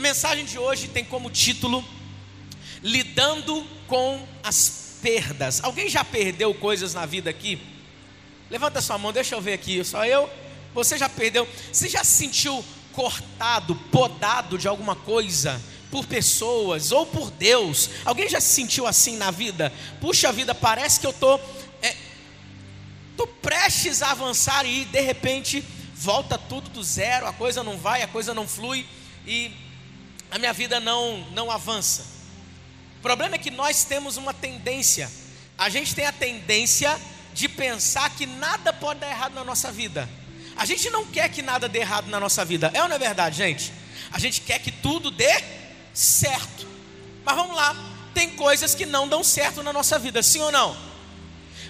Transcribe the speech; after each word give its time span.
mensagem 0.00 0.44
de 0.44 0.58
hoje 0.58 0.88
tem 0.88 1.04
como 1.04 1.30
título 1.30 1.84
Lidando 2.82 3.66
com 3.86 4.26
as 4.42 4.96
perdas. 5.02 5.62
Alguém 5.62 5.88
já 5.88 6.02
perdeu 6.02 6.54
coisas 6.54 6.94
na 6.94 7.04
vida 7.04 7.28
aqui? 7.28 7.60
Levanta 8.50 8.80
sua 8.80 8.96
mão, 8.96 9.12
deixa 9.12 9.34
eu 9.34 9.40
ver 9.40 9.52
aqui. 9.52 9.84
Só 9.84 10.04
eu? 10.06 10.28
Você 10.74 10.96
já 10.96 11.08
perdeu? 11.08 11.46
Você 11.72 11.88
já 11.88 12.02
se 12.02 12.12
sentiu 12.12 12.64
cortado, 12.92 13.74
podado 13.92 14.56
de 14.56 14.66
alguma 14.66 14.96
coisa? 14.96 15.60
Por 15.90 16.06
pessoas 16.06 16.90
ou 16.90 17.04
por 17.04 17.30
Deus? 17.30 17.90
Alguém 18.04 18.28
já 18.28 18.40
se 18.40 18.54
sentiu 18.54 18.86
assim 18.86 19.16
na 19.16 19.30
vida? 19.30 19.72
Puxa 20.00 20.32
vida, 20.32 20.54
parece 20.54 21.00
que 21.00 21.06
eu 21.06 21.10
estou 21.10 21.38
é, 21.82 21.96
tô 23.16 23.26
prestes 23.26 24.00
a 24.00 24.12
avançar 24.12 24.64
e 24.64 24.84
de 24.86 25.00
repente 25.00 25.62
volta 25.94 26.38
tudo 26.38 26.70
do 26.70 26.82
zero, 26.82 27.26
a 27.26 27.32
coisa 27.32 27.62
não 27.62 27.76
vai, 27.76 28.02
a 28.02 28.08
coisa 28.08 28.32
não 28.32 28.48
flui 28.48 28.86
e 29.26 29.52
a 30.30 30.38
minha 30.38 30.52
vida 30.52 30.78
não, 30.78 31.18
não 31.32 31.50
avança. 31.50 32.04
O 32.98 33.02
problema 33.02 33.34
é 33.34 33.38
que 33.38 33.50
nós 33.50 33.84
temos 33.84 34.16
uma 34.16 34.32
tendência, 34.32 35.10
a 35.56 35.68
gente 35.68 35.94
tem 35.94 36.06
a 36.06 36.12
tendência 36.12 36.98
de 37.32 37.48
pensar 37.48 38.10
que 38.10 38.26
nada 38.26 38.72
pode 38.72 39.00
dar 39.00 39.08
errado 39.08 39.34
na 39.34 39.44
nossa 39.44 39.72
vida. 39.72 40.08
A 40.56 40.64
gente 40.64 40.90
não 40.90 41.06
quer 41.06 41.28
que 41.30 41.42
nada 41.42 41.68
dê 41.68 41.78
errado 41.78 42.08
na 42.08 42.20
nossa 42.20 42.44
vida, 42.44 42.70
é 42.74 42.82
ou 42.82 42.88
não 42.88 42.96
é 42.96 42.98
verdade, 42.98 43.36
gente? 43.36 43.72
A 44.12 44.18
gente 44.18 44.42
quer 44.42 44.58
que 44.58 44.70
tudo 44.70 45.10
dê 45.10 45.42
certo. 45.94 46.66
Mas 47.24 47.36
vamos 47.36 47.56
lá, 47.56 47.74
tem 48.12 48.30
coisas 48.30 48.74
que 48.74 48.84
não 48.84 49.08
dão 49.08 49.24
certo 49.24 49.62
na 49.62 49.72
nossa 49.72 49.98
vida, 49.98 50.22
sim 50.22 50.40
ou 50.40 50.52
não? 50.52 50.76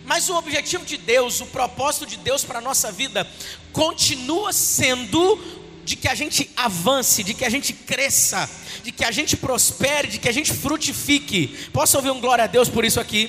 Mas 0.05 0.29
o 0.29 0.37
objetivo 0.37 0.85
de 0.85 0.97
Deus, 0.97 1.41
o 1.41 1.47
propósito 1.47 2.07
de 2.07 2.17
Deus 2.17 2.45
para 2.45 2.59
a 2.59 2.63
nossa 2.63 2.91
vida, 2.91 3.27
continua 3.73 4.53
sendo 4.53 5.60
de 5.91 5.97
que 5.97 6.07
a 6.07 6.15
gente 6.15 6.49
avance, 6.57 7.25
de 7.25 7.35
que 7.35 7.45
a 7.45 7.51
gente 7.51 7.73
cresça, 7.73 8.49
de 8.85 8.93
que 8.93 9.05
a 9.05 9.11
gente 9.11 9.37
prospere, 9.37 10.07
de 10.07 10.19
que 10.21 10.29
a 10.29 10.33
gente 10.33 10.53
frutifique. 10.53 11.49
Posso 11.73 11.97
ouvir 11.97 12.13
um 12.13 12.21
glória 12.21 12.45
a 12.45 12.47
Deus 12.47 12.69
por 12.69 12.85
isso 12.85 13.01
aqui? 13.01 13.29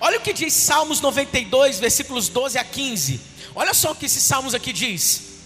Olha 0.00 0.16
o 0.16 0.22
que 0.22 0.32
diz 0.32 0.54
Salmos 0.54 1.02
92, 1.02 1.78
versículos 1.78 2.30
12 2.30 2.56
a 2.56 2.64
15. 2.64 3.20
Olha 3.54 3.74
só 3.74 3.92
o 3.92 3.94
que 3.94 4.06
esse 4.06 4.18
Salmos 4.18 4.54
aqui 4.54 4.72
diz. 4.72 5.42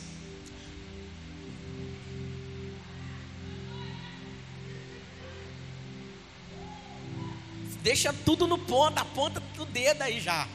Deixa 7.83 8.13
tudo 8.25 8.47
no 8.47 8.59
ponto, 8.59 8.97
a 8.97 9.05
ponta 9.05 9.43
do 9.57 9.65
dedo 9.65 10.03
aí 10.03 10.21
já. 10.21 10.47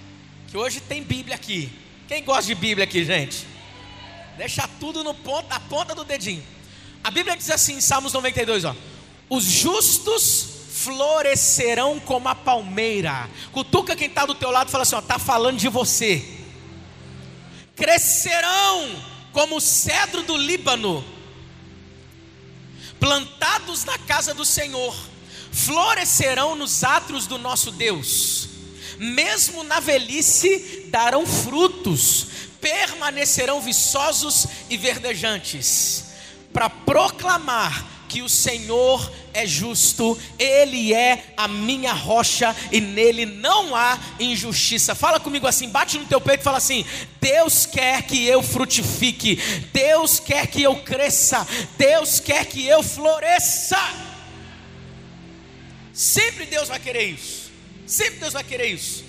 Que 0.47 0.55
hoje 0.55 0.79
tem 0.79 1.03
Bíblia 1.03 1.35
aqui. 1.35 1.69
Quem 2.07 2.23
gosta 2.23 2.45
de 2.45 2.55
Bíblia 2.55 2.85
aqui, 2.85 3.03
gente? 3.03 3.58
Deixa 4.39 4.65
tudo 4.79 5.03
no 5.03 5.13
ponto, 5.13 5.47
a 5.49 5.59
ponta 5.59 5.93
do 5.93 6.05
dedinho. 6.05 6.41
A 7.03 7.11
Bíblia 7.11 7.35
diz 7.35 7.49
assim 7.49 7.73
em 7.73 7.81
Salmos 7.81 8.13
92, 8.13 8.63
ó. 8.63 8.73
Os 9.29 9.43
justos 9.43 10.47
florescerão 10.75 11.99
como 11.99 12.29
a 12.29 12.33
palmeira. 12.33 13.29
Cutuca 13.51 13.97
quem 13.97 14.07
está 14.07 14.25
do 14.25 14.33
teu 14.33 14.49
lado 14.49 14.69
e 14.69 14.71
fala 14.71 14.83
assim: 14.83 14.95
ó, 14.95 14.99
está 14.99 15.19
falando 15.19 15.57
de 15.57 15.67
você. 15.67 16.23
Crescerão 17.75 18.89
como 19.33 19.57
o 19.57 19.61
cedro 19.61 20.23
do 20.23 20.37
Líbano, 20.37 21.03
plantados 22.97 23.83
na 23.83 23.97
casa 23.97 24.33
do 24.33 24.45
Senhor, 24.45 24.95
florescerão 25.51 26.55
nos 26.55 26.81
átrios 26.85 27.27
do 27.27 27.37
nosso 27.37 27.71
Deus, 27.71 28.47
mesmo 28.97 29.65
na 29.65 29.81
velhice 29.81 30.87
darão 30.89 31.25
frutos, 31.25 32.28
permanecerão 32.61 33.61
viçosos 33.61 34.47
e 34.69 34.77
verdejantes, 34.77 36.05
para 36.51 36.69
proclamar 36.69 37.99
que 38.09 38.21
o 38.23 38.27
Senhor 38.27 39.09
é 39.31 39.45
justo, 39.45 40.19
Ele 40.37 40.93
é 40.93 41.33
a 41.37 41.47
minha 41.47 41.93
rocha 41.93 42.55
e 42.71 42.81
nele 42.81 43.25
não 43.25 43.75
há 43.75 43.97
injustiça. 44.19 44.95
Fala 44.95 45.19
comigo 45.19 45.45
assim, 45.45 45.69
bate 45.69 45.97
no 45.97 46.05
teu 46.05 46.19
peito 46.19 46.41
e 46.41 46.43
fala 46.43 46.57
assim: 46.57 46.83
Deus 47.21 47.67
quer 47.67 48.01
que 48.01 48.25
eu 48.25 48.41
frutifique, 48.41 49.35
Deus 49.71 50.19
quer 50.19 50.47
que 50.47 50.63
eu 50.63 50.77
cresça, 50.77 51.47
Deus 51.77 52.19
quer 52.19 52.45
que 52.45 52.65
eu 52.65 52.81
floresça. 52.81 53.79
Sempre 55.93 56.45
Deus 56.47 56.67
vai 56.67 56.79
querer 56.79 57.03
isso, 57.11 57.51
sempre 57.85 58.19
Deus 58.19 58.33
vai 58.33 58.43
querer 58.43 58.67
isso, 58.67 59.05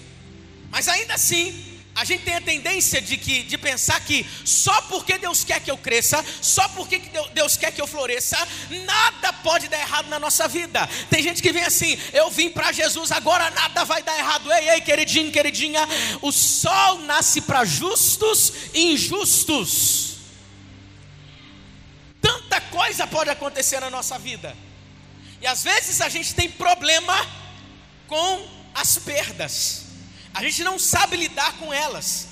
mas 0.71 0.89
ainda 0.89 1.15
assim, 1.15 1.70
a 1.95 2.05
gente 2.05 2.25
tem 2.25 2.35
a 2.35 2.41
tendência 2.41 3.01
de, 3.01 3.17
que, 3.17 3.43
de 3.43 3.59
pensar 3.59 4.01
que 4.01 4.25
só 4.45 4.81
porque 4.83 5.19
Deus 5.19 5.45
quer 5.45 5.61
que 5.61 5.71
eu 5.71 5.77
cresça, 5.77 6.25
só 6.41 6.67
porque 6.69 6.99
Deus 7.35 7.57
quer 7.57 7.73
que 7.73 7.81
eu 7.81 7.87
floresça, 7.87 8.37
nada 8.87 9.33
pode 9.33 9.69
dar 9.69 9.79
errado 9.79 10.09
na 10.09 10.19
nossa 10.19 10.47
vida. 10.47 10.89
Tem 11.11 11.23
gente 11.23 11.43
que 11.43 11.53
vem 11.53 11.65
assim: 11.65 11.99
eu 12.13 12.31
vim 12.31 12.49
para 12.49 12.73
Jesus, 12.73 13.11
agora 13.11 13.51
nada 13.51 13.85
vai 13.85 14.03
dar 14.03 14.17
errado. 14.17 14.51
Ei, 14.53 14.71
ei, 14.71 14.81
queridinho, 14.81 15.33
queridinha, 15.33 15.87
o 16.23 16.31
sol 16.31 17.01
nasce 17.01 17.41
para 17.41 17.65
justos 17.65 18.53
e 18.73 18.93
injustos. 18.93 20.11
Tanta 22.21 22.61
coisa 22.61 23.07
pode 23.07 23.31
acontecer 23.31 23.81
na 23.81 23.91
nossa 23.91 24.19
vida, 24.19 24.57
e 25.41 25.47
às 25.47 25.65
vezes 25.65 26.01
a 26.01 26.09
gente 26.09 26.35
tem 26.35 26.51
problema 26.51 27.27
com 28.07 28.49
as 28.75 28.97
perdas 28.99 29.90
a 30.33 30.43
gente 30.43 30.63
não 30.63 30.79
sabe 30.79 31.17
lidar 31.17 31.55
com 31.55 31.73
elas. 31.73 32.29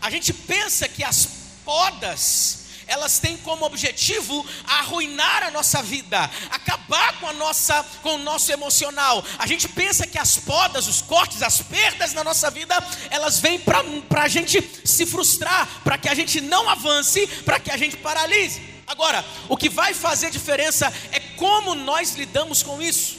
A 0.00 0.10
gente 0.10 0.32
pensa 0.32 0.88
que 0.88 1.02
as 1.02 1.26
podas, 1.64 2.64
elas 2.86 3.18
têm 3.18 3.36
como 3.38 3.64
objetivo 3.64 4.46
arruinar 4.66 5.44
a 5.44 5.50
nossa 5.50 5.82
vida, 5.82 6.30
acabar 6.50 7.18
com 7.18 7.28
a 7.28 7.32
nossa, 7.32 7.82
com 8.02 8.16
o 8.16 8.18
nosso 8.18 8.52
emocional. 8.52 9.24
A 9.38 9.46
gente 9.46 9.68
pensa 9.68 10.06
que 10.06 10.18
as 10.18 10.36
podas, 10.36 10.86
os 10.86 11.00
cortes, 11.00 11.42
as 11.42 11.60
perdas 11.62 12.12
na 12.12 12.22
nossa 12.22 12.50
vida, 12.50 12.74
elas 13.10 13.38
vêm 13.40 13.58
para 13.58 14.22
a 14.22 14.28
gente 14.28 14.62
se 14.84 15.06
frustrar, 15.06 15.66
para 15.82 15.96
que 15.96 16.08
a 16.08 16.14
gente 16.14 16.40
não 16.40 16.68
avance, 16.68 17.26
para 17.44 17.58
que 17.58 17.70
a 17.70 17.76
gente 17.76 17.96
paralise. 17.96 18.74
Agora, 18.86 19.24
o 19.48 19.56
que 19.56 19.68
vai 19.68 19.94
fazer 19.94 20.30
diferença 20.30 20.92
é 21.10 21.20
como 21.36 21.74
nós 21.74 22.14
lidamos 22.14 22.62
com 22.62 22.82
isso. 22.82 23.16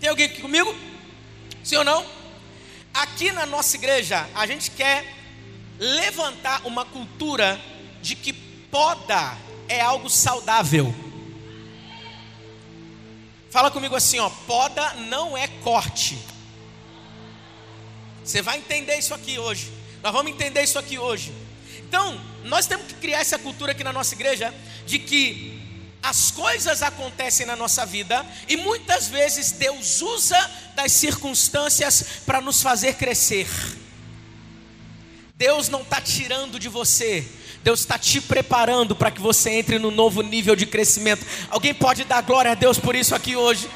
Tem 0.00 0.08
alguém 0.08 0.26
aqui 0.26 0.42
comigo? 0.42 0.74
Sim 1.62 1.76
ou 1.76 1.84
não? 1.84 2.23
Aqui 2.94 3.32
na 3.32 3.44
nossa 3.44 3.76
igreja, 3.76 4.28
a 4.36 4.46
gente 4.46 4.70
quer 4.70 5.04
levantar 5.80 6.64
uma 6.64 6.84
cultura 6.84 7.60
de 8.00 8.14
que 8.14 8.32
poda 8.32 9.36
é 9.68 9.80
algo 9.80 10.08
saudável. 10.08 10.94
Fala 13.50 13.70
comigo 13.70 13.96
assim, 13.96 14.20
ó, 14.20 14.30
poda 14.46 14.94
não 14.94 15.36
é 15.36 15.48
corte. 15.48 16.16
Você 18.24 18.40
vai 18.40 18.58
entender 18.58 18.96
isso 18.96 19.12
aqui 19.12 19.38
hoje. 19.38 19.72
Nós 20.02 20.12
vamos 20.12 20.32
entender 20.32 20.62
isso 20.62 20.78
aqui 20.78 20.98
hoje. 20.98 21.32
Então, 21.78 22.20
nós 22.44 22.66
temos 22.66 22.86
que 22.86 22.94
criar 22.94 23.20
essa 23.20 23.38
cultura 23.38 23.72
aqui 23.72 23.82
na 23.84 23.92
nossa 23.92 24.14
igreja 24.14 24.54
de 24.86 24.98
que 24.98 25.53
as 26.04 26.30
coisas 26.30 26.82
acontecem 26.82 27.46
na 27.46 27.56
nossa 27.56 27.86
vida 27.86 28.24
e 28.46 28.58
muitas 28.58 29.08
vezes 29.08 29.52
Deus 29.52 30.02
usa 30.02 30.38
das 30.74 30.92
circunstâncias 30.92 32.04
para 32.26 32.42
nos 32.42 32.60
fazer 32.60 32.96
crescer. 32.96 33.48
Deus 35.34 35.70
não 35.70 35.80
está 35.80 36.02
tirando 36.02 36.60
de 36.60 36.68
você, 36.68 37.26
Deus 37.62 37.80
está 37.80 37.98
te 37.98 38.20
preparando 38.20 38.94
para 38.94 39.10
que 39.10 39.20
você 39.20 39.48
entre 39.48 39.78
no 39.78 39.90
novo 39.90 40.20
nível 40.20 40.54
de 40.54 40.66
crescimento. 40.66 41.24
Alguém 41.48 41.72
pode 41.72 42.04
dar 42.04 42.20
glória 42.20 42.52
a 42.52 42.54
Deus 42.54 42.78
por 42.78 42.94
isso 42.94 43.14
aqui 43.14 43.34
hoje? 43.34 43.70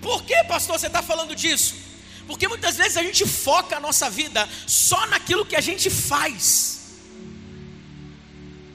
Por 0.00 0.24
que, 0.24 0.42
pastor, 0.44 0.78
você 0.78 0.86
está 0.86 1.02
falando 1.02 1.36
disso? 1.36 1.74
Porque 2.26 2.48
muitas 2.48 2.76
vezes 2.76 2.96
a 2.96 3.02
gente 3.02 3.26
foca 3.26 3.76
a 3.76 3.80
nossa 3.80 4.08
vida 4.08 4.48
só 4.66 5.06
naquilo 5.08 5.44
que 5.44 5.54
a 5.54 5.60
gente 5.60 5.90
faz. 5.90 6.83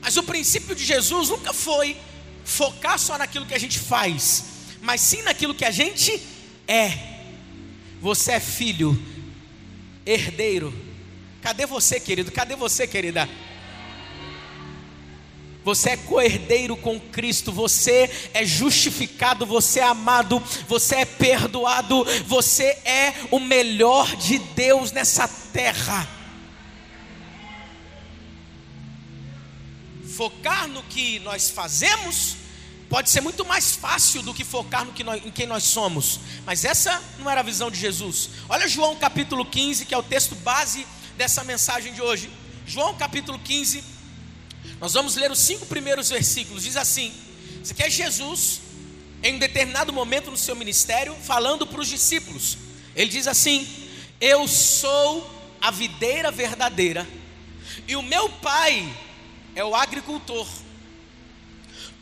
Mas 0.02 0.18
o 0.18 0.24
princípio 0.24 0.76
de 0.76 0.84
Jesus 0.86 1.30
nunca 1.30 1.54
foi 1.54 1.98
focar 2.44 2.98
só 2.98 3.18
naquilo 3.18 3.46
que 3.46 3.54
a 3.54 3.60
gente 3.60 3.78
faz, 3.78 4.44
mas 4.82 5.02
sim 5.02 5.22
naquilo 5.22 5.54
que 5.54 5.66
a 5.66 5.72
gente 5.72 6.22
é. 6.68 6.98
Você 8.02 8.34
é 8.34 8.40
filho, 8.40 8.98
herdeiro. 10.06 10.74
Cadê 11.42 11.66
você, 11.66 12.00
querido? 12.00 12.32
Cadê 12.32 12.56
você, 12.56 12.88
querida? 12.88 13.30
Você 15.64 15.92
é 15.92 15.98
co-herdeiro 15.98 16.78
com 16.78 17.00
Cristo, 17.00 17.52
você 17.52 18.10
é 18.34 18.46
justificado, 18.46 19.46
você 19.46 19.82
é 19.82 19.84
amado, 19.84 20.42
você 20.68 20.96
é 20.96 21.06
perdoado, 21.06 22.06
você 22.26 22.64
é 22.86 23.14
o 23.30 23.40
melhor 23.40 24.16
de 24.16 24.40
Deus 24.40 24.92
nessa 24.92 25.28
terra. 25.28 26.08
Focar 30.20 30.68
no 30.68 30.84
que 30.84 31.18
nós 31.20 31.50
fazemos 31.50 32.36
pode 32.90 33.10
ser 33.10 33.22
muito 33.22 33.46
mais 33.46 33.74
fácil 33.78 34.22
do 34.22 34.34
que 34.34 34.44
focar 34.44 34.84
no 34.84 34.92
que 34.92 35.02
nós, 35.02 35.26
em 35.26 35.32
quem 35.32 35.48
nós 35.48 35.64
somos. 35.64 36.20
Mas 36.46 36.66
essa 36.66 37.02
não 37.18 37.30
era 37.30 37.40
a 37.40 37.44
visão 37.44 37.72
de 37.72 37.80
Jesus. 37.80 38.32
Olha 38.50 38.68
João 38.68 38.98
capítulo 38.98 39.46
15, 39.46 39.86
que 39.86 39.94
é 39.94 39.98
o 39.98 40.04
texto 40.04 40.36
base 40.36 40.86
dessa 41.16 41.42
mensagem 41.46 41.94
de 41.94 42.02
hoje. 42.02 42.30
João 42.68 42.96
capítulo 42.96 43.40
15, 43.40 43.82
nós 44.82 44.92
vamos 44.92 45.16
ler 45.16 45.32
os 45.32 45.40
cinco 45.40 45.66
primeiros 45.68 46.10
versículos. 46.10 46.64
Diz 46.64 46.76
assim: 46.76 47.14
Isso 47.64 47.72
aqui 47.72 47.84
é 47.84 47.90
Jesus, 47.90 48.60
em 49.24 49.36
um 49.36 49.40
determinado 49.40 49.94
momento 49.94 50.30
no 50.30 50.38
seu 50.38 50.54
ministério, 50.54 51.16
falando 51.24 51.66
para 51.66 51.80
os 51.80 51.88
discípulos. 51.88 52.58
Ele 52.94 53.10
diz 53.10 53.26
assim: 53.26 53.66
Eu 54.20 54.50
sou 54.50 55.56
a 55.62 55.72
videira 55.72 56.30
verdadeira, 56.30 57.08
e 57.88 57.96
o 57.96 58.02
meu 58.02 58.28
pai 58.28 58.86
é 59.56 59.64
o 59.64 59.76
agricultor. 59.76 60.48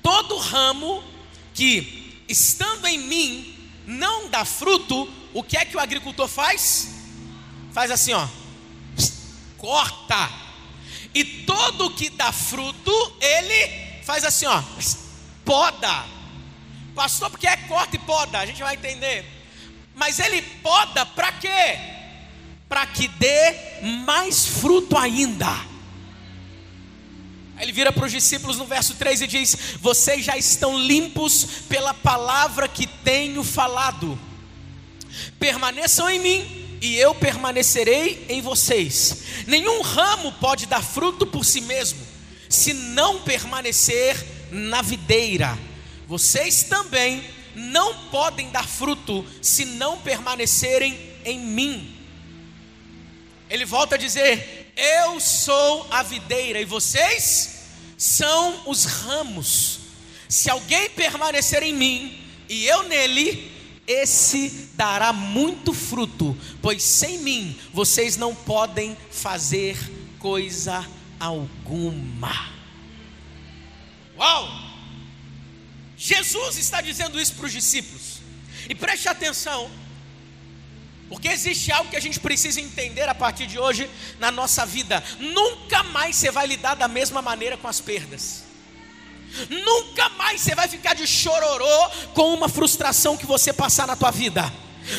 Todo 0.02 0.38
ramo 0.38 1.04
que, 1.54 2.24
estando 2.30 2.88
em 2.88 3.00
mim, 3.00 3.72
não 3.86 4.30
dá 4.30 4.46
fruto, 4.46 5.10
o 5.34 5.44
que 5.44 5.58
é 5.58 5.66
que 5.66 5.76
o 5.76 5.80
agricultor 5.80 6.28
faz? 6.28 6.96
Faz 7.72 7.92
assim, 7.92 8.14
ó, 8.14 8.28
corta. 9.58 10.30
E 11.14 11.24
todo 11.24 11.92
que 11.92 12.10
dá 12.10 12.32
fruto, 12.32 12.92
ele 13.20 14.04
faz 14.04 14.24
assim, 14.24 14.46
ó, 14.46 14.62
poda. 15.44 16.06
Pastor, 16.96 17.30
porque 17.30 17.48
é 17.48 17.56
corta 17.58 17.96
e 17.96 18.00
poda, 18.00 18.40
a 18.40 18.46
gente 18.46 18.62
vai 18.62 18.76
entender. 18.76 19.26
Mas 19.94 20.20
ele 20.20 20.42
poda 20.42 21.06
para 21.06 21.32
quê? 21.34 21.80
Para 22.70 22.86
que 22.86 23.08
dê 23.08 23.82
mais 24.06 24.46
fruto 24.46 24.98
ainda. 24.98 25.48
Ele 27.60 27.72
vira 27.72 27.92
para 27.92 28.06
os 28.06 28.12
discípulos 28.12 28.58
no 28.58 28.66
verso 28.66 28.94
3 28.96 29.22
e 29.22 29.28
diz: 29.28 29.58
Vocês 29.82 30.24
já 30.24 30.38
estão 30.38 30.78
limpos 30.80 31.46
pela 31.68 31.94
palavra 31.94 32.68
que 32.68 32.86
tenho 32.86 33.44
falado. 33.44 34.18
Permaneçam 35.40 36.10
em 36.10 36.20
mim 36.20 36.78
e 36.82 36.96
eu 36.96 37.16
permanecerei 37.16 38.26
em 38.30 38.42
vocês. 38.42 39.24
Nenhum 39.48 39.82
ramo 39.82 40.32
pode 40.34 40.66
dar 40.66 40.84
fruto 40.84 41.26
por 41.26 41.44
si 41.44 41.62
mesmo, 41.62 42.00
se 42.48 42.74
não 42.74 43.22
permanecer 43.22 44.16
na 44.52 44.82
videira. 44.82 45.58
Vocês 46.08 46.64
também 46.64 47.24
não 47.56 47.94
podem 48.10 48.52
dar 48.52 48.68
fruto 48.68 49.26
se 49.42 49.66
não 49.66 49.98
permanecerem 49.98 50.98
em 51.26 51.40
mim. 51.40 51.96
Ele 53.50 53.66
volta 53.66 53.96
a 53.96 53.98
dizer: 53.98 54.57
Eu 54.78 55.20
sou 55.20 55.88
a 55.90 56.04
videira 56.04 56.62
e 56.62 56.66
vocês 56.66 57.64
são 57.98 58.62
os 58.70 58.86
ramos. 58.86 59.80
Se 60.30 60.52
alguém 60.52 60.88
permanecer 60.92 61.64
em 61.64 61.74
mim 61.74 62.24
e 62.48 62.68
eu 62.68 62.84
nele, 62.84 63.52
esse 63.88 64.70
dará 64.76 65.12
muito 65.12 65.74
fruto, 65.74 66.38
pois 66.62 66.84
sem 66.84 67.18
mim 67.18 67.60
vocês 67.74 68.18
não 68.18 68.36
podem 68.36 68.96
fazer 69.10 69.76
coisa 70.20 70.88
alguma. 71.20 72.54
Uau! 74.16 74.48
Jesus 75.98 76.58
está 76.58 76.82
dizendo 76.82 77.20
isso 77.20 77.34
para 77.34 77.48
os 77.48 77.52
discípulos, 77.52 78.22
e 78.70 78.76
preste 78.76 79.10
atenção, 79.10 79.72
porque 81.10 81.30
existe 81.30 81.72
algo 81.72 81.90
que 81.90 81.96
a 81.96 82.02
gente 82.02 82.20
precisa 82.20 82.60
entender 82.60 83.08
a 83.08 83.16
partir 83.16 83.48
de 83.48 83.58
hoje 83.58 83.90
na 84.20 84.32
nossa 84.32 84.66
vida: 84.66 85.04
nunca 85.20 85.84
mais 85.84 86.16
você 86.16 86.32
vai 86.32 86.48
lidar 86.48 86.76
da 86.76 86.88
mesma 86.88 87.22
maneira 87.22 87.58
com 87.58 87.68
as 87.68 87.80
perdas. 87.80 88.44
Nunca 89.50 90.10
mais 90.10 90.42
você 90.42 90.56
vai 90.56 90.68
ficar 90.68 90.94
de 90.94 91.06
chororô 91.06 91.90
com 92.14 92.34
uma 92.34 92.50
frustração 92.50 93.18
que 93.18 93.26
você 93.26 93.52
passar 93.54 93.86
na 93.86 93.96
tua 93.96 94.12
vida. 94.12 94.52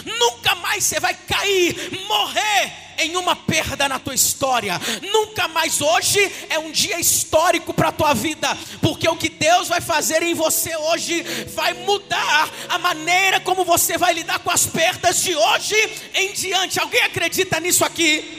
Nunca 0.05 0.55
mais 0.57 0.85
você 0.85 1.01
vai 1.01 1.15
cair, 1.15 1.91
morrer 2.07 2.88
em 2.99 3.17
uma 3.17 3.35
perda 3.35 3.89
na 3.89 3.99
tua 3.99 4.15
história. 4.15 4.81
Nunca 5.13 5.49
mais 5.49 5.81
hoje 5.81 6.21
é 6.51 6.59
um 6.59 6.71
dia 6.71 6.99
histórico 6.99 7.73
para 7.73 7.89
a 7.89 7.93
tua 7.93 8.15
vida, 8.15 8.57
porque 8.81 9.09
o 9.09 9.17
que 9.17 9.29
Deus 9.29 9.69
vai 9.69 9.81
fazer 9.81 10.23
em 10.23 10.35
você 10.35 10.77
hoje 10.77 11.23
vai 11.55 11.73
mudar 11.75 12.51
a 12.69 12.79
maneira 12.79 13.41
como 13.41 13.65
você 13.65 13.97
vai 13.97 14.13
lidar 14.15 14.39
com 14.41 14.51
as 14.51 14.67
perdas 14.67 15.23
de 15.23 15.35
hoje 15.35 15.77
em 16.15 16.33
diante. 16.33 16.81
Alguém 16.81 17.03
acredita 17.03 17.61
nisso 17.61 17.85
aqui? 17.85 18.39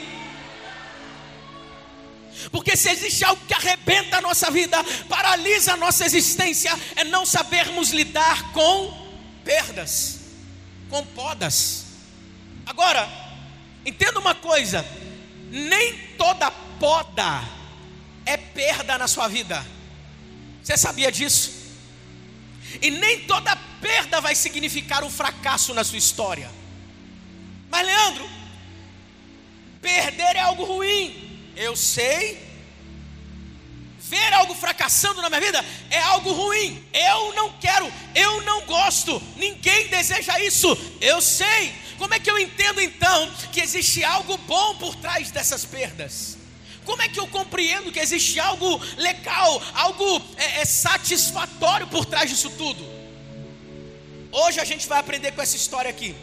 Porque 2.50 2.76
se 2.76 2.90
existe 2.90 3.24
algo 3.24 3.42
que 3.46 3.54
arrebenta 3.54 4.18
a 4.18 4.20
nossa 4.20 4.50
vida, 4.50 4.82
paralisa 5.08 5.74
a 5.74 5.76
nossa 5.76 6.04
existência, 6.04 6.72
é 6.96 7.04
não 7.04 7.26
sabermos 7.26 7.90
lidar 7.90 8.52
com 8.52 9.10
perdas, 9.44 10.20
com 10.88 11.04
podas. 11.06 11.84
Agora, 12.64 13.08
entenda 13.84 14.18
uma 14.18 14.34
coisa: 14.34 14.84
nem 15.50 15.96
toda 16.16 16.50
poda 16.50 17.42
é 18.24 18.36
perda 18.36 18.98
na 18.98 19.08
sua 19.08 19.28
vida. 19.28 19.64
Você 20.62 20.76
sabia 20.76 21.10
disso? 21.10 21.60
E 22.80 22.90
nem 22.90 23.20
toda 23.20 23.56
perda 23.80 24.20
vai 24.20 24.34
significar 24.34 25.02
um 25.02 25.10
fracasso 25.10 25.74
na 25.74 25.82
sua 25.82 25.98
história. 25.98 26.50
Mas, 27.70 27.86
Leandro, 27.86 28.28
perder 29.80 30.36
é 30.36 30.40
algo 30.40 30.64
ruim. 30.64 31.52
Eu 31.56 31.74
sei. 31.74 32.50
Ver 33.98 34.32
algo 34.32 34.54
fracassando 34.54 35.22
na 35.22 35.28
minha 35.28 35.40
vida 35.40 35.64
é 35.88 36.00
algo 36.00 36.32
ruim. 36.32 36.84
Eu 36.92 37.34
não 37.34 37.52
quero, 37.58 37.90
eu 38.14 38.42
não 38.42 38.62
gosto. 38.62 39.22
Ninguém 39.36 39.88
deseja 39.88 40.38
isso. 40.40 40.68
Eu 41.00 41.20
sei. 41.20 41.72
Como 42.00 42.14
é 42.14 42.18
que 42.18 42.30
eu 42.30 42.38
entendo 42.38 42.80
então 42.80 43.30
que 43.52 43.60
existe 43.60 44.02
algo 44.02 44.38
bom 44.38 44.74
por 44.76 44.96
trás 44.96 45.30
dessas 45.30 45.66
perdas? 45.66 46.38
Como 46.82 47.02
é 47.02 47.08
que 47.10 47.20
eu 47.20 47.26
compreendo 47.28 47.92
que 47.92 48.00
existe 48.00 48.40
algo 48.40 48.80
legal, 48.96 49.62
algo 49.74 50.22
é, 50.38 50.62
é, 50.62 50.64
satisfatório 50.64 51.86
por 51.88 52.06
trás 52.06 52.30
disso 52.30 52.48
tudo? 52.56 52.82
Hoje 54.32 54.60
a 54.60 54.64
gente 54.64 54.88
vai 54.88 54.98
aprender 54.98 55.32
com 55.32 55.42
essa 55.42 55.56
história 55.56 55.90
aqui. 55.90 56.16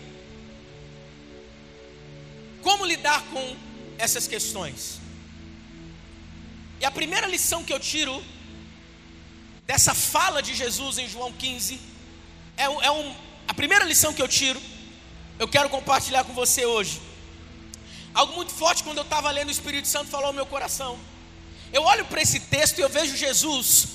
Como 2.64 2.84
lidar 2.84 3.22
com 3.32 3.56
essas 4.00 4.28
questões? 4.28 5.00
E 6.82 6.86
a 6.86 6.92
primeira 6.92 7.28
lição 7.28 7.64
que 7.64 7.72
eu 7.72 7.80
tiro 7.80 8.24
dessa 9.68 9.94
fala 9.94 10.42
de 10.42 10.56
Jesus 10.56 10.98
em 10.98 11.08
João 11.08 11.32
15 11.32 11.80
é, 12.58 12.64
é 12.64 12.92
um, 12.92 13.16
a 13.48 13.54
primeira 13.54 13.86
lição 13.86 14.12
que 14.12 14.24
eu 14.24 14.28
tiro. 14.28 14.60
Eu 15.40 15.48
quero 15.48 15.70
compartilhar 15.70 16.24
com 16.24 16.34
você 16.34 16.66
hoje. 16.66 17.00
Algo 18.14 18.34
muito 18.34 18.52
forte 18.52 18.84
quando 18.84 18.98
eu 18.98 19.04
estava 19.04 19.30
lendo 19.30 19.50
o 19.50 19.52
Espírito 19.52 19.88
Santo 19.88 20.10
falou 20.10 20.28
ao 20.28 20.34
meu 20.34 20.46
coração. 20.46 20.98
Eu 21.72 21.84
olho 21.84 22.06
para 22.06 22.22
esse 22.22 22.40
texto 22.40 22.80
e 22.80 22.82
eu 22.82 22.90
vejo 22.90 23.16
Jesus 23.16 23.88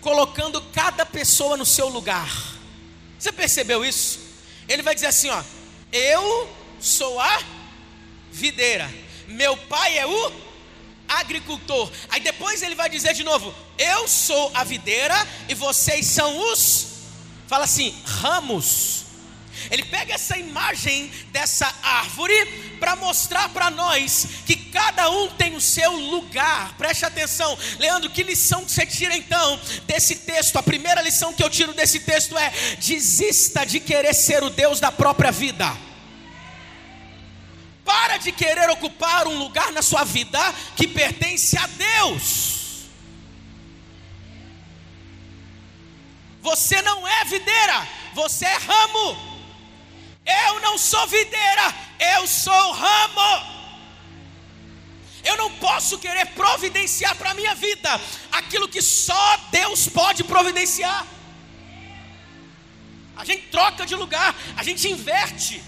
colocando 0.00 0.62
cada 0.72 1.04
pessoa 1.04 1.56
no 1.56 1.66
seu 1.66 1.88
lugar. 1.88 2.30
Você 3.18 3.30
percebeu 3.30 3.84
isso? 3.84 4.20
Ele 4.68 4.82
vai 4.82 4.94
dizer 4.94 5.08
assim: 5.08 5.28
ó, 5.28 5.42
eu 5.92 6.48
sou 6.80 7.20
a 7.20 7.42
videira, 8.32 8.92
meu 9.28 9.56
pai 9.56 9.98
é 9.98 10.06
o 10.06 10.32
agricultor. 11.08 11.90
Aí 12.08 12.20
depois 12.20 12.62
ele 12.62 12.74
vai 12.74 12.88
dizer 12.88 13.14
de 13.14 13.24
novo: 13.24 13.54
Eu 13.76 14.08
sou 14.08 14.50
a 14.54 14.64
videira 14.64 15.14
e 15.48 15.54
vocês 15.54 16.06
são 16.06 16.52
os. 16.52 16.86
Fala 17.46 17.64
assim, 17.64 17.94
ramos. 18.04 19.05
Ele 19.70 19.84
pega 19.84 20.14
essa 20.14 20.36
imagem 20.36 21.10
dessa 21.30 21.72
árvore 21.82 22.34
para 22.78 22.96
mostrar 22.96 23.48
para 23.50 23.70
nós 23.70 24.26
que 24.46 24.56
cada 24.56 25.10
um 25.10 25.28
tem 25.30 25.54
o 25.56 25.60
seu 25.60 25.90
lugar. 25.92 26.74
Preste 26.76 27.04
atenção, 27.04 27.58
Leandro, 27.78 28.10
que 28.10 28.22
lição 28.22 28.64
que 28.64 28.72
você 28.72 28.86
tira 28.86 29.16
então 29.16 29.60
desse 29.86 30.16
texto? 30.16 30.56
A 30.56 30.62
primeira 30.62 31.02
lição 31.02 31.32
que 31.32 31.42
eu 31.42 31.50
tiro 31.50 31.72
desse 31.72 32.00
texto 32.00 32.36
é: 32.36 32.50
desista 32.78 33.64
de 33.64 33.80
querer 33.80 34.14
ser 34.14 34.42
o 34.42 34.50
Deus 34.50 34.80
da 34.80 34.92
própria 34.92 35.32
vida. 35.32 35.76
Para 37.84 38.16
de 38.18 38.32
querer 38.32 38.68
ocupar 38.70 39.28
um 39.28 39.38
lugar 39.38 39.70
na 39.72 39.80
sua 39.80 40.02
vida 40.02 40.40
que 40.74 40.88
pertence 40.88 41.56
a 41.56 41.66
Deus. 41.68 42.56
Você 46.42 46.80
não 46.82 47.06
é 47.06 47.24
videira, 47.24 47.88
você 48.14 48.44
é 48.44 48.56
ramo. 48.56 49.25
Eu 50.26 50.60
não 50.60 50.76
sou 50.76 51.06
videira, 51.06 51.74
eu 52.16 52.26
sou 52.26 52.72
ramo. 52.72 53.56
Eu 55.24 55.36
não 55.36 55.50
posso 55.54 55.98
querer 55.98 56.26
providenciar 56.26 57.16
para 57.16 57.30
a 57.30 57.34
minha 57.34 57.54
vida 57.54 58.00
aquilo 58.30 58.68
que 58.68 58.82
só 58.82 59.36
Deus 59.50 59.88
pode 59.88 60.24
providenciar. 60.24 61.06
A 63.16 63.24
gente 63.24 63.48
troca 63.48 63.86
de 63.86 63.94
lugar, 63.94 64.34
a 64.56 64.62
gente 64.62 64.88
inverte. 64.88 65.62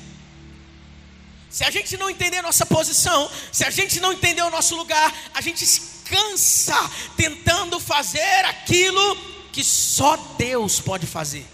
Se 1.48 1.64
a 1.64 1.70
gente 1.70 1.96
não 1.96 2.10
entender 2.10 2.42
nossa 2.42 2.66
posição, 2.66 3.30
se 3.50 3.64
a 3.64 3.70
gente 3.70 4.00
não 4.00 4.12
entender 4.12 4.42
o 4.42 4.50
nosso 4.50 4.76
lugar, 4.76 5.12
a 5.34 5.40
gente 5.40 5.64
cansa 6.04 6.90
tentando 7.16 7.80
fazer 7.80 8.44
aquilo 8.44 9.16
que 9.50 9.64
só 9.64 10.16
Deus 10.38 10.78
pode 10.78 11.06
fazer. 11.06 11.46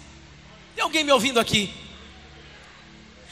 Tem 0.75 0.83
alguém 0.83 1.03
me 1.03 1.11
ouvindo 1.11 1.39
aqui? 1.39 1.73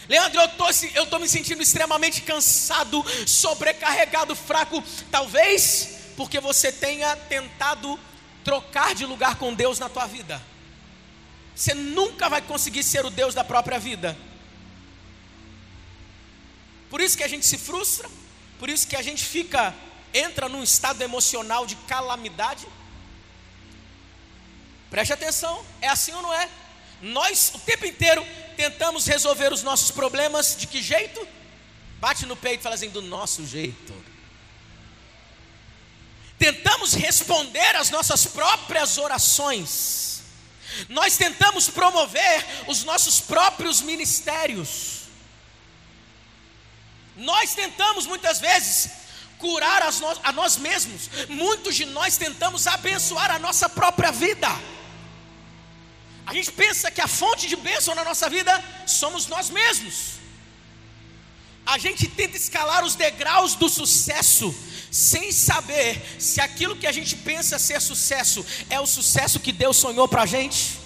Leandro, 0.09 0.41
eu 0.41 0.47
tô, 0.49 0.65
eu 0.95 1.05
tô 1.07 1.19
me 1.19 1.29
sentindo 1.29 1.61
extremamente 1.61 2.21
cansado, 2.21 3.03
sobrecarregado, 3.25 4.35
fraco. 4.35 4.83
Talvez 5.09 5.93
porque 6.15 6.39
você 6.39 6.71
tenha 6.71 7.15
tentado 7.15 7.99
trocar 8.43 8.93
de 8.93 9.05
lugar 9.05 9.35
com 9.35 9.53
Deus 9.53 9.79
na 9.79 9.89
tua 9.89 10.05
vida. 10.05 10.41
você 11.55 11.73
nunca 11.73 12.29
vai 12.29 12.41
conseguir 12.41 12.83
ser 12.83 13.05
o 13.05 13.09
Deus 13.09 13.33
da 13.33 13.43
própria 13.43 13.79
vida. 13.79 14.17
Por 16.89 17.01
isso 17.01 17.17
que 17.17 17.23
a 17.23 17.27
gente 17.27 17.45
se 17.45 17.57
frustra, 17.57 18.09
por 18.59 18.69
isso 18.69 18.87
que 18.87 18.95
a 18.95 19.01
gente 19.01 19.23
fica, 19.23 19.73
entra 20.13 20.47
num 20.47 20.61
estado 20.61 21.01
emocional 21.01 21.65
de 21.65 21.75
calamidade. 21.75 22.67
Preste 24.91 25.13
atenção, 25.13 25.65
é 25.81 25.87
assim 25.87 26.11
ou 26.13 26.21
não 26.21 26.33
é? 26.33 26.47
Nós 27.01 27.51
o 27.55 27.59
tempo 27.59 27.85
inteiro 27.85 28.23
tentamos 28.53 29.05
resolver 29.05 29.51
os 29.51 29.63
nossos 29.63 29.91
problemas 29.91 30.55
de 30.55 30.67
que 30.67 30.81
jeito? 30.81 31.27
Bate 31.99 32.25
no 32.25 32.35
peito 32.35 32.61
e 32.61 32.63
fala 32.63 32.75
assim: 32.75 32.89
do 32.89 33.01
nosso 33.01 33.45
jeito. 33.45 33.93
Tentamos 36.37 36.93
responder 36.93 37.75
às 37.75 37.89
nossas 37.89 38.25
próprias 38.25 38.97
orações. 38.97 40.23
Nós 40.89 41.15
tentamos 41.15 41.69
promover 41.69 42.45
os 42.67 42.83
nossos 42.83 43.21
próprios 43.21 43.81
ministérios. 43.81 45.03
Nós 47.15 47.53
tentamos 47.53 48.05
muitas 48.05 48.39
vezes 48.39 48.89
curar 49.37 49.83
a 50.23 50.31
nós 50.31 50.57
mesmos. 50.57 51.09
Muitos 51.29 51.75
de 51.75 51.85
nós 51.85 52.17
tentamos 52.17 52.65
abençoar 52.65 53.31
a 53.31 53.39
nossa 53.39 53.69
própria 53.69 54.11
vida. 54.11 54.49
A 56.25 56.33
gente 56.33 56.51
pensa 56.51 56.89
que 56.89 57.01
a 57.01 57.07
fonte 57.07 57.47
de 57.47 57.55
bênção 57.55 57.93
na 57.95 58.03
nossa 58.03 58.29
vida 58.29 58.63
somos 58.87 59.27
nós 59.27 59.49
mesmos. 59.49 60.23
A 61.65 61.77
gente 61.77 62.07
tenta 62.07 62.37
escalar 62.37 62.83
os 62.83 62.95
degraus 62.95 63.55
do 63.55 63.69
sucesso, 63.69 64.53
sem 64.91 65.31
saber 65.31 66.01
se 66.19 66.39
aquilo 66.39 66.75
que 66.75 66.87
a 66.87 66.91
gente 66.91 67.15
pensa 67.15 67.57
ser 67.57 67.81
sucesso 67.81 68.45
é 68.69 68.79
o 68.79 68.85
sucesso 68.85 69.39
que 69.39 69.51
Deus 69.51 69.77
sonhou 69.77 70.07
para 70.07 70.23
a 70.23 70.25
gente. 70.25 70.79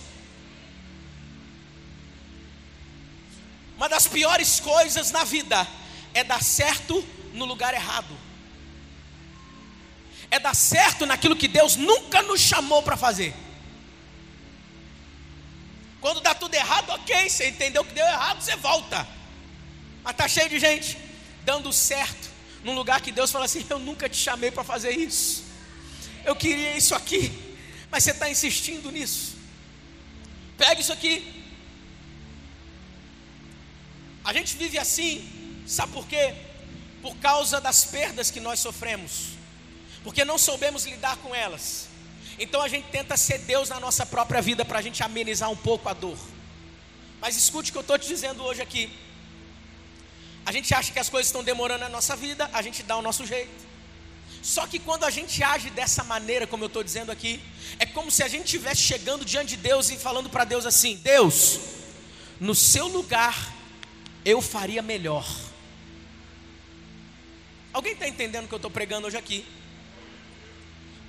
Uma 3.76 3.90
das 3.90 4.08
piores 4.08 4.60
coisas 4.60 5.12
na 5.12 5.24
vida 5.24 5.68
é 6.14 6.24
dar 6.24 6.44
certo 6.44 7.06
no 7.34 7.46
lugar 7.46 7.76
errado, 7.76 8.18
é 10.32 10.40
dar 10.40 10.56
certo 10.56 11.06
naquilo 11.06 11.36
que 11.36 11.48
Deus 11.48 11.76
nunca 11.76 12.24
nos 12.24 12.42
chamou 12.42 12.82
para 12.82 12.98
fazer. 12.98 13.36
Quando 16.08 16.22
dá 16.22 16.34
tudo 16.34 16.54
errado, 16.54 16.90
ok, 16.92 17.30
você 17.30 17.50
entendeu 17.50 17.84
que 17.84 17.94
deu 17.94 18.06
errado, 18.06 18.42
você 18.42 18.56
volta. 18.56 19.06
Mas 20.02 20.14
está 20.14 20.26
cheio 20.26 20.48
de 20.48 20.58
gente 20.58 20.98
dando 21.44 21.74
certo 21.74 22.30
num 22.64 22.74
lugar 22.74 23.02
que 23.02 23.12
Deus 23.12 23.30
fala 23.30 23.44
assim: 23.44 23.66
Eu 23.70 23.78
nunca 23.78 24.08
te 24.08 24.16
chamei 24.16 24.50
para 24.50 24.64
fazer 24.64 24.92
isso. 24.92 25.44
Eu 26.24 26.34
queria 26.34 26.78
isso 26.78 26.96
aqui, 26.96 27.30
mas 27.92 28.06
você 28.06 28.12
está 28.12 28.30
insistindo 28.30 28.90
nisso. 28.90 29.36
Pega 30.58 30.80
isso 30.80 30.94
aqui. 30.94 31.44
A 34.24 34.32
gente 34.32 34.56
vive 34.56 34.78
assim, 34.78 35.30
sabe 35.68 35.92
por 35.92 36.08
quê? 36.08 36.34
Por 37.02 37.18
causa 37.18 37.60
das 37.60 37.84
perdas 37.84 38.32
que 38.32 38.40
nós 38.40 38.62
sofremos, 38.62 39.32
porque 40.06 40.24
não 40.24 40.38
soubemos 40.38 40.86
lidar 40.86 41.18
com 41.18 41.36
elas. 41.36 41.87
Então 42.40 42.62
a 42.62 42.68
gente 42.68 42.88
tenta 42.90 43.18
ser 43.18 43.40
Deus 43.40 43.70
na 43.70 43.80
nossa 43.80 44.06
própria 44.06 44.42
vida 44.42 44.64
para 44.64 44.80
a 44.80 44.82
gente 44.82 45.02
amenizar 45.04 45.50
um 45.50 45.56
pouco 45.56 45.90
a 45.90 45.94
dor. 45.94 46.18
Mas 47.20 47.36
escute 47.36 47.70
o 47.70 47.74
que 47.74 47.78
eu 47.78 47.82
estou 47.82 47.98
te 47.98 48.08
dizendo 48.08 48.44
hoje 48.44 48.62
aqui. 48.62 48.92
A 50.46 50.52
gente 50.52 50.74
acha 50.74 50.94
que 50.94 51.00
as 51.00 51.10
coisas 51.10 51.28
estão 51.28 51.44
demorando 51.44 51.82
na 51.82 51.90
nossa 51.90 52.16
vida, 52.16 52.50
a 52.54 52.62
gente 52.62 52.84
dá 52.84 52.96
o 52.96 53.02
nosso 53.02 53.26
jeito. 53.26 53.68
Só 54.42 54.66
que 54.66 54.80
quando 54.80 55.04
a 55.04 55.10
gente 55.10 55.44
age 55.44 55.70
dessa 55.72 56.04
maneira, 56.04 56.48
como 56.48 56.64
eu 56.64 56.68
estou 56.68 56.84
dizendo 56.84 57.12
aqui, 57.12 57.42
é 57.80 57.86
como 57.86 58.10
se 58.10 58.24
a 58.24 58.28
gente 58.28 58.46
estivesse 58.46 58.82
chegando 58.82 59.26
diante 59.26 59.56
de 59.56 59.58
Deus 59.58 59.90
e 59.90 59.98
falando 59.98 60.30
para 60.30 60.46
Deus 60.46 60.66
assim: 60.66 60.96
Deus, 60.98 61.60
no 62.40 62.56
seu 62.56 62.88
lugar 62.88 63.54
eu 64.24 64.42
faria 64.42 64.82
melhor. 64.82 65.28
Alguém 67.74 67.94
está 67.94 68.08
entendendo 68.08 68.46
o 68.46 68.48
que 68.48 68.54
eu 68.54 68.58
estou 68.58 68.72
pregando 68.72 69.08
hoje 69.08 69.18
aqui? 69.18 69.46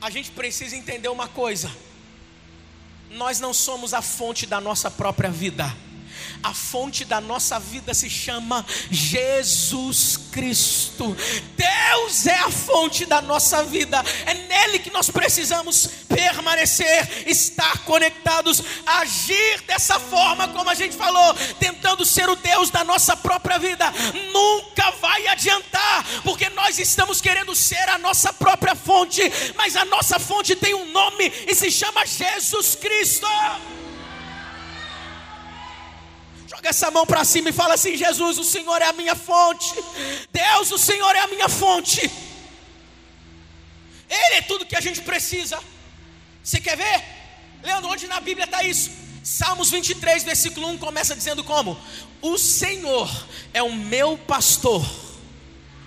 A 0.00 0.10
gente 0.10 0.30
precisa 0.30 0.76
entender 0.76 1.08
uma 1.08 1.28
coisa: 1.28 1.70
nós 3.10 3.40
não 3.40 3.52
somos 3.52 3.94
a 3.94 4.02
fonte 4.02 4.46
da 4.46 4.60
nossa 4.60 4.90
própria 4.90 5.30
vida. 5.30 5.74
A 6.42 6.54
fonte 6.54 7.04
da 7.04 7.20
nossa 7.20 7.58
vida 7.58 7.92
se 7.94 8.08
chama 8.08 8.64
Jesus 8.90 10.18
Cristo. 10.32 11.16
Deus 11.56 12.26
é 12.26 12.38
a 12.38 12.50
fonte 12.50 13.04
da 13.06 13.20
nossa 13.20 13.62
vida. 13.64 14.02
É 14.26 14.34
nele 14.34 14.78
que 14.78 14.90
nós 14.90 15.10
precisamos 15.10 15.88
permanecer, 16.08 17.28
estar 17.28 17.84
conectados, 17.84 18.62
agir 18.86 19.62
dessa 19.66 19.98
forma 20.00 20.48
como 20.48 20.70
a 20.70 20.74
gente 20.74 20.96
falou, 20.96 21.34
tentando 21.58 22.04
ser 22.04 22.28
o 22.28 22.36
Deus 22.36 22.70
da 22.70 22.84
nossa 22.84 23.16
própria 23.16 23.58
vida. 23.58 23.92
Nunca 24.32 24.90
vai 24.92 25.26
adiantar, 25.28 26.04
porque 26.24 26.48
nós 26.50 26.78
estamos 26.78 27.20
querendo 27.20 27.54
ser 27.54 27.88
a 27.88 27.98
nossa 27.98 28.32
própria 28.32 28.74
fonte, 28.74 29.22
mas 29.56 29.76
a 29.76 29.84
nossa 29.84 30.18
fonte 30.18 30.56
tem 30.56 30.74
um 30.74 30.90
nome 30.90 31.32
e 31.46 31.54
se 31.54 31.70
chama 31.70 32.06
Jesus 32.06 32.74
Cristo. 32.74 33.26
Joga 36.58 36.70
essa 36.70 36.90
mão 36.90 37.06
para 37.06 37.24
cima 37.24 37.50
e 37.50 37.52
fala 37.52 37.74
assim: 37.74 37.96
Jesus, 37.96 38.36
o 38.36 38.42
Senhor 38.42 38.82
é 38.82 38.86
a 38.86 38.92
minha 38.92 39.14
fonte. 39.14 39.72
Deus, 40.32 40.72
o 40.72 40.78
Senhor 40.78 41.14
é 41.14 41.20
a 41.20 41.28
minha 41.28 41.48
fonte. 41.48 42.00
Ele 44.10 44.34
é 44.34 44.42
tudo 44.42 44.66
que 44.66 44.74
a 44.74 44.80
gente 44.80 45.00
precisa. 45.02 45.56
Você 46.42 46.60
quer 46.60 46.76
ver? 46.76 47.04
Leandro, 47.62 47.90
onde 47.90 48.08
na 48.08 48.18
Bíblia 48.18 48.44
está 48.44 48.64
isso? 48.64 48.90
Salmos 49.22 49.70
23, 49.70 50.24
versículo 50.24 50.66
1 50.70 50.78
começa 50.78 51.14
dizendo 51.14 51.44
como? 51.44 51.78
O 52.20 52.36
Senhor 52.36 53.08
é 53.54 53.62
o 53.62 53.72
meu 53.72 54.18
pastor, 54.18 54.84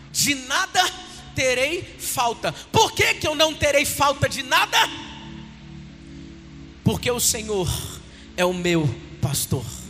de 0.10 0.36
nada 0.36 0.82
terei 1.36 1.84
falta. 2.00 2.54
Por 2.72 2.94
que, 2.94 3.16
que 3.16 3.28
eu 3.28 3.36
não 3.36 3.54
terei 3.54 3.84
falta 3.84 4.30
de 4.30 4.42
nada? 4.42 4.78
Porque 6.82 7.12
o 7.12 7.20
Senhor 7.20 7.70
é 8.38 8.46
o 8.46 8.54
meu 8.54 8.88
pastor. 9.22 9.81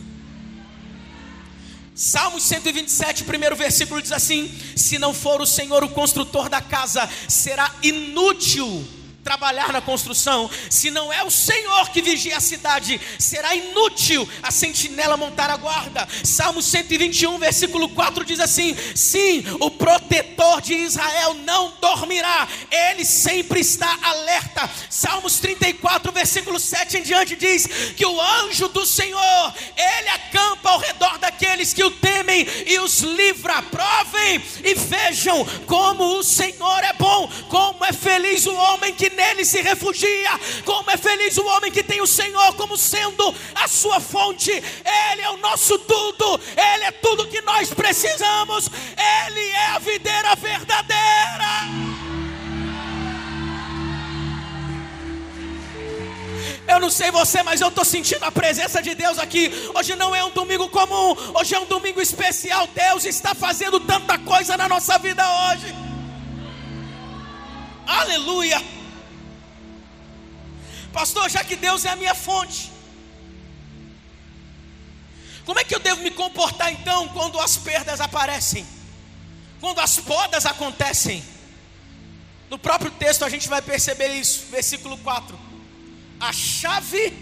Salmos 2.04 2.42
127, 2.42 3.22
primeiro 3.22 3.54
versículo 3.54 4.02
diz 4.02 4.10
assim: 4.10 4.52
Se 4.74 4.98
não 4.98 5.14
for 5.14 5.40
o 5.40 5.46
Senhor 5.46 5.84
o 5.84 5.88
construtor 5.88 6.48
da 6.48 6.60
casa, 6.60 7.08
será 7.28 7.72
inútil 7.80 8.84
trabalhar 9.22 9.72
na 9.72 9.80
construção, 9.80 10.50
se 10.68 10.90
não 10.90 11.12
é 11.12 11.22
o 11.22 11.30
Senhor 11.30 11.90
que 11.90 12.02
vigia 12.02 12.36
a 12.36 12.40
cidade, 12.40 13.00
será 13.18 13.54
inútil 13.54 14.28
a 14.42 14.50
sentinela 14.50 15.16
montar 15.16 15.48
a 15.48 15.56
guarda. 15.56 16.08
Salmo 16.24 16.60
121, 16.60 17.38
versículo 17.38 17.88
4 17.90 18.24
diz 18.24 18.40
assim: 18.40 18.76
Sim, 18.94 19.44
o 19.60 19.70
protetor 19.70 20.60
de 20.60 20.74
Israel 20.74 21.34
não 21.34 21.72
dormirá, 21.80 22.48
ele 22.70 23.04
sempre 23.04 23.60
está 23.60 23.98
alerta. 24.02 24.68
Salmos 24.90 25.38
34, 25.38 26.10
versículo 26.12 26.58
7 26.58 26.98
em 26.98 27.02
diante 27.02 27.36
diz 27.36 27.66
que 27.96 28.04
o 28.04 28.20
anjo 28.20 28.68
do 28.68 28.84
Senhor, 28.84 29.54
ele 29.76 30.08
acampa 30.08 30.70
ao 30.70 30.78
redor 30.78 31.18
daqueles 31.18 31.72
que 31.72 31.84
o 31.84 31.90
temem 31.90 32.46
e 32.66 32.78
os 32.80 33.00
livra. 33.00 33.62
Provem 33.62 34.42
e 34.64 34.74
vejam 34.74 35.44
como 35.66 36.18
o 36.18 36.22
Senhor 36.22 36.84
é 36.84 36.92
bom, 36.94 37.30
como 37.48 37.84
é 37.84 37.92
feliz 37.92 38.46
o 38.46 38.54
homem 38.54 38.92
que 38.94 39.11
nele 39.12 39.44
se 39.44 39.60
refugia. 39.60 40.38
Como 40.64 40.90
é 40.90 40.96
feliz 40.96 41.36
o 41.38 41.46
homem 41.46 41.70
que 41.70 41.82
tem 41.82 42.00
o 42.00 42.06
Senhor 42.06 42.54
como 42.54 42.76
sendo 42.76 43.34
a 43.54 43.68
sua 43.68 44.00
fonte. 44.00 44.50
Ele 44.50 45.22
é 45.22 45.30
o 45.30 45.36
nosso 45.36 45.78
tudo, 45.78 46.40
Ele 46.56 46.84
é 46.84 46.92
tudo 46.92 47.28
que 47.28 47.40
nós 47.42 47.72
precisamos. 47.72 48.68
Ele 49.26 49.48
é 49.48 49.66
a 49.68 49.78
videira 49.78 50.34
verdadeira. 50.34 51.92
Eu 56.66 56.80
não 56.80 56.90
sei 56.90 57.10
você, 57.10 57.42
mas 57.42 57.60
eu 57.60 57.68
estou 57.68 57.84
sentindo 57.84 58.24
a 58.24 58.32
presença 58.32 58.80
de 58.80 58.94
Deus 58.94 59.18
aqui. 59.18 59.50
Hoje 59.74 59.94
não 59.96 60.14
é 60.14 60.24
um 60.24 60.30
domingo 60.30 60.68
comum, 60.68 61.14
hoje 61.34 61.54
é 61.54 61.60
um 61.60 61.66
domingo 61.66 62.00
especial. 62.00 62.66
Deus 62.68 63.04
está 63.04 63.34
fazendo 63.34 63.78
tanta 63.80 64.18
coisa 64.18 64.56
na 64.56 64.68
nossa 64.68 64.98
vida 64.98 65.22
hoje. 65.50 65.74
Aleluia. 67.86 68.71
Pastor, 70.92 71.30
já 71.30 71.42
que 71.42 71.56
Deus 71.56 71.84
é 71.84 71.90
a 71.90 71.96
minha 71.96 72.14
fonte, 72.14 72.70
como 75.44 75.58
é 75.58 75.64
que 75.64 75.74
eu 75.74 75.80
devo 75.80 76.02
me 76.02 76.10
comportar 76.10 76.72
então 76.72 77.08
quando 77.08 77.40
as 77.40 77.56
perdas 77.56 78.00
aparecem? 78.00 78.66
Quando 79.60 79.80
as 79.80 79.98
podas 79.98 80.46
acontecem? 80.46 81.24
No 82.50 82.58
próprio 82.58 82.90
texto 82.90 83.24
a 83.24 83.28
gente 83.28 83.48
vai 83.48 83.62
perceber 83.62 84.08
isso, 84.08 84.46
versículo 84.50 84.98
4. 84.98 85.38
A 86.20 86.32
chave 86.32 87.12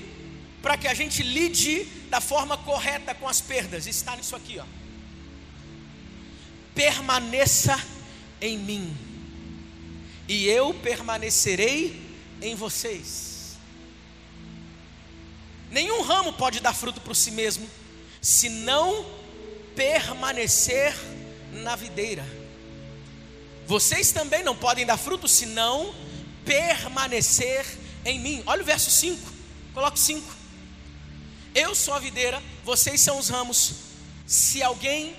para 0.61 0.77
que 0.77 0.89
a 0.89 0.95
gente 0.95 1.23
lide 1.23 1.85
da 2.11 2.21
forma 2.21 2.57
correta 2.57 3.15
com 3.15 3.29
as 3.29 3.41
perdas 3.41 3.87
está 3.87 4.17
nisso 4.17 4.35
aqui, 4.35 4.59
ó. 4.59 4.65
Permaneça 6.75 7.81
em 8.41 8.59
mim, 8.59 8.97
e 10.29 10.47
eu 10.47 10.73
permanecerei 10.75 12.01
em 12.41 12.55
vocês. 12.55 13.30
Nenhum 15.71 16.03
ramo 16.03 16.33
pode 16.33 16.61
dar 16.61 16.75
fruto 16.75 17.01
por 17.01 17.15
si 17.15 17.31
mesmo, 17.31 17.69
se 18.21 18.49
não 18.49 19.07
permanecer 19.75 20.95
na 21.53 21.77
videira. 21.77 22.27
Vocês 23.67 24.11
também 24.11 24.43
não 24.43 24.57
podem 24.57 24.85
dar 24.85 24.97
fruto 24.97 25.29
se 25.29 25.47
não 25.47 25.95
permanecer 26.45 27.65
em 28.05 28.19
mim. 28.19 28.43
Olha 28.47 28.63
o 28.63 28.65
verso 28.65 28.91
5. 28.91 29.33
Coloque 29.73 29.99
5. 29.99 30.41
Eu 31.55 31.75
sou 31.75 31.95
a 31.95 31.99
videira, 31.99 32.43
vocês 32.65 33.01
são 33.01 33.19
os 33.19 33.29
ramos. 33.29 33.75
Se 34.27 34.63
alguém 34.63 35.15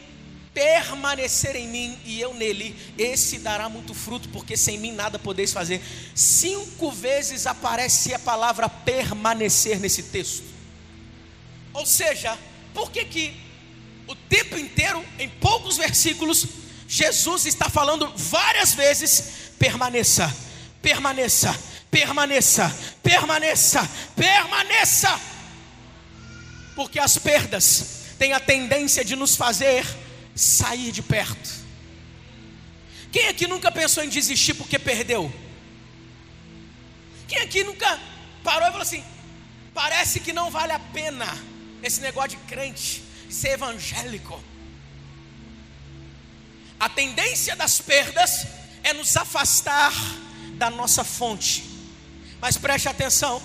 permanecer 0.54 1.56
em 1.56 1.68
mim 1.68 1.98
e 2.06 2.20
eu 2.20 2.34
nele, 2.34 2.76
esse 2.98 3.40
dará 3.40 3.70
muito 3.70 3.94
fruto, 3.94 4.30
porque 4.30 4.58
sem 4.58 4.78
mim 4.78 4.92
nada 4.92 5.18
podeis 5.18 5.54
fazer. 5.54 5.82
Cinco 6.14 6.92
vezes 6.92 7.48
aparece 7.48 8.14
a 8.14 8.20
palavra 8.20 8.68
permanecer 8.68 9.80
nesse 9.80 10.04
texto. 10.04 10.44
Ou 11.74 11.86
seja, 11.86 12.38
por 12.74 12.92
que 12.92 13.06
que 13.06 13.34
o 14.08 14.16
tempo 14.16 14.58
inteiro, 14.58 15.04
em 15.18 15.30
poucos 15.30 15.78
versículos, 15.78 16.46
Jesus 16.88 17.46
está 17.46 17.70
falando 17.70 18.12
várias 18.18 18.74
vezes: 18.74 19.54
permaneça, 19.58 20.36
permaneça, 20.82 21.58
permaneça, 21.90 22.76
permaneça, 23.02 23.90
permaneça. 24.16 25.22
Porque 26.76 27.00
as 27.00 27.18
perdas 27.18 28.02
têm 28.20 28.34
a 28.34 28.40
tendência 28.40 29.06
de 29.06 29.16
nos 29.16 29.36
fazer 29.38 29.86
sair 30.36 30.92
de 30.92 31.02
perto. 31.02 31.50
Quem 33.12 33.28
aqui 33.28 33.48
nunca 33.48 33.72
pensou 33.72 34.04
em 34.04 34.10
desistir 34.10 34.54
porque 34.54 34.80
perdeu? 34.80 35.32
Quem 37.28 37.40
aqui 37.40 37.64
nunca 37.64 38.00
parou 38.44 38.68
e 38.68 38.72
falou 38.72 38.82
assim: 38.82 39.04
parece 39.74 40.20
que 40.20 40.34
não 40.34 40.50
vale 40.50 40.72
a 40.72 40.80
pena 40.80 41.28
esse 41.84 42.02
negócio 42.02 42.32
de 42.32 42.38
crente, 42.46 43.04
ser 43.30 43.50
evangélico? 43.50 44.42
A 46.80 46.90
tendência 46.90 47.56
das 47.56 47.80
perdas 47.80 48.48
é 48.84 48.94
nos 48.94 49.16
afastar 49.16 49.94
da 50.56 50.70
nossa 50.70 51.04
fonte. 51.04 51.64
Mas 52.40 52.58
preste 52.58 52.90
atenção: 52.90 53.42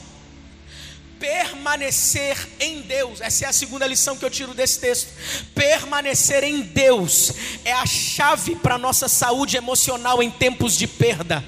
permanecer 1.18 2.36
em 2.60 2.82
Deus, 2.82 3.20
essa 3.20 3.46
é 3.46 3.48
a 3.48 3.52
segunda 3.52 3.86
lição 3.86 4.16
que 4.16 4.24
eu 4.24 4.30
tiro 4.30 4.54
desse 4.54 4.80
texto. 4.80 5.08
Permanecer 5.54 6.44
em 6.44 6.62
Deus 6.62 7.32
é 7.64 7.72
a 7.72 7.86
chave 7.86 8.56
para 8.56 8.74
a 8.74 8.78
nossa 8.78 9.08
saúde 9.08 9.56
emocional 9.56 10.22
em 10.22 10.30
tempos 10.30 10.76
de 10.76 10.86
perda. 10.86 11.44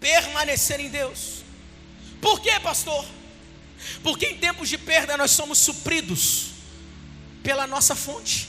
Permanecer 0.00 0.80
em 0.80 0.88
Deus. 0.88 1.44
Por 2.20 2.40
quê, 2.40 2.58
pastor? 2.60 3.04
Porque 4.02 4.26
em 4.26 4.38
tempos 4.38 4.68
de 4.68 4.78
perda 4.78 5.16
nós 5.16 5.30
somos 5.30 5.58
supridos 5.58 6.46
pela 7.42 7.66
nossa 7.66 7.94
fonte. 7.94 8.48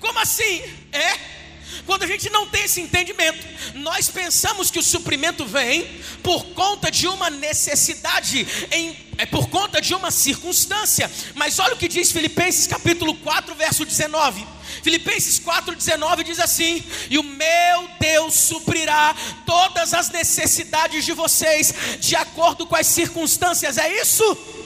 Como 0.00 0.18
assim? 0.18 0.62
É 0.92 1.39
quando 1.86 2.02
a 2.02 2.06
gente 2.06 2.30
não 2.30 2.46
tem 2.46 2.64
esse 2.64 2.80
entendimento, 2.80 3.46
nós 3.74 4.08
pensamos 4.08 4.70
que 4.70 4.78
o 4.78 4.82
suprimento 4.82 5.44
vem 5.44 5.86
por 6.22 6.44
conta 6.46 6.90
de 6.90 7.06
uma 7.06 7.30
necessidade, 7.30 8.46
em, 8.70 8.96
é 9.18 9.26
por 9.26 9.48
conta 9.48 9.80
de 9.80 9.94
uma 9.94 10.10
circunstância. 10.10 11.10
Mas 11.34 11.58
olha 11.58 11.74
o 11.74 11.76
que 11.76 11.88
diz 11.88 12.12
Filipenses 12.12 12.66
capítulo 12.66 13.14
4, 13.16 13.54
verso 13.54 13.84
19. 13.84 14.46
Filipenses 14.82 15.38
4,19 15.40 16.22
diz 16.22 16.38
assim: 16.38 16.82
E 17.10 17.18
o 17.18 17.22
meu 17.22 17.88
Deus 17.98 18.34
suprirá 18.34 19.14
todas 19.44 19.92
as 19.92 20.10
necessidades 20.10 21.04
de 21.04 21.12
vocês, 21.12 21.74
de 21.98 22.16
acordo 22.16 22.66
com 22.66 22.76
as 22.76 22.86
circunstâncias. 22.86 23.78
É 23.78 24.00
isso? 24.00 24.59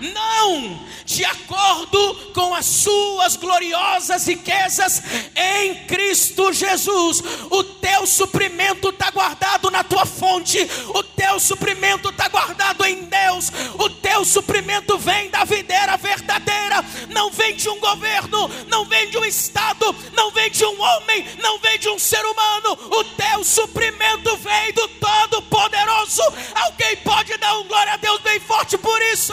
Não, 0.00 0.78
de 1.04 1.24
acordo 1.24 2.32
com 2.32 2.54
as 2.54 2.66
suas 2.66 3.34
gloriosas 3.36 4.26
riquezas 4.26 5.02
em 5.34 5.86
Cristo 5.86 6.52
Jesus. 6.52 7.22
O 7.50 7.64
teu 7.64 8.06
suprimento 8.06 8.90
está 8.90 9.10
guardado 9.10 9.70
na 9.70 9.82
tua 9.82 10.06
fonte, 10.06 10.58
o 10.94 11.02
teu 11.02 11.40
suprimento 11.40 12.10
está 12.10 12.28
guardado 12.28 12.84
em 12.84 13.04
Deus, 13.04 13.50
o 13.78 13.90
teu 13.90 14.24
suprimento 14.24 14.96
vem 14.98 15.30
da 15.30 15.44
videira 15.44 15.96
verdadeira, 15.96 16.84
não 17.08 17.30
vem 17.30 17.56
de 17.56 17.68
um 17.68 17.80
governo, 17.80 18.48
não 18.68 18.84
vem 18.84 19.10
de 19.10 19.18
um 19.18 19.24
Estado, 19.24 19.94
não 20.12 20.30
vem 20.30 20.50
de 20.50 20.64
um 20.64 20.80
homem, 20.80 21.26
não 21.42 21.58
vem 21.58 21.78
de 21.78 21.88
um 21.88 21.98
ser 21.98 22.24
humano, 22.24 22.78
o 22.90 23.04
teu 23.04 23.44
suprimento 23.44 24.36
vem 24.36 24.72
do 24.72 24.88
Todo-Poderoso. 24.88 26.22
Alguém 26.54 26.96
pode 26.98 27.36
dar 27.38 27.58
um 27.58 27.64
glória 27.64 27.94
a 27.94 27.96
Deus 27.96 28.20
bem 28.20 28.38
forte 28.40 28.78
por 28.78 29.00
isso? 29.02 29.32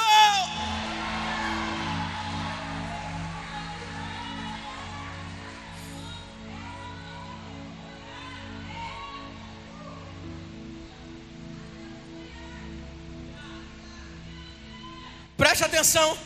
Preste 15.38 15.64
atenção. 15.64 16.18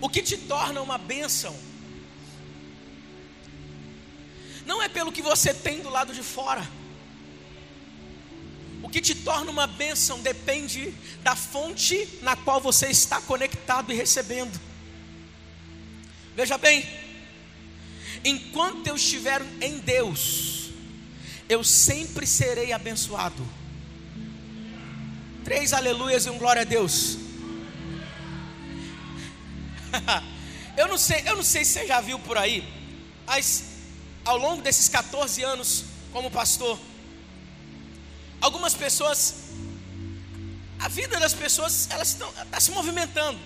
O 0.00 0.08
que 0.08 0.22
te 0.22 0.36
torna 0.36 0.80
uma 0.80 0.96
bênção 0.96 1.54
não 4.64 4.80
é 4.80 4.88
pelo 4.88 5.10
que 5.10 5.20
você 5.20 5.52
tem 5.52 5.80
do 5.80 5.90
lado 5.90 6.14
de 6.14 6.22
fora. 6.22 6.66
O 8.82 8.88
que 8.88 9.00
te 9.00 9.14
torna 9.14 9.50
uma 9.50 9.66
bênção 9.66 10.20
depende 10.20 10.94
da 11.22 11.36
fonte 11.36 12.08
na 12.22 12.36
qual 12.36 12.60
você 12.60 12.86
está 12.86 13.20
conectado 13.20 13.92
e 13.92 13.96
recebendo. 13.96 14.58
Veja 16.34 16.56
bem, 16.56 16.88
enquanto 18.24 18.86
eu 18.86 18.96
estiver 18.96 19.42
em 19.60 19.78
Deus, 19.78 20.70
eu 21.48 21.62
sempre 21.62 22.26
serei 22.26 22.72
abençoado. 22.72 23.59
Três 25.44 25.72
aleluias 25.72 26.26
e 26.26 26.30
um 26.30 26.38
glória 26.38 26.62
a 26.62 26.64
Deus. 26.64 27.16
eu 30.76 30.86
não 30.88 30.98
sei, 30.98 31.22
eu 31.26 31.36
não 31.36 31.42
sei 31.42 31.64
se 31.64 31.72
você 31.72 31.86
já 31.86 32.00
viu 32.00 32.18
por 32.18 32.36
aí, 32.38 32.62
mas 33.26 33.64
ao 34.24 34.36
longo 34.36 34.62
desses 34.62 34.88
14 34.88 35.42
anos 35.42 35.84
como 36.12 36.30
pastor, 36.30 36.78
algumas 38.40 38.74
pessoas, 38.74 39.34
a 40.78 40.88
vida 40.88 41.18
das 41.18 41.34
pessoas, 41.34 41.88
elas 41.90 42.08
estão 42.08 42.28
está 42.42 42.60
se 42.60 42.70
movimentando. 42.70 43.38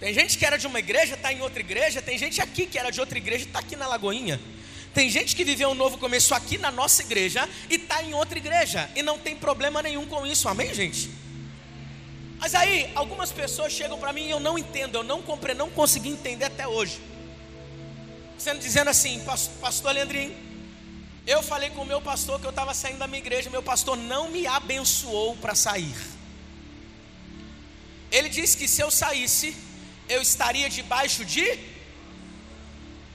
Tem 0.00 0.12
gente 0.12 0.36
que 0.36 0.44
era 0.44 0.58
de 0.58 0.66
uma 0.66 0.80
igreja, 0.80 1.14
está 1.14 1.32
em 1.32 1.40
outra 1.42 1.60
igreja, 1.60 2.02
tem 2.02 2.18
gente 2.18 2.40
aqui 2.40 2.66
que 2.66 2.76
era 2.76 2.90
de 2.90 2.98
outra 2.98 3.16
igreja, 3.16 3.44
está 3.44 3.60
aqui 3.60 3.76
na 3.76 3.86
Lagoinha. 3.86 4.40
Tem 4.94 5.08
gente 5.08 5.34
que 5.34 5.44
viveu 5.44 5.70
um 5.70 5.74
novo 5.74 5.96
começo 5.96 6.34
aqui 6.34 6.58
na 6.58 6.70
nossa 6.70 7.02
igreja 7.02 7.48
e 7.70 7.76
está 7.76 8.02
em 8.02 8.12
outra 8.12 8.38
igreja 8.38 8.90
e 8.94 9.02
não 9.02 9.18
tem 9.18 9.34
problema 9.34 9.82
nenhum 9.82 10.06
com 10.06 10.26
isso, 10.26 10.48
amém, 10.48 10.74
gente? 10.74 11.10
Mas 12.38 12.54
aí, 12.54 12.90
algumas 12.94 13.32
pessoas 13.32 13.72
chegam 13.72 13.98
para 13.98 14.12
mim 14.12 14.26
e 14.26 14.30
eu 14.30 14.40
não 14.40 14.58
entendo, 14.58 14.96
eu 14.96 15.02
não 15.02 15.22
compreendo, 15.22 15.58
não 15.58 15.70
consegui 15.70 16.10
entender 16.10 16.44
até 16.44 16.66
hoje. 16.66 17.00
Sendo 18.36 18.58
dizendo 18.58 18.90
assim, 18.90 19.24
pastor 19.60 19.94
Leandrinho, 19.94 20.36
eu 21.26 21.42
falei 21.42 21.70
com 21.70 21.82
o 21.82 21.86
meu 21.86 22.00
pastor 22.00 22.40
que 22.40 22.46
eu 22.46 22.50
estava 22.50 22.74
saindo 22.74 22.98
da 22.98 23.06
minha 23.06 23.20
igreja, 23.20 23.48
meu 23.48 23.62
pastor 23.62 23.96
não 23.96 24.28
me 24.28 24.46
abençoou 24.46 25.36
para 25.36 25.54
sair. 25.54 25.94
Ele 28.10 28.28
disse 28.28 28.56
que 28.56 28.68
se 28.68 28.82
eu 28.82 28.90
saísse, 28.90 29.56
eu 30.08 30.20
estaria 30.20 30.68
debaixo 30.68 31.24
de 31.24 31.58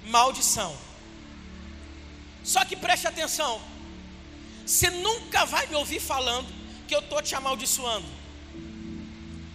maldição. 0.06 0.87
Só 2.47 2.63
que 2.63 2.77
preste 2.77 3.05
atenção, 3.05 3.62
você 4.65 4.89
nunca 4.89 5.43
vai 5.45 5.67
me 5.67 5.75
ouvir 5.75 5.99
falando 5.99 6.47
que 6.88 6.95
eu 6.95 7.01
estou 7.01 7.21
te 7.21 7.36
amaldiçoando. 7.36 8.07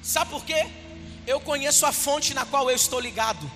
Sabe 0.02 0.31
por 0.31 0.44
quê? 0.44 0.66
Eu 1.26 1.40
conheço 1.40 1.87
a 1.87 1.92
fonte 1.92 2.35
na 2.35 2.44
qual 2.44 2.68
eu 2.68 2.76
estou 2.76 3.00
ligado. 3.00 3.50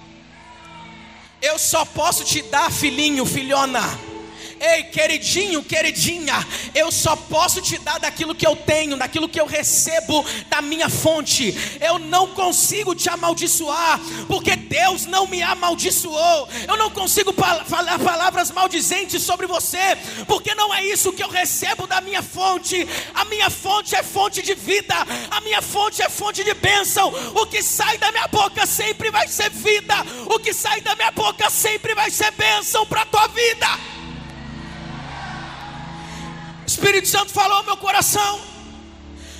Eu 1.42 1.58
só 1.58 1.84
posso 1.84 2.24
te 2.24 2.40
dar, 2.40 2.72
filhinho, 2.72 3.26
filhona 3.26 3.82
Ei, 4.60 4.84
queridinho, 4.84 5.62
queridinha, 5.62 6.34
eu 6.74 6.90
só 6.90 7.14
posso 7.14 7.60
te 7.60 7.78
dar 7.78 7.98
daquilo 7.98 8.34
que 8.34 8.46
eu 8.46 8.56
tenho, 8.56 8.96
daquilo 8.96 9.28
que 9.28 9.40
eu 9.40 9.46
recebo 9.46 10.24
da 10.48 10.62
minha 10.62 10.88
fonte. 10.88 11.54
Eu 11.80 11.98
não 11.98 12.28
consigo 12.28 12.94
te 12.94 13.08
amaldiçoar, 13.08 14.00
porque 14.26 14.56
Deus 14.56 15.04
não 15.06 15.26
me 15.26 15.42
amaldiçoou. 15.42 16.48
Eu 16.66 16.76
não 16.76 16.90
consigo 16.90 17.34
falar 17.66 17.98
palavras 17.98 18.50
maldizentes 18.50 19.22
sobre 19.22 19.46
você, 19.46 19.78
porque 20.26 20.54
não 20.54 20.74
é 20.74 20.84
isso 20.84 21.12
que 21.12 21.22
eu 21.22 21.28
recebo 21.28 21.86
da 21.86 22.00
minha 22.00 22.22
fonte. 22.22 22.86
A 23.14 23.24
minha 23.26 23.50
fonte 23.50 23.94
é 23.94 24.02
fonte 24.02 24.42
de 24.42 24.54
vida, 24.54 24.94
a 25.30 25.40
minha 25.42 25.60
fonte 25.60 26.02
é 26.02 26.08
fonte 26.08 26.42
de 26.42 26.54
bênção. 26.54 27.12
O 27.34 27.46
que 27.46 27.62
sai 27.62 27.98
da 27.98 28.10
minha 28.10 28.28
boca 28.28 28.64
sempre 28.66 29.10
vai 29.10 29.28
ser 29.28 29.50
vida, 29.50 29.94
o 30.26 30.38
que 30.38 30.52
sai 30.52 30.80
da 30.80 30.94
minha 30.96 31.10
boca 31.10 31.50
sempre 31.50 31.94
vai 31.94 32.10
ser 32.10 32.30
bênção 32.32 32.86
para 32.86 33.02
a 33.02 33.06
tua 33.06 33.26
vida. 33.28 33.95
Espírito 36.66 37.06
Santo 37.06 37.32
falou 37.32 37.58
ao 37.58 37.64
meu 37.64 37.76
coração. 37.76 38.40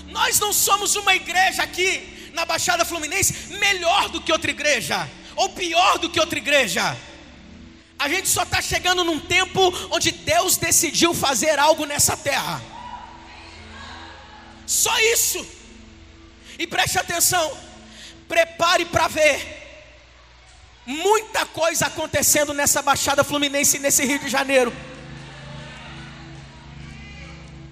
Nós 0.07 0.39
não 0.39 0.53
somos 0.53 0.95
uma 0.95 1.15
igreja 1.15 1.63
aqui 1.63 2.31
na 2.33 2.45
Baixada 2.45 2.85
Fluminense 2.85 3.55
melhor 3.59 4.09
do 4.09 4.21
que 4.21 4.31
outra 4.31 4.51
igreja, 4.51 5.09
ou 5.35 5.49
pior 5.49 5.99
do 5.99 6.09
que 6.09 6.21
outra 6.21 6.39
igreja. 6.39 6.97
A 7.99 8.09
gente 8.09 8.29
só 8.29 8.43
está 8.43 8.63
chegando 8.63 9.03
num 9.03 9.19
tempo 9.19 9.61
onde 9.91 10.13
Deus 10.13 10.57
decidiu 10.57 11.13
fazer 11.13 11.59
algo 11.59 11.85
nessa 11.85 12.17
terra. 12.17 12.63
Só 14.67 14.97
isso. 15.01 15.45
E 16.59 16.67
preste 16.67 16.99
atenção, 16.99 17.57
prepare 18.29 18.85
para 18.85 19.09
ver 19.09 19.55
muita 20.87 21.45
coisa 21.47 21.87
acontecendo 21.87 22.55
nessa 22.55 22.81
Baixada 22.83 23.25
Fluminense 23.25 23.77
e 23.77 23.81
nesse 23.81 24.05
Rio 24.05 24.21
de 24.21 24.29
Janeiro 24.29 24.73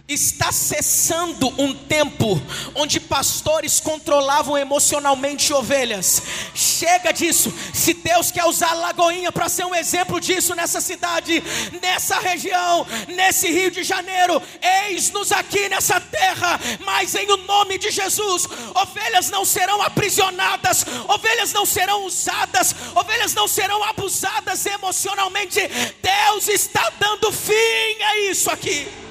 está 0.06 0.52
cessando 0.52 1.48
um 1.58 1.72
tempo 1.72 2.40
onde 2.74 3.00
pastores 3.00 3.80
controlavam 3.80 4.58
emocionalmente 4.58 5.50
ovelhas. 5.50 6.22
Chega 6.54 7.10
disso. 7.10 7.52
Se 7.72 7.94
Deus 7.94 8.30
quer 8.30 8.44
usar 8.44 8.74
Lagoinha 8.74 9.32
para 9.32 9.48
ser 9.48 9.64
um 9.64 9.74
exemplo 9.74 10.20
disso 10.20 10.54
nessa 10.54 10.78
cidade, 10.78 11.42
nessa 11.80 12.20
região, 12.20 12.86
nesse 13.08 13.50
Rio 13.50 13.70
de 13.70 13.82
Janeiro, 13.82 14.42
eis-nos 14.86 15.32
aqui 15.32 15.70
nessa 15.70 15.98
terra, 15.98 16.60
mas 16.84 17.14
em 17.14 17.30
o 17.30 17.38
nome 17.38 17.78
de 17.78 17.90
Jesus, 17.90 18.46
ovelhas 18.74 19.30
não 19.30 19.44
serão 19.46 19.80
aprisionadas, 19.80 20.84
ovelhas 21.08 21.54
não 21.54 21.64
serão 21.64 22.04
usadas, 22.04 22.74
ovelhas 22.94 23.32
não 23.32 23.48
serão 23.48 23.82
abusadas 23.82 24.66
emocionalmente. 24.66 25.60
Deus 26.02 26.46
está 26.48 26.92
dando 27.00 27.32
fim 27.32 28.02
a 28.02 28.18
isso 28.30 28.50
aqui. 28.50 29.03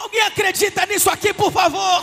Alguém 0.00 0.22
acredita 0.22 0.86
nisso 0.86 1.10
aqui, 1.10 1.34
por 1.34 1.52
favor? 1.52 2.02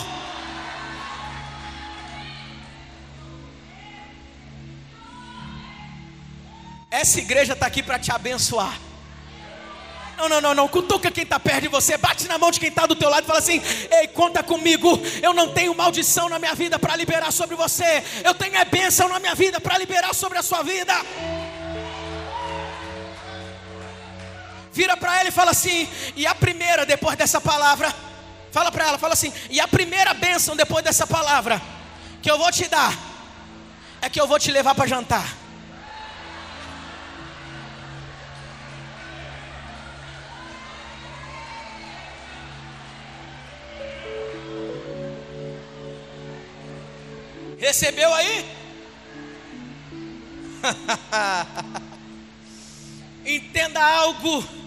Essa 6.92 7.20
igreja 7.20 7.54
está 7.54 7.66
aqui 7.66 7.82
para 7.82 7.98
te 7.98 8.12
abençoar. 8.12 8.80
Não, 10.16 10.30
não, 10.30 10.42
não, 10.42 10.54
não. 10.54 10.68
Cutuca 10.68 11.12
quem 11.12 11.24
está 11.24 11.40
perto 11.40 11.62
de 11.62 11.68
você. 11.68 11.98
Bate 11.98 12.28
na 12.28 12.38
mão 12.38 12.52
de 12.52 12.60
quem 12.60 12.70
está 12.70 12.86
do 12.86 12.96
teu 12.96 13.10
lado 13.10 13.24
e 13.24 13.28
fala 13.28 13.40
assim: 13.40 13.62
Ei, 13.92 14.08
conta 14.08 14.44
comigo. 14.44 15.00
Eu 15.22 15.34
não 15.34 15.54
tenho 15.54 15.76
maldição 15.76 16.30
na 16.30 16.38
minha 16.38 16.54
vida 16.54 16.78
para 16.78 16.96
liberar 16.96 17.32
sobre 17.32 17.56
você. 17.56 18.04
Eu 18.24 18.34
tenho 18.36 18.56
é 18.56 18.66
bênção 18.66 19.10
na 19.10 19.20
minha 19.20 19.36
vida 19.36 19.60
para 19.60 19.78
liberar 19.78 20.14
sobre 20.14 20.38
a 20.38 20.44
sua 20.44 20.62
vida. 20.64 20.94
Vira 24.78 24.96
para 24.96 25.20
ela 25.20 25.30
e 25.30 25.32
fala 25.32 25.50
assim: 25.50 25.90
e 26.16 26.28
a 26.28 26.36
primeira 26.36 26.86
depois 26.86 27.18
dessa 27.18 27.42
palavra, 27.42 27.92
fala 28.52 28.72
para 28.72 28.86
ela, 28.88 29.00
fala 29.00 29.13
assim: 29.13 29.34
e 29.50 29.60
a 29.60 29.68
primeira 29.68 30.13
bênção 30.13 30.56
depois 30.56 30.84
dessa 30.84 31.08
palavra 31.08 31.60
que 32.22 32.30
eu 32.30 32.38
vou 32.38 32.52
te 32.52 32.68
dar 32.68 32.94
é 34.00 34.08
que 34.08 34.22
eu 34.22 34.28
vou 34.28 34.38
te 34.38 34.52
levar 34.52 34.76
para 34.76 34.86
jantar. 34.86 35.36
Recebeu 47.58 48.13
aí? 48.13 48.46
Entenda 53.26 53.84
algo 53.84 54.67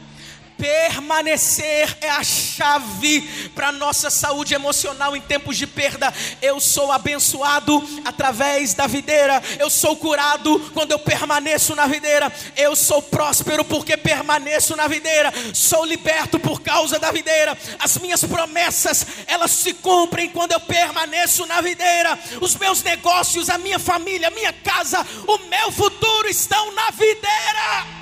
Permanecer 0.61 1.97
é 2.03 2.11
a 2.11 2.23
chave 2.23 3.23
para 3.55 3.69
a 3.69 3.73
nossa 3.73 4.11
saúde 4.11 4.55
emocional 4.55 5.17
em 5.17 5.21
tempos 5.21 5.57
de 5.57 5.67
perda. 5.67 6.13
Eu 6.43 6.61
sou 6.61 6.93
abençoado 6.93 7.83
através 8.05 8.75
da 8.75 8.87
videira, 8.87 9.43
eu 9.59 9.71
sou 9.71 9.97
curado 9.97 10.61
quando 10.75 10.93
eu 10.93 10.99
permaneço 10.99 11.75
na 11.75 11.87
videira, 11.87 12.31
eu 12.59 12.77
sou 12.77 13.01
próspero 13.01 13.65
porque 13.65 13.97
permaneço 13.97 14.77
na 14.77 14.87
videira, 14.87 15.33
sou 15.55 15.83
liberto 15.87 16.39
por 16.39 16.61
causa 16.61 16.99
da 16.99 17.11
videira. 17.11 17.57
As 17.79 17.97
minhas 17.97 18.23
promessas, 18.23 19.07
elas 19.27 19.53
se 19.53 19.73
cumprem 19.73 20.29
quando 20.29 20.53
eu 20.53 20.61
permaneço 20.61 21.47
na 21.47 21.63
videira. 21.63 22.19
Os 22.39 22.55
meus 22.57 22.83
negócios, 22.83 23.49
a 23.49 23.57
minha 23.57 23.79
família, 23.79 24.29
a 24.29 24.31
minha 24.31 24.53
casa, 24.53 25.07
o 25.27 25.39
meu 25.49 25.73
futuro 25.73 26.29
estão 26.29 26.71
na 26.73 26.91
videira. 26.91 28.00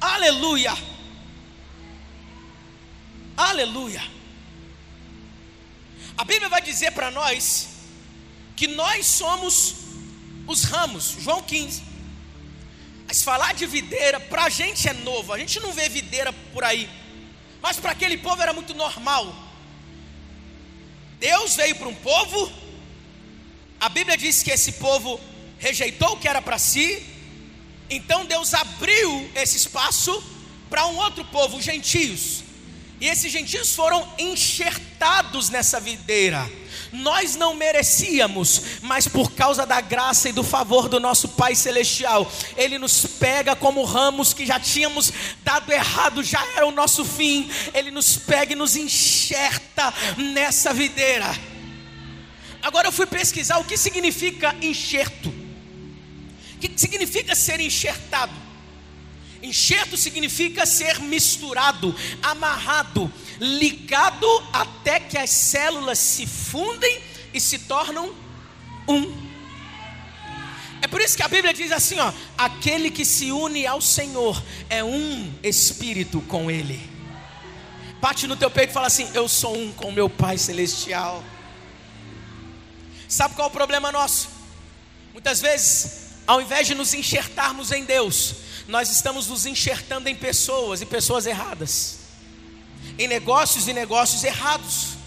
Aleluia. 0.00 0.76
Aleluia. 3.36 4.02
A 6.16 6.24
Bíblia 6.24 6.48
vai 6.48 6.60
dizer 6.60 6.92
para 6.92 7.10
nós 7.10 7.68
que 8.56 8.66
nós 8.66 9.06
somos 9.06 9.74
os 10.46 10.64
ramos, 10.64 11.16
João 11.20 11.42
15. 11.42 11.82
Mas 13.06 13.22
falar 13.22 13.54
de 13.54 13.66
videira, 13.66 14.20
para 14.20 14.44
a 14.44 14.48
gente 14.48 14.88
é 14.88 14.92
novo, 14.92 15.32
a 15.32 15.38
gente 15.38 15.60
não 15.60 15.72
vê 15.72 15.88
videira 15.88 16.32
por 16.52 16.62
aí, 16.62 16.88
mas 17.62 17.78
para 17.78 17.92
aquele 17.92 18.18
povo 18.18 18.42
era 18.42 18.52
muito 18.52 18.74
normal. 18.74 19.34
Deus 21.18 21.56
veio 21.56 21.74
para 21.76 21.88
um 21.88 21.94
povo, 21.94 22.52
a 23.80 23.88
Bíblia 23.88 24.16
diz 24.16 24.42
que 24.42 24.50
esse 24.50 24.72
povo 24.72 25.20
rejeitou 25.58 26.12
o 26.12 26.16
que 26.18 26.28
era 26.28 26.42
para 26.42 26.58
si, 26.58 27.04
então 27.90 28.24
Deus 28.24 28.54
abriu 28.54 29.30
esse 29.34 29.56
espaço 29.56 30.22
para 30.68 30.86
um 30.86 30.96
outro 30.96 31.24
povo, 31.24 31.56
os 31.56 31.64
gentios. 31.64 32.44
E 33.00 33.06
esses 33.06 33.30
gentios 33.30 33.74
foram 33.74 34.06
enxertados 34.18 35.50
nessa 35.50 35.78
videira. 35.78 36.50
Nós 36.92 37.36
não 37.36 37.54
merecíamos, 37.54 38.62
mas 38.82 39.06
por 39.06 39.32
causa 39.32 39.64
da 39.64 39.80
graça 39.80 40.28
e 40.28 40.32
do 40.32 40.42
favor 40.42 40.88
do 40.88 40.98
nosso 40.98 41.28
Pai 41.28 41.54
Celestial, 41.54 42.30
Ele 42.56 42.78
nos 42.78 43.06
pega 43.06 43.54
como 43.54 43.84
ramos 43.84 44.32
que 44.32 44.44
já 44.44 44.58
tínhamos 44.58 45.12
dado 45.44 45.70
errado, 45.72 46.24
já 46.24 46.44
era 46.56 46.66
o 46.66 46.72
nosso 46.72 47.04
fim. 47.04 47.48
Ele 47.72 47.90
nos 47.90 48.16
pega 48.16 48.52
e 48.52 48.56
nos 48.56 48.74
enxerta 48.74 49.94
nessa 50.16 50.72
videira. 50.72 51.36
Agora 52.62 52.88
eu 52.88 52.92
fui 52.92 53.06
pesquisar 53.06 53.58
o 53.58 53.64
que 53.64 53.76
significa 53.76 54.56
enxerto. 54.60 55.47
O 56.58 56.60
que 56.60 56.72
significa 56.76 57.36
ser 57.36 57.60
enxertado? 57.60 58.32
Enxerto 59.40 59.96
significa 59.96 60.66
ser 60.66 60.98
misturado, 60.98 61.94
amarrado, 62.20 63.12
ligado 63.38 64.26
até 64.52 64.98
que 64.98 65.16
as 65.16 65.30
células 65.30 66.00
se 66.00 66.26
fundem 66.26 67.00
e 67.32 67.40
se 67.40 67.60
tornam 67.60 68.12
um. 68.88 69.28
É 70.82 70.88
por 70.88 71.00
isso 71.00 71.16
que 71.16 71.22
a 71.22 71.28
Bíblia 71.28 71.54
diz 71.54 71.70
assim: 71.70 72.00
ó, 72.00 72.12
aquele 72.36 72.90
que 72.90 73.04
se 73.04 73.30
une 73.30 73.64
ao 73.64 73.80
Senhor 73.80 74.42
é 74.68 74.82
um 74.82 75.32
espírito 75.44 76.20
com 76.22 76.50
Ele. 76.50 76.90
Bate 78.00 78.26
no 78.26 78.36
teu 78.36 78.50
peito 78.50 78.70
e 78.70 78.74
fala 78.74 78.88
assim: 78.88 79.08
Eu 79.14 79.28
sou 79.28 79.56
um 79.56 79.72
com 79.72 79.92
meu 79.92 80.10
Pai 80.10 80.36
Celestial. 80.36 81.22
Sabe 83.06 83.36
qual 83.36 83.46
é 83.46 83.50
o 83.50 83.54
problema 83.54 83.92
nosso? 83.92 84.28
Muitas 85.12 85.40
vezes 85.40 86.07
ao 86.28 86.42
invés 86.42 86.66
de 86.66 86.74
nos 86.74 86.92
enxertarmos 86.92 87.72
em 87.72 87.84
Deus, 87.84 88.34
nós 88.68 88.90
estamos 88.90 89.28
nos 89.28 89.46
enxertando 89.46 90.10
em 90.10 90.14
pessoas 90.14 90.82
e 90.82 90.86
pessoas 90.86 91.24
erradas, 91.24 92.00
em 92.98 93.08
negócios 93.08 93.66
e 93.66 93.72
negócios 93.72 94.22
errados, 94.24 94.98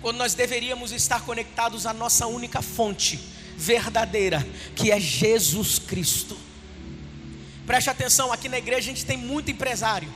quando 0.00 0.16
nós 0.16 0.32
deveríamos 0.32 0.90
estar 0.90 1.20
conectados 1.26 1.84
à 1.84 1.92
nossa 1.92 2.26
única 2.26 2.62
fonte 2.62 3.20
verdadeira, 3.54 4.44
que 4.74 4.90
é 4.90 4.98
Jesus 4.98 5.78
Cristo. 5.78 6.38
Preste 7.66 7.90
atenção, 7.90 8.32
aqui 8.32 8.48
na 8.48 8.56
igreja 8.56 8.90
a 8.90 8.94
gente 8.94 9.04
tem 9.04 9.18
muito 9.18 9.50
empresário, 9.50 10.12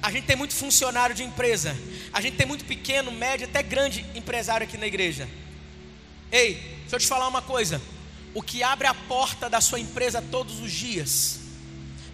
a 0.00 0.10
gente 0.10 0.24
tem 0.24 0.36
muito 0.36 0.54
funcionário 0.54 1.14
de 1.14 1.22
empresa, 1.22 1.76
a 2.14 2.20
gente 2.22 2.38
tem 2.38 2.46
muito 2.46 2.64
pequeno, 2.64 3.12
médio, 3.12 3.46
até 3.46 3.62
grande 3.62 4.06
empresário 4.14 4.64
aqui 4.64 4.78
na 4.78 4.86
igreja. 4.86 5.28
Ei, 6.32 6.54
deixa 6.80 6.96
eu 6.96 6.98
te 6.98 7.06
falar 7.06 7.28
uma 7.28 7.42
coisa. 7.42 7.78
O 8.34 8.42
que 8.42 8.62
abre 8.62 8.86
a 8.86 8.94
porta 8.94 9.48
da 9.48 9.60
sua 9.60 9.78
empresa 9.78 10.22
todos 10.22 10.60
os 10.60 10.72
dias 10.72 11.40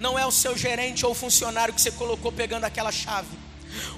não 0.01 0.19
é 0.19 0.25
o 0.25 0.31
seu 0.31 0.57
gerente 0.57 1.05
ou 1.05 1.15
funcionário 1.15 1.75
que 1.75 1.81
você 1.81 1.91
colocou 1.91 2.31
pegando 2.31 2.65
aquela 2.65 2.93
chave. 2.93 3.37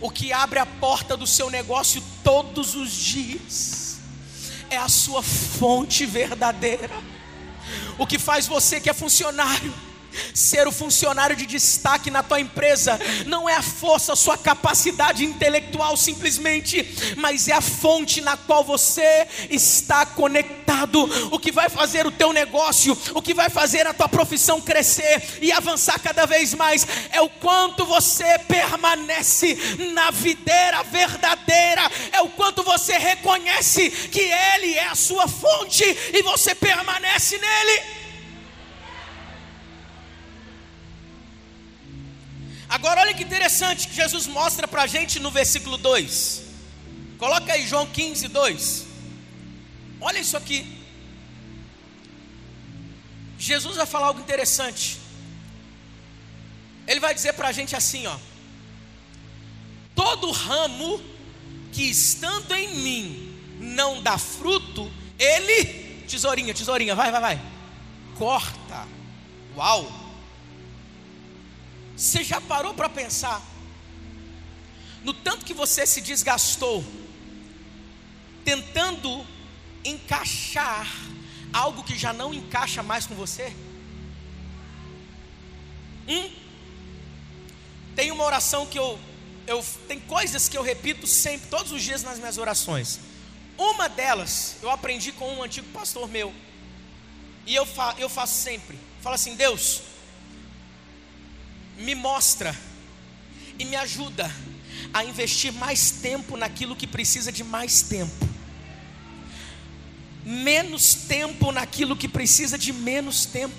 O 0.00 0.11
que 0.11 0.33
abre 0.33 0.59
a 0.59 0.66
porta 0.66 1.16
do 1.16 1.26
seu 1.26 1.50
negócio 1.50 2.02
todos 2.24 2.74
os 2.74 2.92
dias 2.92 3.98
é 4.68 4.76
a 4.76 4.88
sua 4.88 5.22
fonte 5.22 6.06
verdadeira. 6.06 6.90
O 7.98 8.06
que 8.06 8.18
faz 8.18 8.46
você 8.46 8.80
que 8.80 8.88
é 8.90 8.94
funcionário 8.94 9.72
Ser 10.35 10.66
o 10.66 10.73
funcionário 10.73 11.37
de 11.37 11.46
destaque 11.46 12.11
na 12.11 12.23
tua 12.23 12.40
empresa 12.40 12.99
não 13.27 13.49
é 13.49 13.57
a 13.57 13.62
força, 13.62 14.12
a 14.12 14.16
sua 14.16 14.37
capacidade 14.37 15.25
intelectual 15.25 15.96
simplesmente, 15.96 17.14
mas 17.16 17.49
é 17.49 17.53
a 17.53 17.61
fonte 17.61 18.20
na 18.20 18.37
qual 18.37 18.64
você 18.64 19.27
está 19.49 20.07
conectado. 20.07 21.09
O 21.31 21.38
que 21.38 21.53
vai 21.53 21.68
fazer 21.68 22.07
o 22.07 22.11
teu 22.11 22.33
negócio, 22.33 22.96
o 23.14 23.20
que 23.20 23.35
vai 23.35 23.51
fazer 23.51 23.87
a 23.87 23.94
tua 23.94 24.09
profissão 24.09 24.61
crescer 24.61 25.38
e 25.42 25.53
avançar 25.53 25.99
cada 25.99 26.27
vez 26.27 26.55
mais 26.55 26.87
é 27.11 27.20
o 27.20 27.29
quanto 27.29 27.85
você 27.85 28.38
permanece 28.38 29.57
na 29.92 30.11
videira 30.11 30.83
verdadeira, 30.85 31.90
é 32.12 32.20
o 32.20 32.29
quanto 32.31 32.62
você 32.62 32.96
reconhece 32.99 33.90
que 33.90 34.20
Ele 34.20 34.75
é 34.75 34.87
a 34.87 34.94
sua 34.94 35.27
fonte 35.29 35.85
e 35.85 36.23
você 36.23 36.55
permanece 36.55 37.38
nele. 37.38 37.99
Agora 42.70 43.00
olha 43.00 43.12
que 43.12 43.24
interessante 43.24 43.88
que 43.88 43.94
Jesus 43.96 44.28
mostra 44.28 44.68
para 44.68 44.83
a 44.83 44.87
gente 44.87 45.18
no 45.18 45.28
versículo 45.33 45.76
2. 45.76 46.42
Coloca 47.18 47.52
aí 47.52 47.66
João 47.66 47.85
15, 47.85 48.28
2. 48.28 48.87
Olha 50.00 50.20
isso 50.20 50.37
aqui. 50.37 50.78
Jesus 53.37 53.76
vai 53.76 53.87
falar 53.87 54.06
algo 54.06 54.20
interessante. 54.20 55.00
Ele 56.87 57.00
vai 57.00 57.12
dizer 57.12 57.33
para 57.33 57.48
a 57.48 57.52
gente 57.52 57.74
assim: 57.74 58.06
ó. 58.06 58.16
Todo 59.92 60.30
ramo 60.30 61.02
que 61.72 61.83
estando 61.83 62.54
em 62.54 62.68
mim 62.76 63.38
não 63.59 64.00
dá 64.00 64.16
fruto, 64.16 64.90
ele, 65.18 66.04
tesourinha, 66.09 66.54
tesourinha, 66.54 66.94
vai, 66.94 67.11
vai, 67.11 67.20
vai, 67.20 67.42
corta. 68.16 68.87
Uau! 69.56 69.99
Você 72.00 72.24
já 72.24 72.40
parou 72.40 72.72
para 72.72 72.88
pensar 72.88 73.42
no 75.04 75.12
tanto 75.12 75.44
que 75.44 75.52
você 75.52 75.84
se 75.84 76.00
desgastou 76.00 76.82
tentando 78.42 79.26
encaixar 79.84 80.90
algo 81.52 81.84
que 81.84 81.98
já 81.98 82.10
não 82.14 82.32
encaixa 82.32 82.82
mais 82.82 83.06
com 83.06 83.14
você? 83.14 83.54
Hum? 86.08 86.30
Tem 87.94 88.10
uma 88.10 88.24
oração 88.24 88.64
que 88.64 88.78
eu, 88.78 88.98
eu 89.46 89.62
tem 89.86 90.00
coisas 90.00 90.48
que 90.48 90.56
eu 90.56 90.62
repito 90.62 91.06
sempre, 91.06 91.48
todos 91.50 91.70
os 91.70 91.82
dias 91.82 92.02
nas 92.02 92.18
minhas 92.18 92.38
orações. 92.38 92.98
Uma 93.58 93.90
delas 93.90 94.56
eu 94.62 94.70
aprendi 94.70 95.12
com 95.12 95.34
um 95.34 95.42
antigo 95.42 95.68
pastor 95.68 96.08
meu. 96.08 96.32
E 97.44 97.54
eu, 97.54 97.66
fa, 97.66 97.94
eu 97.98 98.08
faço 98.08 98.40
sempre. 98.40 98.78
Fala 99.02 99.16
assim, 99.16 99.34
Deus, 99.34 99.82
me 101.81 101.95
mostra 101.95 102.55
e 103.59 103.64
me 103.64 103.75
ajuda 103.75 104.31
a 104.93 105.05
investir 105.05 105.53
mais 105.53 105.90
tempo 105.90 106.37
naquilo 106.37 106.77
que 106.77 106.87
precisa 106.87 107.33
de 107.33 107.43
mais 107.43 107.83
tempo, 107.83 108.29
menos 110.25 110.95
tempo 110.95 111.51
naquilo 111.51 111.97
que 111.97 112.09
precisa 112.09 112.59
de 112.59 112.73
menos 112.73 113.25
tempo. 113.25 113.55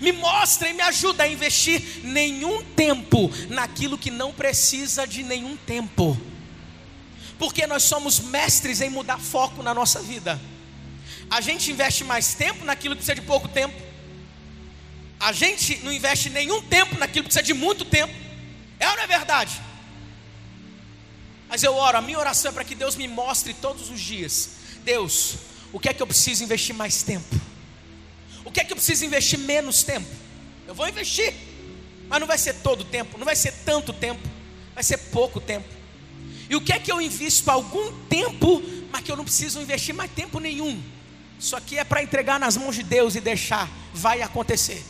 Me 0.00 0.12
mostra 0.12 0.68
e 0.68 0.72
me 0.72 0.80
ajuda 0.80 1.24
a 1.24 1.28
investir 1.28 1.82
nenhum 2.02 2.64
tempo 2.64 3.30
naquilo 3.50 3.98
que 3.98 4.10
não 4.10 4.32
precisa 4.32 5.06
de 5.06 5.22
nenhum 5.22 5.56
tempo, 5.56 6.18
porque 7.38 7.66
nós 7.66 7.82
somos 7.82 8.20
mestres 8.20 8.80
em 8.80 8.88
mudar 8.88 9.18
foco 9.18 9.62
na 9.62 9.74
nossa 9.74 10.00
vida. 10.00 10.40
A 11.30 11.42
gente 11.42 11.70
investe 11.70 12.04
mais 12.04 12.34
tempo 12.34 12.64
naquilo 12.64 12.94
que 12.94 13.02
precisa 13.02 13.20
de 13.20 13.26
pouco 13.26 13.48
tempo 13.48 13.93
a 15.24 15.32
gente 15.32 15.78
não 15.78 15.90
investe 15.90 16.28
nenhum 16.28 16.60
tempo 16.60 16.98
naquilo 16.98 17.24
precisa 17.24 17.42
de 17.42 17.54
muito 17.54 17.82
tempo. 17.86 18.12
É 18.78 18.86
ou 18.90 18.94
não 18.94 19.04
é 19.04 19.06
verdade? 19.06 19.58
Mas 21.48 21.62
eu 21.62 21.74
oro, 21.74 21.96
a 21.96 22.02
minha 22.02 22.18
oração 22.18 22.50
é 22.50 22.52
para 22.52 22.62
que 22.62 22.74
Deus 22.74 22.94
me 22.94 23.08
mostre 23.08 23.54
todos 23.54 23.88
os 23.88 23.98
dias: 23.98 24.50
Deus, 24.84 25.36
o 25.72 25.80
que 25.80 25.88
é 25.88 25.94
que 25.94 26.02
eu 26.02 26.06
preciso 26.06 26.44
investir 26.44 26.74
mais 26.74 27.02
tempo? 27.02 27.40
O 28.44 28.50
que 28.50 28.60
é 28.60 28.64
que 28.64 28.72
eu 28.72 28.76
preciso 28.76 29.02
investir 29.06 29.38
menos 29.38 29.82
tempo? 29.82 30.06
Eu 30.68 30.74
vou 30.74 30.86
investir, 30.86 31.32
mas 32.06 32.20
não 32.20 32.26
vai 32.26 32.36
ser 32.36 32.56
todo 32.56 32.82
o 32.82 32.84
tempo, 32.84 33.16
não 33.16 33.24
vai 33.24 33.34
ser 33.34 33.52
tanto 33.64 33.94
tempo, 33.94 34.20
vai 34.74 34.84
ser 34.84 34.98
pouco 34.98 35.40
tempo. 35.40 35.66
E 36.50 36.54
o 36.54 36.60
que 36.60 36.70
é 36.70 36.78
que 36.78 36.92
eu 36.92 37.00
invisto 37.00 37.50
algum 37.50 37.98
tempo, 38.08 38.62
mas 38.92 39.00
que 39.00 39.10
eu 39.10 39.16
não 39.16 39.24
preciso 39.24 39.58
investir 39.58 39.94
mais 39.94 40.10
tempo 40.10 40.38
nenhum? 40.38 40.82
Isso 41.40 41.56
aqui 41.56 41.78
é 41.78 41.84
para 41.84 42.02
entregar 42.02 42.38
nas 42.38 42.58
mãos 42.58 42.76
de 42.76 42.82
Deus 42.82 43.14
e 43.14 43.22
deixar, 43.22 43.70
vai 43.94 44.20
acontecer. 44.20 44.84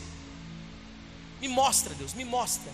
Me 1.45 1.47
mostra, 1.47 1.93
Deus, 1.93 2.15
me 2.15 2.25
mostra. 2.25 2.71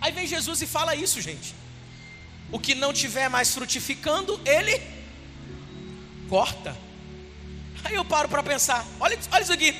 Aí 0.00 0.12
vem 0.12 0.26
Jesus 0.26 0.62
e 0.62 0.66
fala 0.66 0.96
isso, 0.96 1.20
gente. 1.20 1.54
O 2.50 2.58
que 2.58 2.74
não 2.74 2.90
tiver 2.90 3.28
mais 3.28 3.52
frutificando, 3.52 4.40
ele 4.46 4.80
corta. 6.26 6.74
Aí 7.84 7.96
eu 7.96 8.04
paro 8.04 8.30
para 8.30 8.42
pensar: 8.42 8.86
olha, 8.98 9.18
olha 9.30 9.42
isso 9.42 9.52
aqui. 9.52 9.74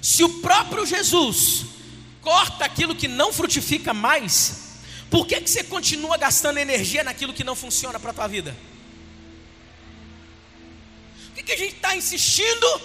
Se 0.00 0.22
o 0.22 0.40
próprio 0.40 0.86
Jesus 0.86 1.64
corta 2.20 2.64
aquilo 2.64 2.94
que 2.94 3.08
não 3.08 3.32
frutifica 3.32 3.92
mais, 3.92 4.78
por 5.10 5.26
que, 5.26 5.40
que 5.40 5.50
você 5.50 5.64
continua 5.64 6.16
gastando 6.16 6.58
energia 6.58 7.02
naquilo 7.02 7.34
que 7.34 7.42
não 7.42 7.56
funciona 7.56 7.98
para 7.98 8.12
a 8.12 8.14
tua 8.14 8.28
vida? 8.28 8.56
Por 11.26 11.34
que, 11.34 11.42
que 11.42 11.52
a 11.52 11.58
gente 11.58 11.74
está 11.74 11.96
insistindo 11.96 12.80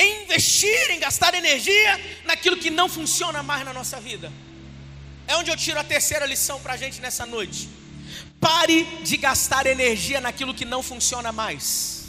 em 0.00 0.24
investir, 0.24 0.90
em 0.90 0.98
gastar 0.98 1.34
energia 1.34 2.00
naquilo 2.24 2.56
que 2.56 2.70
não 2.70 2.88
funciona 2.88 3.42
mais 3.42 3.64
na 3.64 3.72
nossa 3.72 4.00
vida. 4.00 4.32
É 5.26 5.36
onde 5.36 5.50
eu 5.50 5.56
tiro 5.56 5.78
a 5.78 5.84
terceira 5.84 6.26
lição 6.26 6.60
para 6.60 6.72
a 6.72 6.76
gente 6.76 7.00
nessa 7.00 7.26
noite. 7.26 7.68
Pare 8.40 8.84
de 9.04 9.16
gastar 9.16 9.66
energia 9.66 10.20
naquilo 10.20 10.54
que 10.54 10.64
não 10.64 10.82
funciona 10.82 11.30
mais. 11.30 12.04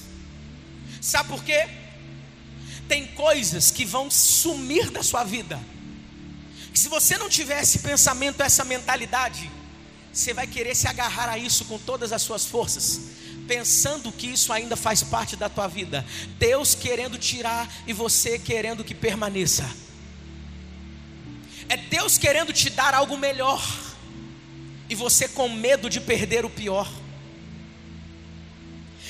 Sabe 1.01 1.29
por 1.29 1.43
quê? 1.43 1.67
Tem 2.87 3.07
coisas 3.07 3.71
que 3.71 3.83
vão 3.83 4.09
sumir 4.09 4.89
da 4.89 5.03
sua 5.03 5.23
vida. 5.23 5.59
Que 6.73 6.79
se 6.79 6.87
você 6.87 7.17
não 7.17 7.29
tiver 7.29 7.61
esse 7.61 7.79
pensamento, 7.79 8.41
essa 8.41 8.63
mentalidade, 8.63 9.51
você 10.13 10.33
vai 10.33 10.47
querer 10.47 10.75
se 10.75 10.87
agarrar 10.87 11.29
a 11.29 11.37
isso 11.37 11.65
com 11.65 11.77
todas 11.77 12.13
as 12.13 12.21
suas 12.21 12.45
forças 12.45 13.20
pensando 13.51 14.13
que 14.13 14.27
isso 14.27 14.53
ainda 14.53 14.77
faz 14.77 15.03
parte 15.03 15.35
da 15.35 15.49
tua 15.49 15.67
vida. 15.67 16.05
Deus 16.39 16.73
querendo 16.73 17.17
tirar 17.17 17.69
e 17.85 17.91
você 17.91 18.39
querendo 18.39 18.81
que 18.81 18.95
permaneça. 18.95 19.69
É 21.67 21.75
Deus 21.75 22.17
querendo 22.17 22.53
te 22.53 22.69
dar 22.69 22.93
algo 22.93 23.17
melhor 23.17 23.61
e 24.89 24.95
você 24.95 25.27
com 25.27 25.49
medo 25.49 25.89
de 25.89 25.99
perder 25.99 26.45
o 26.45 26.49
pior. 26.49 26.89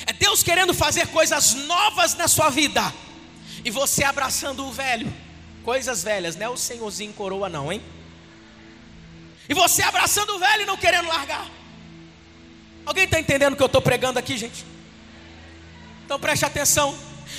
É 0.07 0.13
Deus 0.13 0.41
querendo 0.41 0.73
fazer 0.73 1.05
coisas 1.09 1.53
novas 1.53 2.15
na 2.15 2.27
sua 2.27 2.49
vida 2.49 2.91
e 3.63 3.69
você 3.69 4.03
abraçando 4.03 4.65
o 4.65 4.71
velho. 4.71 5.13
Coisas 5.63 6.03
velhas, 6.03 6.35
não 6.35 6.47
é 6.47 6.49
o 6.49 6.57
senhorzinho 6.57 7.13
coroa, 7.13 7.47
não, 7.47 7.71
hein? 7.71 7.79
E 9.47 9.53
você 9.53 9.83
abraçando 9.83 10.35
o 10.35 10.39
velho 10.39 10.63
e 10.63 10.65
não 10.65 10.77
querendo 10.77 11.07
largar. 11.09 11.60
Alguém 12.85 13.05
está 13.05 13.19
entendendo 13.19 13.53
o 13.53 13.55
que 13.55 13.63
eu 13.63 13.67
estou 13.67 13.81
pregando 13.81 14.19
aqui, 14.19 14.37
gente? 14.37 14.65
Então 16.05 16.19
preste 16.19 16.45
atenção. 16.45 16.93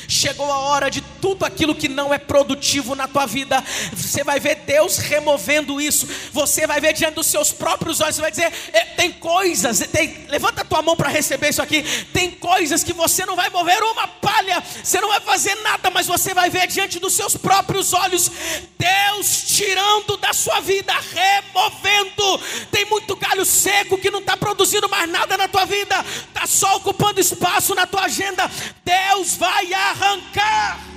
Chegou 0.08 0.50
a 0.50 0.58
hora 0.58 0.90
de 0.90 1.01
tudo 1.22 1.44
aquilo 1.44 1.72
que 1.72 1.86
não 1.86 2.12
é 2.12 2.18
produtivo 2.18 2.96
na 2.96 3.06
tua 3.06 3.26
vida. 3.26 3.62
Você 3.94 4.24
vai 4.24 4.40
ver 4.40 4.56
Deus 4.66 4.98
removendo 4.98 5.80
isso. 5.80 6.06
Você 6.32 6.66
vai 6.66 6.80
ver 6.80 6.92
diante 6.92 7.14
dos 7.14 7.28
seus 7.28 7.52
próprios 7.52 8.00
olhos. 8.00 8.16
Você 8.16 8.20
vai 8.20 8.30
dizer: 8.32 8.52
é, 8.72 8.84
tem 8.96 9.12
coisas. 9.12 9.78
Tem, 9.92 10.26
levanta 10.28 10.62
a 10.62 10.64
tua 10.64 10.82
mão 10.82 10.96
para 10.96 11.08
receber 11.08 11.50
isso 11.50 11.62
aqui. 11.62 11.82
Tem 12.12 12.32
coisas 12.32 12.82
que 12.82 12.92
você 12.92 13.24
não 13.24 13.36
vai 13.36 13.48
mover 13.50 13.80
uma 13.84 14.08
palha. 14.08 14.62
Você 14.82 15.00
não 15.00 15.08
vai 15.08 15.20
fazer 15.20 15.54
nada, 15.62 15.88
mas 15.90 16.08
você 16.08 16.34
vai 16.34 16.50
ver 16.50 16.66
diante 16.66 16.98
dos 16.98 17.14
seus 17.14 17.36
próprios 17.36 17.92
olhos 17.92 18.28
Deus 18.76 19.44
tirando 19.46 20.16
da 20.16 20.32
sua 20.32 20.58
vida, 20.60 20.92
removendo. 21.12 22.40
Tem 22.72 22.84
muito 22.86 23.14
galho 23.14 23.44
seco 23.44 23.96
que 23.96 24.10
não 24.10 24.18
está 24.18 24.36
produzindo 24.36 24.88
mais 24.88 25.08
nada 25.08 25.36
na 25.36 25.46
tua 25.46 25.64
vida. 25.64 26.04
Está 26.26 26.48
só 26.48 26.78
ocupando 26.78 27.20
espaço 27.20 27.76
na 27.76 27.86
tua 27.86 28.06
agenda. 28.06 28.50
Deus 28.84 29.36
vai 29.36 29.72
arrancar. 29.72 30.91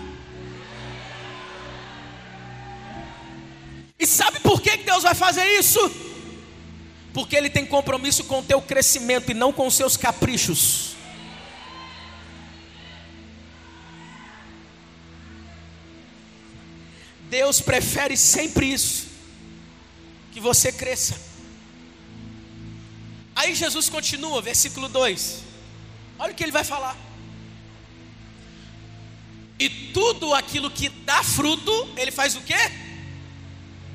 E 4.00 4.06
sabe 4.06 4.40
por 4.40 4.62
que 4.62 4.78
Deus 4.78 5.04
vai 5.04 5.16
fazer 5.16 5.46
isso? 5.60 5.80
Porque 7.14 7.36
Ele 7.36 7.50
tem 7.50 7.66
compromisso 7.66 8.24
com 8.26 8.40
o 8.40 8.44
teu 8.44 8.62
crescimento 8.62 9.32
e 9.32 9.34
não 9.34 9.54
com 9.54 9.68
os 9.68 9.74
seus 9.74 9.96
caprichos. 9.96 10.96
Deus 17.30 17.60
prefere 17.60 18.16
sempre 18.16 18.72
isso, 18.72 19.08
que 20.32 20.40
você 20.40 20.72
cresça. 20.72 21.20
Aí 23.36 23.54
Jesus 23.54 23.90
continua, 23.90 24.42
versículo 24.42 24.88
2. 24.88 25.44
Olha 26.18 26.32
o 26.32 26.36
que 26.36 26.44
ele 26.44 26.52
vai 26.52 26.64
falar. 26.64 26.96
E 29.60 29.70
tudo 29.70 30.34
aquilo 30.34 30.72
que 30.72 30.88
dá 30.90 31.24
fruto, 31.24 31.72
ele 31.98 32.12
faz 32.12 32.36
o 32.36 32.42
quê? 32.42 32.56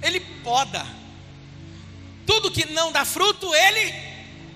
Ele 0.02 0.20
poda. 0.42 0.86
Tudo 2.26 2.50
que 2.50 2.66
não 2.66 2.92
dá 2.92 3.04
fruto, 3.04 3.54
ele 3.54 3.92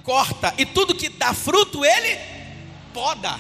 corta. 0.03 0.55
E 0.57 0.65
tudo 0.65 0.95
que 0.95 1.09
dá 1.09 1.35
fruto, 1.35 1.85
ele 1.85 2.19
poda. 2.93 3.39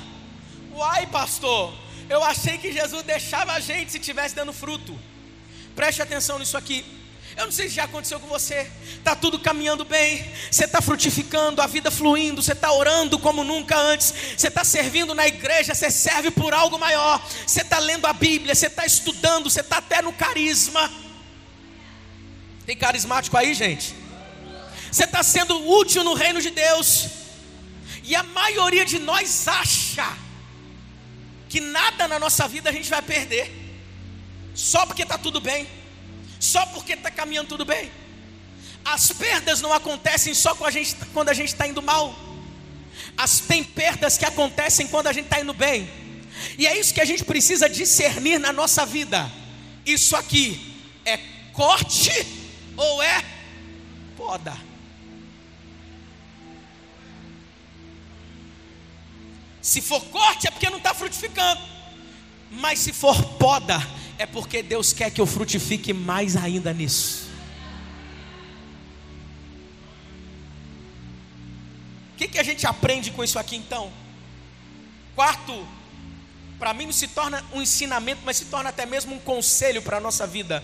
Uai, 0.72 1.06
pastor, 1.06 1.72
eu 2.08 2.22
achei 2.22 2.58
que 2.58 2.72
Jesus 2.72 3.02
deixava 3.04 3.52
a 3.52 3.60
gente 3.60 3.92
se 3.92 3.98
tivesse 3.98 4.34
dando 4.34 4.52
fruto. 4.52 4.98
Preste 5.74 6.02
atenção 6.02 6.38
nisso 6.38 6.56
aqui. 6.56 6.84
Eu 7.36 7.46
não 7.46 7.52
sei 7.52 7.68
se 7.68 7.74
já 7.74 7.84
aconteceu 7.84 8.20
com 8.20 8.26
você. 8.26 8.70
Está 8.96 9.16
tudo 9.16 9.38
caminhando 9.38 9.84
bem, 9.84 10.24
você 10.50 10.64
está 10.64 10.80
frutificando, 10.80 11.60
a 11.60 11.66
vida 11.66 11.90
fluindo, 11.90 12.42
você 12.42 12.52
está 12.52 12.72
orando 12.72 13.18
como 13.18 13.42
nunca 13.42 13.76
antes, 13.76 14.14
você 14.36 14.48
está 14.48 14.64
servindo 14.64 15.14
na 15.14 15.26
igreja, 15.26 15.74
você 15.74 15.90
serve 15.90 16.30
por 16.30 16.54
algo 16.54 16.78
maior, 16.78 17.20
você 17.46 17.62
está 17.62 17.78
lendo 17.78 18.06
a 18.06 18.12
Bíblia, 18.12 18.54
você 18.54 18.66
está 18.66 18.86
estudando, 18.86 19.50
você 19.50 19.60
está 19.60 19.78
até 19.78 20.00
no 20.00 20.12
carisma. 20.12 20.90
Tem 22.66 22.76
carismático 22.76 23.36
aí, 23.36 23.54
gente? 23.54 23.94
Você 24.90 25.04
está 25.04 25.22
sendo 25.22 25.68
útil 25.68 26.04
no 26.04 26.14
reino 26.14 26.40
de 26.40 26.50
Deus, 26.50 27.08
e 28.04 28.14
a 28.14 28.22
maioria 28.22 28.84
de 28.84 28.98
nós 28.98 29.48
acha 29.48 30.16
que 31.48 31.60
nada 31.60 32.06
na 32.06 32.18
nossa 32.18 32.46
vida 32.48 32.70
a 32.70 32.72
gente 32.72 32.88
vai 32.88 33.02
perder, 33.02 33.52
só 34.54 34.86
porque 34.86 35.02
está 35.02 35.18
tudo 35.18 35.40
bem 35.40 35.66
só 36.44 36.66
porque 36.66 36.92
está 36.92 37.10
caminhando 37.10 37.48
tudo 37.48 37.64
bem. 37.64 37.90
As 38.84 39.10
perdas 39.12 39.62
não 39.62 39.72
acontecem 39.72 40.34
só 40.34 40.54
a 40.62 40.70
gente, 40.70 40.94
quando 41.14 41.30
a 41.30 41.34
gente 41.34 41.48
está 41.48 41.66
indo 41.66 41.80
mal. 41.80 42.14
As 43.16 43.40
tem 43.40 43.64
perdas 43.64 44.18
que 44.18 44.26
acontecem 44.26 44.86
quando 44.86 45.06
a 45.06 45.12
gente 45.12 45.24
está 45.24 45.40
indo 45.40 45.54
bem. 45.54 45.88
E 46.58 46.66
é 46.66 46.78
isso 46.78 46.92
que 46.92 47.00
a 47.00 47.04
gente 47.04 47.24
precisa 47.24 47.68
discernir 47.68 48.38
na 48.38 48.52
nossa 48.52 48.84
vida. 48.84 49.30
Isso 49.86 50.14
aqui 50.14 50.76
é 51.06 51.16
corte 51.52 52.10
ou 52.76 53.02
é 53.02 53.24
poda? 54.16 54.56
Se 59.60 59.80
for 59.80 60.04
corte 60.06 60.46
é 60.46 60.50
porque 60.50 60.68
não 60.68 60.76
está 60.76 60.92
frutificando. 60.92 61.60
Mas 62.50 62.78
se 62.80 62.92
for 62.92 63.20
poda, 63.38 63.78
é 64.18 64.26
porque 64.26 64.62
Deus 64.62 64.92
quer 64.92 65.10
que 65.10 65.20
eu 65.20 65.26
frutifique 65.26 65.92
mais 65.92 66.36
ainda 66.36 66.72
nisso. 66.72 67.30
O 72.12 72.16
que, 72.16 72.28
que 72.28 72.38
a 72.38 72.42
gente 72.42 72.66
aprende 72.66 73.10
com 73.10 73.24
isso 73.24 73.38
aqui 73.38 73.56
então? 73.56 73.90
Quarto, 75.16 75.66
para 76.58 76.72
mim 76.72 76.84
não 76.84 76.92
se 76.92 77.08
torna 77.08 77.44
um 77.52 77.60
ensinamento, 77.60 78.20
mas 78.24 78.36
se 78.36 78.44
torna 78.44 78.70
até 78.70 78.86
mesmo 78.86 79.14
um 79.16 79.18
conselho 79.18 79.82
para 79.82 79.96
a 79.96 80.00
nossa 80.00 80.26
vida. 80.26 80.62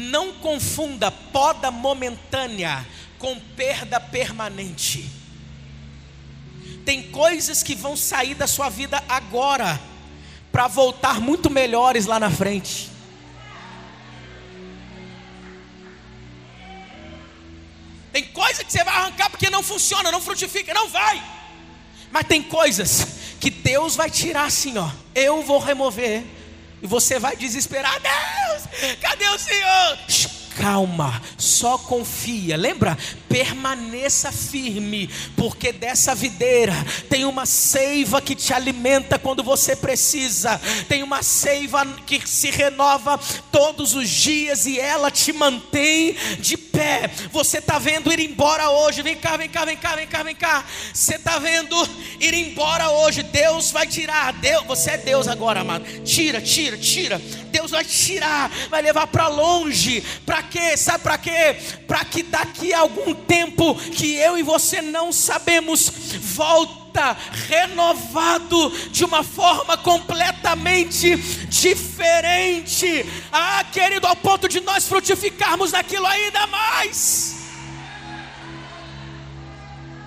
Não 0.00 0.32
confunda 0.32 1.10
poda 1.10 1.70
momentânea 1.70 2.86
com 3.18 3.38
perda 3.38 4.00
permanente. 4.00 5.10
Tem 6.86 7.10
coisas 7.10 7.62
que 7.62 7.74
vão 7.74 7.94
sair 7.94 8.34
da 8.34 8.46
sua 8.46 8.70
vida 8.70 9.04
agora 9.06 9.78
para 10.50 10.66
voltar 10.66 11.20
muito 11.20 11.50
melhores 11.50 12.06
lá 12.06 12.18
na 12.18 12.30
frente. 12.30 12.88
Tem 18.10 18.24
coisa 18.24 18.64
que 18.64 18.72
você 18.72 18.82
vai 18.82 18.94
arrancar 18.94 19.28
porque 19.28 19.50
não 19.50 19.62
funciona, 19.62 20.10
não 20.10 20.20
frutifica, 20.20 20.72
não 20.72 20.88
vai. 20.88 21.22
Mas 22.10 22.26
tem 22.26 22.42
coisas 22.42 23.06
que 23.38 23.50
Deus 23.50 23.94
vai 23.94 24.10
tirar 24.10 24.44
assim, 24.44 24.78
ó. 24.78 24.90
Eu 25.14 25.42
vou 25.42 25.58
remover. 25.58 26.24
E 26.82 26.86
você 26.86 27.18
vai 27.18 27.36
desesperar. 27.36 28.00
Deus, 28.00 28.96
cadê 29.00 29.28
o 29.28 29.38
Senhor? 29.38 29.98
calma, 30.60 31.22
só 31.38 31.78
confia. 31.78 32.56
Lembra? 32.56 32.96
Permaneça 33.30 34.32
firme, 34.32 35.08
porque 35.36 35.70
dessa 35.70 36.16
videira 36.16 36.74
tem 37.08 37.24
uma 37.24 37.46
seiva 37.46 38.20
que 38.20 38.34
te 38.34 38.52
alimenta 38.52 39.20
quando 39.20 39.40
você 39.40 39.76
precisa, 39.76 40.60
tem 40.88 41.04
uma 41.04 41.22
seiva 41.22 41.86
que 42.04 42.28
se 42.28 42.50
renova 42.50 43.20
todos 43.52 43.94
os 43.94 44.10
dias 44.10 44.66
e 44.66 44.80
ela 44.80 45.12
te 45.12 45.32
mantém 45.32 46.16
de 46.40 46.56
pé. 46.56 47.08
Você 47.30 47.58
está 47.58 47.78
vendo 47.78 48.12
ir 48.12 48.18
embora 48.18 48.68
hoje, 48.68 49.00
vem 49.00 49.16
cá, 49.16 49.36
vem 49.36 49.48
cá, 49.48 49.64
vem 49.64 49.76
cá, 49.76 49.94
vem 49.94 50.06
cá, 50.08 50.22
vem 50.24 50.34
cá. 50.34 50.64
Você 50.92 51.14
está 51.14 51.38
vendo 51.38 51.76
ir 52.18 52.34
embora 52.34 52.90
hoje, 52.90 53.22
Deus 53.22 53.70
vai 53.70 53.86
tirar. 53.86 54.32
Deus, 54.32 54.66
você 54.66 54.90
é 54.90 54.98
Deus 54.98 55.28
agora, 55.28 55.60
amado. 55.60 55.84
Tira, 56.02 56.40
tira, 56.40 56.76
tira. 56.76 57.20
Deus 57.50 57.70
vai 57.70 57.84
tirar, 57.84 58.50
vai 58.68 58.80
levar 58.82 59.06
para 59.08 59.28
longe, 59.28 60.02
para 60.24 60.42
quê? 60.42 60.76
Sabe 60.76 61.02
para 61.02 61.18
quê? 61.18 61.56
Para 61.86 62.04
que 62.04 62.22
daqui 62.22 62.72
a 62.72 62.80
algum 62.80 63.14
tempo 63.20 63.74
que 63.74 64.14
eu 64.16 64.38
e 64.38 64.42
você 64.42 64.82
não 64.82 65.12
sabemos, 65.12 65.88
volta 66.34 67.16
renovado 67.48 68.70
de 68.90 69.04
uma 69.04 69.22
forma 69.22 69.76
completamente 69.76 71.16
diferente. 71.48 73.04
Ah, 73.32 73.64
querido, 73.72 74.06
ao 74.06 74.16
ponto 74.16 74.48
de 74.48 74.60
nós 74.60 74.86
frutificarmos 74.86 75.72
naquilo 75.72 76.06
ainda 76.06 76.46
mais. 76.46 77.36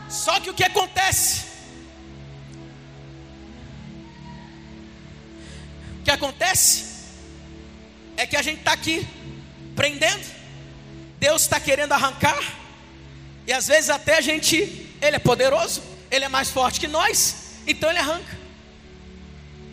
Só 0.10 0.40
que 0.40 0.50
o 0.50 0.54
que 0.54 0.64
acontece? 0.64 1.54
O 6.00 6.04
que 6.04 6.12
acontece 6.12 6.86
é 8.18 8.28
que 8.28 8.36
a 8.36 8.42
gente 8.42 8.60
está 8.60 8.74
aqui 8.74 9.08
prendendo 9.76 10.44
Deus 11.24 11.44
está 11.44 11.58
querendo 11.58 11.94
arrancar, 11.94 12.38
e 13.46 13.54
às 13.54 13.68
vezes 13.68 13.90
até 13.90 14.18
a 14.18 14.22
gente, 14.22 14.56
Ele 15.02 15.16
é 15.16 15.20
poderoso, 15.20 15.82
Ele 16.10 16.26
é 16.26 16.30
mais 16.30 16.50
forte 16.50 16.80
que 16.80 16.88
nós, 16.88 17.58
então 17.68 17.90
Ele 17.90 18.00
arranca, 18.00 18.38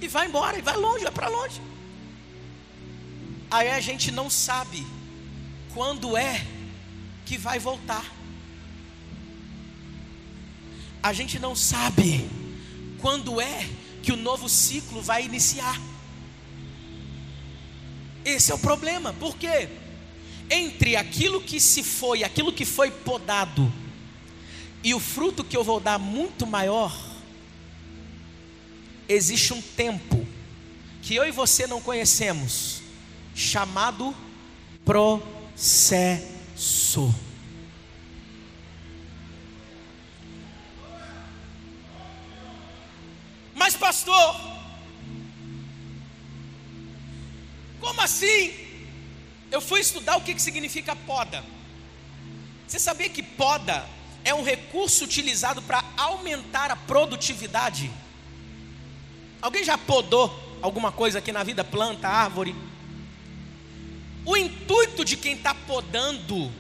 e 0.01 0.09
vai 0.09 0.27
embora, 0.27 0.59
e 0.59 0.63
vai 0.63 0.77
longe, 0.77 1.05
vai 1.05 1.13
para 1.13 1.29
longe. 1.29 1.61
Aí 3.51 3.71
a 3.71 3.81
gente 3.81 4.11
não 4.11 4.31
sabe 4.31 4.87
quando 5.75 6.17
é 6.17 6.45
que 7.25 7.37
vai 7.37 7.59
voltar. 7.59 8.05
A 11.03 11.13
gente 11.13 11.39
não 11.39 11.57
sabe 11.57 12.29
quando 13.01 13.41
é 13.41 13.69
que 14.03 14.13
o 14.13 14.17
novo 14.17 14.49
ciclo 14.49 15.01
vai 15.03 15.25
iniciar. 15.25 15.81
Esse 18.25 18.53
é 18.53 18.55
o 18.55 18.59
problema, 18.59 19.13
por 19.15 19.37
quê? 19.37 19.69
Entre 20.51 20.97
aquilo 20.97 21.41
que 21.41 21.61
se 21.61 21.85
foi, 21.85 22.25
aquilo 22.25 22.53
que 22.53 22.65
foi 22.65 22.91
podado, 22.91 23.73
e 24.83 24.93
o 24.95 25.01
fruto 25.01 25.45
que 25.45 25.57
eu 25.57 25.63
vou 25.63 25.79
dar 25.79 25.99
muito 25.99 26.47
maior, 26.47 26.93
existe 29.09 29.53
um 29.53 29.63
tempo 29.63 30.27
que 31.03 31.15
eu 31.15 31.25
e 31.27 31.31
você 31.31 31.67
não 31.67 31.81
conhecemos, 31.81 32.83
chamado 33.35 34.15
processo. 34.85 36.25
Mas, 43.55 43.77
pastor, 43.77 44.41
como 47.79 48.01
assim? 48.01 48.60
Eu 49.51 49.61
fui 49.61 49.81
estudar 49.81 50.17
o 50.17 50.21
que, 50.21 50.35
que 50.35 50.43
significa 50.43 50.95
poda. 50.95 51.45
Você 52.67 52.79
sabia 52.79 53.09
que 53.09 53.23
poda 53.23 53.85
é 54.25 54.33
um 54.35 54.45
recurso 54.45 55.05
utilizado 55.05 55.61
para 55.63 55.83
aumentar 55.97 56.71
a 56.71 56.77
produtividade? 56.77 57.91
Alguém 59.43 59.65
já 59.65 59.77
podou 59.77 60.33
alguma 60.63 60.93
coisa 60.93 61.19
aqui 61.19 61.33
na 61.33 61.43
vida, 61.43 61.65
planta, 61.65 62.07
árvore? 62.07 62.55
O 64.25 64.37
intuito 64.37 65.05
de 65.05 65.17
quem 65.17 65.35
está 65.35 65.55
podando 65.55 66.53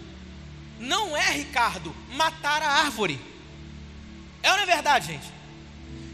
não 0.79 1.17
é, 1.17 1.31
Ricardo, 1.31 1.95
matar 2.15 2.63
a 2.63 2.69
árvore. 2.69 3.21
É 4.43 4.51
ou 4.51 4.57
não 4.57 4.65
é 4.65 4.67
verdade, 4.67 5.09
gente? 5.09 5.27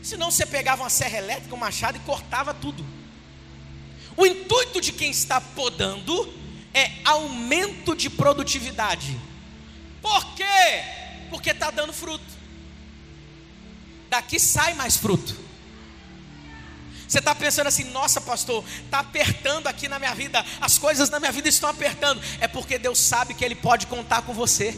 Senão 0.03 0.31
você 0.31 0.45
pegava 0.45 0.83
uma 0.83 0.91
serra 0.91 1.19
elétrica, 1.19 1.55
um 1.55 1.59
machado 1.59 1.97
e 1.97 2.01
cortava 2.01 2.53
tudo. 2.53 2.85
O 4.17 4.27
intuito 4.27 4.81
de 4.81 4.93
quem 4.93 5.11
está 5.11 5.41
podando 5.41 6.33
é 6.77 6.93
aumento 7.07 7.97
de 7.97 8.11
produtividade. 8.11 9.19
Por 10.03 10.35
quê? 10.35 10.85
Porque 11.31 11.51
está 11.51 11.71
dando 11.71 11.91
fruto. 11.91 12.37
Daqui 14.11 14.39
sai 14.39 14.75
mais 14.75 14.99
fruto. 14.99 15.35
Você 17.09 17.19
está 17.19 17.35
pensando 17.35 17.69
assim, 17.69 17.85
nossa 17.85 18.21
pastor, 18.21 18.63
está 18.85 18.99
apertando 18.99 19.69
aqui 19.69 19.89
na 19.89 19.99
minha 19.99 20.15
vida, 20.15 20.45
as 20.61 20.77
coisas 20.77 21.09
na 21.09 21.19
minha 21.19 21.33
vida 21.33 21.49
estão 21.49 21.71
apertando. 21.71 22.21
É 22.41 22.47
porque 22.47 22.79
Deus 22.79 22.99
sabe 22.99 23.33
que 23.33 23.45
Ele 23.45 23.55
pode 23.55 23.87
contar 23.87 24.21
com 24.23 24.35
você. 24.35 24.77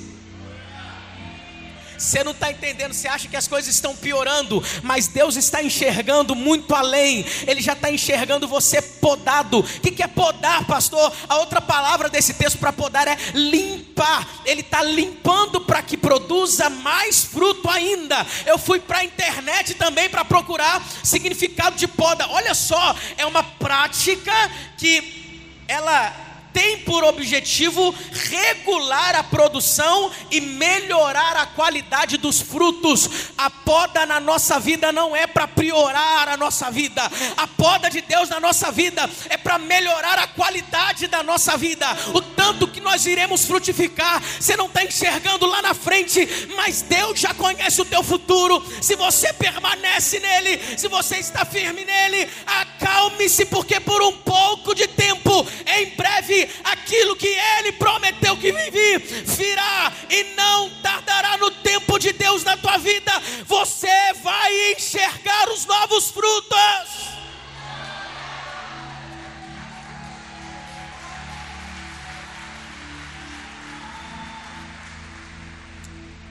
Você 1.99 2.23
não 2.23 2.33
está 2.33 2.51
entendendo, 2.51 2.93
você 2.93 3.09
acha 3.09 3.29
que 3.29 3.37
as 3.37 3.49
coisas 3.49 3.75
estão 3.75 3.95
piorando, 3.97 4.63
mas 4.83 5.09
Deus 5.09 5.37
está 5.37 5.63
enxergando 5.63 6.35
muito 6.35 6.75
além, 6.75 7.25
Ele 7.47 7.61
já 7.61 7.73
está 7.73 7.91
enxergando 7.91 8.47
você 8.47 8.81
podado. 8.81 9.59
O 9.59 9.81
que 9.81 10.03
é 10.03 10.07
podar, 10.07 10.65
pastor? 10.65 11.13
A 11.29 11.39
outra 11.39 11.61
palavra 11.61 12.09
desse 12.09 12.35
texto 12.35 12.59
para 12.59 12.73
podar 12.73 13.09
é 13.09 13.17
limpar, 13.35 14.27
Ele 14.45 14.61
está 14.61 14.83
limpando 14.83 15.61
para 15.61 15.83
que 15.83 15.97
produza 15.97 16.71
mais 16.71 17.25
fruto 17.25 17.69
ainda. 17.69 18.25
Eu 18.47 18.59
fui 18.59 18.79
para 18.79 18.99
a 18.99 19.05
internet 19.05 19.75
também 19.75 20.09
para 20.09 20.25
procurar 20.25 20.83
significado 21.03 21.77
de 21.77 21.89
poda, 21.89 22.29
olha 22.29 22.55
só, 22.55 22.95
é 23.17 23.27
uma 23.27 23.43
prática 23.43 24.33
que 24.77 25.27
ela 25.67 26.28
tem 26.53 26.79
por 26.79 27.05
objetivo 27.05 27.95
regular 28.31 29.15
a 29.17 29.23
produção 29.23 30.11
e 30.31 30.41
melhorar 30.41 31.37
a 31.37 31.47
qualidade 31.47 32.17
dos 32.17 32.41
frutos. 32.41 33.09
A 33.37 33.51
poda 33.51 34.07
na 34.07 34.21
nossa 34.21 34.59
vida 34.59 34.93
não 34.93 35.15
é 35.15 35.27
para 35.27 35.47
piorar 35.47 36.29
a 36.29 36.37
nossa 36.37 36.71
vida, 36.71 37.03
a 37.37 37.47
poda 37.47 37.91
de 37.91 38.01
Deus 38.01 38.29
na 38.29 38.41
nossa 38.41 38.71
vida 38.71 39.09
é 39.29 39.37
para 39.37 39.59
melhorar 39.59 40.19
a 40.19 40.27
qualidade 40.27 41.07
da 41.07 41.23
nossa 41.23 41.57
vida, 41.57 41.87
o 42.15 42.21
tanto 42.21 42.69
que 42.69 42.81
nós 42.81 43.07
iremos 43.07 43.45
frutificar. 43.45 44.23
Você 44.39 44.57
não 44.57 44.67
está 44.67 44.85
enxergando 44.85 45.47
lá 45.47 45.63
na 45.63 45.75
frente, 45.75 46.27
mas 46.57 46.83
Deus 46.83 47.19
já 47.21 47.35
conhece 47.35 47.81
o 47.81 47.85
teu 47.85 48.03
futuro. 48.03 48.65
Se 48.81 48.97
você 48.97 49.33
permanece 49.33 50.21
nele, 50.21 50.61
se 50.77 50.89
você 50.89 51.17
está 51.17 51.45
firme 51.45 51.85
nele, 51.85 52.29
acalme-se, 52.47 53.45
porque 53.47 53.81
por 53.81 54.03
um 54.03 54.13
pouco 54.19 54.75
de 54.75 54.87
tempo, 54.87 55.47
em 55.67 55.87
breve 55.97 56.38
aquilo 56.65 57.17
que 57.17 57.29
ele 57.29 57.73
prometeu 57.73 58.37
que 58.37 58.53
vive 58.53 58.99
virá 59.25 59.93
e 60.11 60.25
não 60.35 60.71
tardará 60.83 61.37
no 61.39 61.51
tempo 61.51 61.99
de 61.99 62.13
Deus 62.13 62.45
na 62.45 62.57
tua 62.57 62.77
vida. 62.79 63.13
Você 63.47 64.13
vai 64.23 64.73
enxergar 64.73 65.49
os 65.51 65.65
novos 65.65 66.11
frutos. 66.11 67.09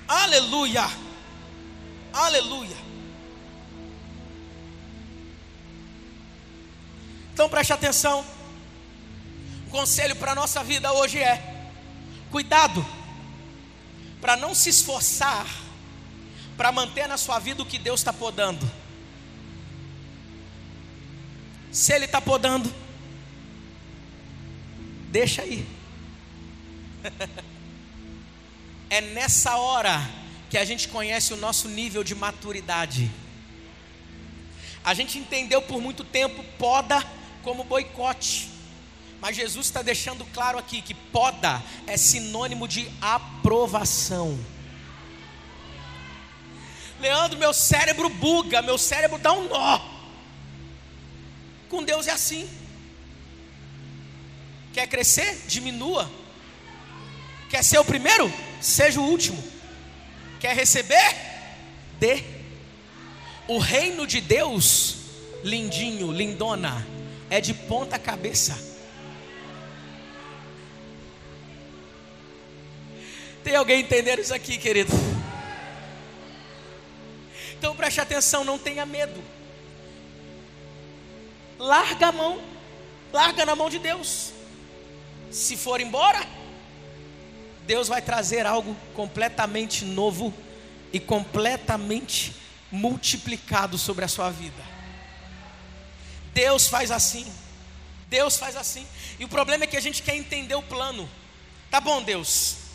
Aleluia. 0.07 0.89
Aleluia. 2.13 2.77
Então 7.33 7.47
preste 7.49 7.71
atenção 7.71 8.25
conselho 9.77 10.15
para 10.15 10.31
a 10.31 10.35
nossa 10.35 10.63
vida 10.63 10.91
hoje 10.91 11.19
é: 11.19 11.69
cuidado, 12.31 12.83
para 14.19 14.35
não 14.35 14.55
se 14.55 14.69
esforçar 14.69 15.47
para 16.57 16.71
manter 16.71 17.07
na 17.07 17.17
sua 17.17 17.37
vida 17.37 17.61
o 17.61 17.65
que 17.65 17.77
Deus 17.77 17.99
está 17.99 18.11
podando. 18.11 18.69
Se 21.71 21.93
Ele 21.93 22.05
está 22.05 22.19
podando, 22.19 22.73
deixa 25.11 25.43
aí. 25.43 25.63
é 28.89 28.99
nessa 28.99 29.57
hora 29.57 30.01
que 30.49 30.57
a 30.57 30.65
gente 30.65 30.87
conhece 30.87 31.33
o 31.33 31.37
nosso 31.37 31.67
nível 31.67 32.03
de 32.03 32.15
maturidade. 32.15 33.11
A 34.83 34.95
gente 34.95 35.19
entendeu 35.19 35.61
por 35.61 35.79
muito 35.79 36.03
tempo 36.03 36.43
poda 36.57 37.05
como 37.43 37.63
boicote. 37.63 38.56
Mas 39.19 39.35
Jesus 39.35 39.65
está 39.67 39.81
deixando 39.81 40.25
claro 40.25 40.57
aqui 40.57 40.81
que 40.81 40.93
poda 40.93 41.63
é 41.85 41.97
sinônimo 41.97 42.67
de 42.67 42.89
aprovação. 43.01 44.39
Leandro, 46.99 47.37
meu 47.37 47.53
cérebro 47.53 48.09
buga, 48.09 48.61
meu 48.61 48.77
cérebro 48.77 49.17
dá 49.17 49.31
um 49.31 49.47
nó. 49.47 49.79
Com 51.69 51.83
Deus 51.83 52.07
é 52.07 52.11
assim. 52.11 52.49
Quer 54.73 54.87
crescer? 54.87 55.45
Diminua. 55.47 56.09
Quer 57.49 57.63
ser 57.63 57.79
o 57.79 57.85
primeiro? 57.85 58.31
Seja 58.61 58.99
o 58.99 59.03
último. 59.03 59.43
Quer 60.39 60.55
receber? 60.55 61.15
Dê. 61.99 62.23
O 63.47 63.57
reino 63.57 64.05
de 64.05 64.19
Deus, 64.19 64.97
lindinho, 65.43 66.11
lindona, 66.11 66.85
é 67.29 67.39
de 67.39 67.53
ponta 67.53 67.97
cabeça. 67.97 68.76
Tem 73.47 73.55
alguém 73.55 73.79
entendendo 73.79 74.19
isso 74.19 74.33
aqui, 74.33 74.57
querido? 74.57 74.91
Então 77.53 77.73
preste 77.73 78.01
atenção, 78.01 78.43
não 78.43 78.59
tenha 78.59 78.85
medo. 78.85 79.23
Larga 81.57 82.07
a 82.07 82.11
mão, 82.11 82.41
larga 83.13 83.45
na 83.45 83.55
mão 83.55 83.69
de 83.69 83.79
Deus. 83.79 84.33
Se 85.31 85.55
for 85.55 85.79
embora, 85.79 86.19
Deus 87.65 87.87
vai 87.87 88.01
trazer 88.01 88.45
algo 88.45 88.75
completamente 88.93 89.85
novo 89.85 90.33
e 90.91 90.99
completamente 90.99 92.35
multiplicado 92.69 93.77
sobre 93.77 94.03
a 94.03 94.09
sua 94.09 94.29
vida. 94.29 94.61
Deus 96.33 96.67
faz 96.67 96.91
assim. 96.91 97.25
Deus 98.09 98.35
faz 98.35 98.57
assim. 98.57 98.85
E 99.17 99.23
o 99.23 99.29
problema 99.29 99.63
é 99.63 99.67
que 99.67 99.77
a 99.77 99.81
gente 99.81 100.03
quer 100.03 100.17
entender 100.17 100.55
o 100.55 100.61
plano. 100.61 101.09
Tá 101.71 101.79
bom, 101.79 102.03
Deus. 102.03 102.66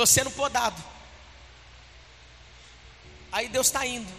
Estou 0.00 0.06
sendo 0.06 0.30
podado. 0.30 0.82
Aí 3.30 3.50
Deus 3.50 3.66
está 3.66 3.84
indo. 3.84 4.10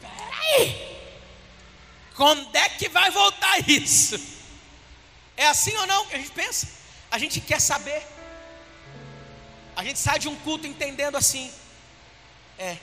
Peraí. 0.00 0.96
Quando 2.14 2.56
é 2.56 2.66
que 2.70 2.88
vai 2.88 3.10
voltar 3.10 3.58
isso? 3.68 4.18
É 5.36 5.48
assim 5.48 5.76
ou 5.76 5.86
não 5.86 6.06
que 6.06 6.14
a 6.14 6.18
gente 6.18 6.30
pensa? 6.30 6.66
A 7.10 7.18
gente 7.18 7.42
quer 7.42 7.60
saber. 7.60 8.02
A 9.76 9.84
gente 9.84 9.98
sai 9.98 10.18
de 10.18 10.28
um 10.28 10.36
culto 10.36 10.66
entendendo 10.66 11.16
assim. 11.16 11.52
É. 12.58 12.78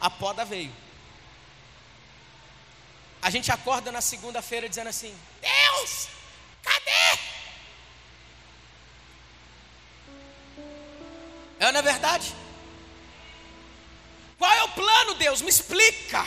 A 0.00 0.08
poda 0.08 0.44
veio. 0.44 0.72
A 3.20 3.28
gente 3.28 3.50
acorda 3.50 3.90
na 3.90 4.00
segunda-feira 4.00 4.68
dizendo 4.68 4.86
assim: 4.86 5.12
Deus, 5.40 6.06
cadê? 6.62 7.31
É 11.62 11.70
na 11.70 11.78
é 11.78 11.82
verdade? 11.82 12.34
Qual 14.36 14.52
é 14.52 14.64
o 14.64 14.68
plano, 14.70 15.14
Deus? 15.14 15.40
Me 15.40 15.48
explica. 15.48 16.26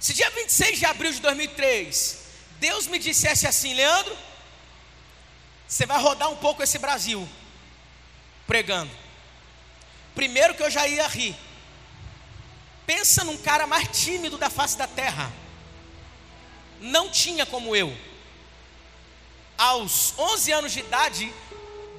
Se 0.00 0.12
dia 0.12 0.28
26 0.30 0.80
de 0.80 0.86
abril 0.86 1.12
de 1.12 1.20
2003, 1.20 2.18
Deus 2.58 2.88
me 2.88 2.98
dissesse 2.98 3.46
assim, 3.46 3.74
Leandro, 3.74 4.29
você 5.70 5.86
vai 5.86 6.02
rodar 6.02 6.28
um 6.28 6.36
pouco 6.36 6.64
esse 6.64 6.78
Brasil 6.78 7.28
pregando. 8.44 8.90
Primeiro 10.16 10.52
que 10.52 10.64
eu 10.64 10.68
já 10.68 10.88
ia 10.88 11.06
rir. 11.06 11.36
Pensa 12.84 13.22
num 13.22 13.38
cara 13.38 13.68
mais 13.68 13.86
tímido 13.96 14.36
da 14.36 14.50
face 14.50 14.76
da 14.76 14.88
terra. 14.88 15.32
Não 16.80 17.08
tinha 17.08 17.46
como 17.46 17.76
eu. 17.76 17.96
Aos 19.56 20.12
11 20.18 20.50
anos 20.50 20.72
de 20.72 20.80
idade, 20.80 21.32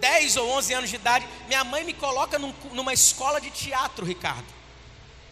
10 0.02 0.36
ou 0.36 0.50
11 0.50 0.74
anos 0.74 0.90
de 0.90 0.98
idade, 0.98 1.26
minha 1.48 1.64
mãe 1.64 1.86
me 1.86 1.94
coloca 1.94 2.38
num, 2.38 2.54
numa 2.74 2.92
escola 2.92 3.40
de 3.40 3.50
teatro, 3.52 4.06
Ricardo. 4.06 4.48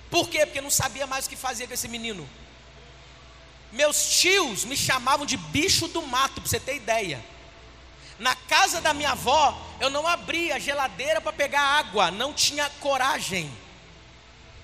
Por 0.09 0.29
quê? 0.29 0.45
Porque 0.45 0.61
não 0.61 0.69
sabia 0.69 1.05
mais 1.05 1.25
o 1.25 1.29
que 1.29 1.35
fazer 1.35 1.67
com 1.67 1.73
esse 1.73 1.89
menino. 1.89 2.27
Meus 3.73 4.21
tios 4.21 4.63
me 4.63 4.77
chamavam 4.77 5.25
de 5.25 5.35
bicho 5.35 5.89
do 5.89 6.01
mato, 6.03 6.35
para 6.35 6.49
você 6.49 6.59
ter 6.59 6.77
ideia. 6.77 7.21
Na 8.19 8.35
casa 8.35 8.81
da 8.81 8.93
minha 8.93 9.11
avó, 9.11 9.57
eu 9.79 9.89
não 9.89 10.05
abria 10.05 10.55
a 10.55 10.59
geladeira 10.59 11.21
para 11.21 11.31
pegar 11.31 11.61
água, 11.61 12.11
não 12.11 12.33
tinha 12.33 12.69
coragem. 12.81 13.49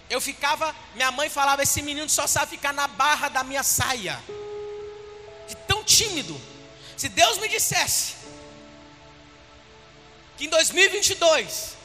Eu 0.09 0.19
ficava, 0.19 0.75
minha 0.93 1.11
mãe 1.11 1.29
falava: 1.29 1.63
esse 1.63 1.81
menino 1.81 2.09
só 2.09 2.27
sabe 2.27 2.51
ficar 2.51 2.73
na 2.73 2.87
barra 2.87 3.29
da 3.29 3.43
minha 3.43 3.63
saia. 3.63 4.21
De 5.47 5.55
tão 5.55 5.83
tímido. 5.83 6.39
Se 6.97 7.07
Deus 7.09 7.37
me 7.37 7.47
dissesse 7.47 8.15
que 10.37 10.45
em 10.45 10.49
2022 10.49 11.75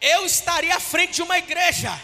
eu 0.00 0.24
estaria 0.24 0.76
à 0.76 0.80
frente 0.80 1.14
de 1.14 1.22
uma 1.22 1.38
igreja, 1.38 2.00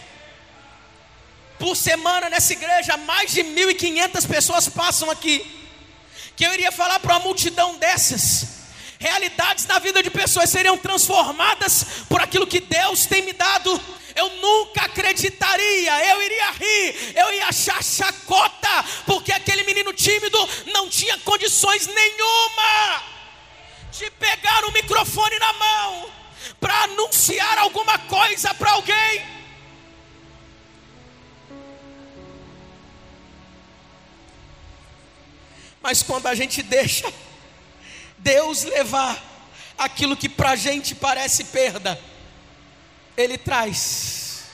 por 1.58 1.76
semana 1.76 2.28
nessa 2.28 2.52
igreja, 2.52 2.96
mais 2.96 3.32
de 3.32 3.42
1.500 3.42 4.26
pessoas 4.26 4.68
passam 4.68 5.10
aqui 5.10 5.52
que 6.36 6.44
eu 6.44 6.52
iria 6.52 6.70
falar 6.70 7.00
para 7.00 7.14
uma 7.14 7.20
multidão 7.20 7.78
dessas. 7.78 8.55
Realidades 8.98 9.66
na 9.66 9.78
vida 9.78 10.02
de 10.02 10.10
pessoas 10.10 10.48
seriam 10.48 10.78
transformadas 10.78 11.84
por 12.08 12.20
aquilo 12.20 12.46
que 12.46 12.60
Deus 12.60 13.06
tem 13.06 13.22
me 13.22 13.32
dado. 13.32 13.80
Eu 14.14 14.30
nunca 14.36 14.82
acreditaria, 14.82 16.04
eu 16.06 16.22
iria 16.22 16.50
rir, 16.52 17.12
eu 17.14 17.34
ia 17.34 17.48
achar 17.48 17.82
chacota, 17.84 18.84
porque 19.04 19.30
aquele 19.30 19.62
menino 19.64 19.92
tímido 19.92 20.38
não 20.72 20.88
tinha 20.88 21.18
condições 21.18 21.86
nenhuma 21.86 23.02
de 23.92 24.10
pegar 24.12 24.64
o 24.64 24.72
microfone 24.72 25.38
na 25.38 25.52
mão 25.52 26.10
para 26.58 26.84
anunciar 26.84 27.58
alguma 27.58 27.98
coisa 27.98 28.54
para 28.54 28.72
alguém. 28.72 29.36
Mas 35.82 36.02
quando 36.02 36.26
a 36.26 36.34
gente 36.34 36.62
deixa 36.62 37.12
Deus 38.18 38.64
levar 38.64 39.22
aquilo 39.78 40.16
que 40.16 40.28
para 40.28 40.50
a 40.50 40.56
gente 40.56 40.94
parece 40.94 41.44
perda, 41.44 41.98
Ele 43.16 43.36
traz. 43.36 44.44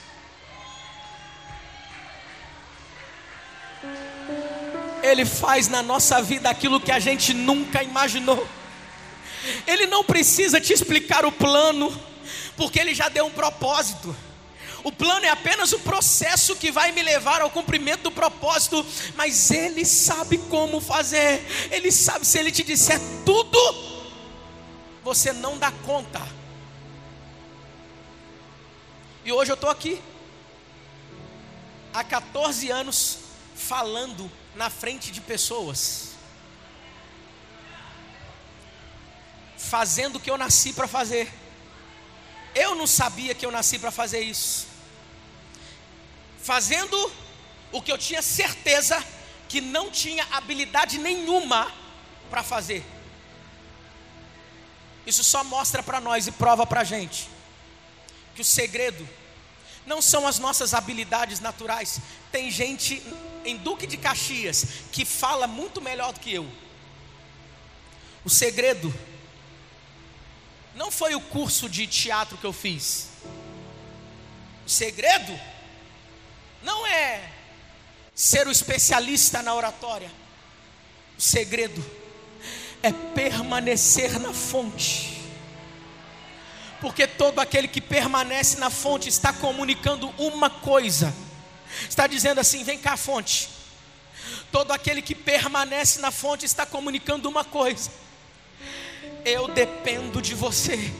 Ele 5.02 5.24
faz 5.24 5.68
na 5.68 5.82
nossa 5.82 6.22
vida 6.22 6.48
aquilo 6.48 6.80
que 6.80 6.92
a 6.92 7.00
gente 7.00 7.34
nunca 7.34 7.82
imaginou. 7.82 8.46
Ele 9.66 9.86
não 9.86 10.04
precisa 10.04 10.60
te 10.60 10.72
explicar 10.72 11.24
o 11.24 11.32
plano, 11.32 11.92
porque 12.56 12.78
Ele 12.78 12.94
já 12.94 13.08
deu 13.08 13.26
um 13.26 13.30
propósito. 13.30 14.14
O 14.84 14.90
plano 14.90 15.24
é 15.24 15.28
apenas 15.28 15.72
o 15.72 15.78
processo 15.78 16.56
que 16.56 16.72
vai 16.72 16.90
me 16.90 17.02
levar 17.02 17.40
ao 17.40 17.50
cumprimento 17.50 18.02
do 18.02 18.10
propósito, 18.10 18.84
mas 19.14 19.50
Ele 19.50 19.84
sabe 19.84 20.38
como 20.38 20.80
fazer. 20.80 21.44
Ele 21.70 21.92
sabe 21.92 22.26
se 22.26 22.38
Ele 22.38 22.50
te 22.50 22.64
disser 22.64 22.98
tudo, 23.24 23.58
você 25.04 25.32
não 25.32 25.56
dá 25.56 25.70
conta. 25.86 26.20
E 29.24 29.30
hoje 29.30 29.52
eu 29.52 29.54
estou 29.54 29.70
aqui, 29.70 30.02
há 31.94 32.02
14 32.02 32.68
anos, 32.70 33.18
falando 33.54 34.28
na 34.56 34.68
frente 34.68 35.12
de 35.12 35.20
pessoas, 35.20 36.10
fazendo 39.56 40.16
o 40.16 40.20
que 40.20 40.28
eu 40.28 40.36
nasci 40.36 40.72
para 40.72 40.88
fazer. 40.88 41.32
Eu 42.52 42.74
não 42.74 42.86
sabia 42.86 43.32
que 43.32 43.46
eu 43.46 43.52
nasci 43.52 43.78
para 43.78 43.92
fazer 43.92 44.20
isso 44.20 44.71
fazendo 46.42 47.12
o 47.70 47.80
que 47.80 47.90
eu 47.90 47.98
tinha 47.98 48.20
certeza 48.20 49.02
que 49.48 49.60
não 49.60 49.90
tinha 49.90 50.26
habilidade 50.32 50.98
nenhuma 50.98 51.72
para 52.30 52.42
fazer. 52.42 52.84
Isso 55.06 55.24
só 55.24 55.42
mostra 55.44 55.82
para 55.82 56.00
nós 56.00 56.26
e 56.26 56.32
prova 56.32 56.66
para 56.66 56.80
a 56.80 56.84
gente 56.84 57.28
que 58.34 58.40
o 58.40 58.44
segredo 58.44 59.06
não 59.84 60.00
são 60.00 60.26
as 60.26 60.38
nossas 60.38 60.74
habilidades 60.74 61.40
naturais. 61.40 62.00
Tem 62.30 62.50
gente 62.50 63.02
em 63.44 63.56
Duque 63.56 63.86
de 63.86 63.96
Caxias 63.96 64.64
que 64.90 65.04
fala 65.04 65.46
muito 65.46 65.80
melhor 65.80 66.12
do 66.12 66.20
que 66.20 66.32
eu. 66.32 66.48
O 68.24 68.30
segredo 68.30 68.92
não 70.74 70.90
foi 70.90 71.14
o 71.14 71.20
curso 71.20 71.68
de 71.68 71.86
teatro 71.86 72.38
que 72.38 72.46
eu 72.46 72.52
fiz. 72.52 73.08
O 74.64 74.70
segredo 74.70 75.38
não 76.62 76.86
é 76.86 77.30
ser 78.14 78.46
o 78.46 78.50
especialista 78.50 79.42
na 79.42 79.54
oratória. 79.54 80.10
O 81.18 81.20
segredo 81.20 81.84
é 82.82 82.92
permanecer 82.92 84.18
na 84.18 84.32
fonte. 84.32 85.22
Porque 86.80 87.06
todo 87.06 87.38
aquele 87.38 87.68
que 87.68 87.80
permanece 87.80 88.58
na 88.58 88.68
fonte 88.68 89.08
está 89.08 89.32
comunicando 89.32 90.08
uma 90.18 90.50
coisa. 90.50 91.14
Está 91.88 92.06
dizendo 92.06 92.40
assim: 92.40 92.64
vem 92.64 92.78
cá, 92.78 92.96
fonte. 92.96 93.48
Todo 94.50 94.72
aquele 94.72 95.00
que 95.00 95.14
permanece 95.14 96.00
na 96.00 96.10
fonte 96.10 96.44
está 96.44 96.66
comunicando 96.66 97.28
uma 97.28 97.44
coisa. 97.44 97.90
Eu 99.24 99.48
dependo 99.48 100.20
de 100.20 100.34
você. 100.34 100.92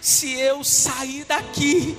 Se 0.00 0.32
eu 0.32 0.62
sair 0.62 1.24
daqui, 1.24 1.96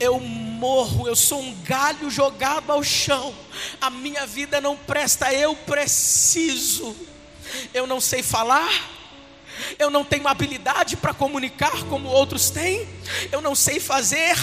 eu 0.00 0.18
morro, 0.20 1.06
eu 1.08 1.16
sou 1.16 1.40
um 1.40 1.54
galho 1.62 2.10
jogado 2.10 2.70
ao 2.70 2.82
chão, 2.82 3.34
a 3.80 3.90
minha 3.90 4.26
vida 4.26 4.60
não 4.60 4.76
presta, 4.76 5.32
eu 5.32 5.54
preciso. 5.54 6.94
Eu 7.72 7.86
não 7.86 8.00
sei 8.00 8.22
falar, 8.22 8.68
eu 9.78 9.90
não 9.90 10.04
tenho 10.04 10.26
habilidade 10.28 10.96
para 10.96 11.14
comunicar 11.14 11.84
como 11.84 12.08
outros 12.08 12.50
têm, 12.50 12.86
eu 13.30 13.40
não 13.40 13.54
sei 13.54 13.80
fazer, 13.80 14.36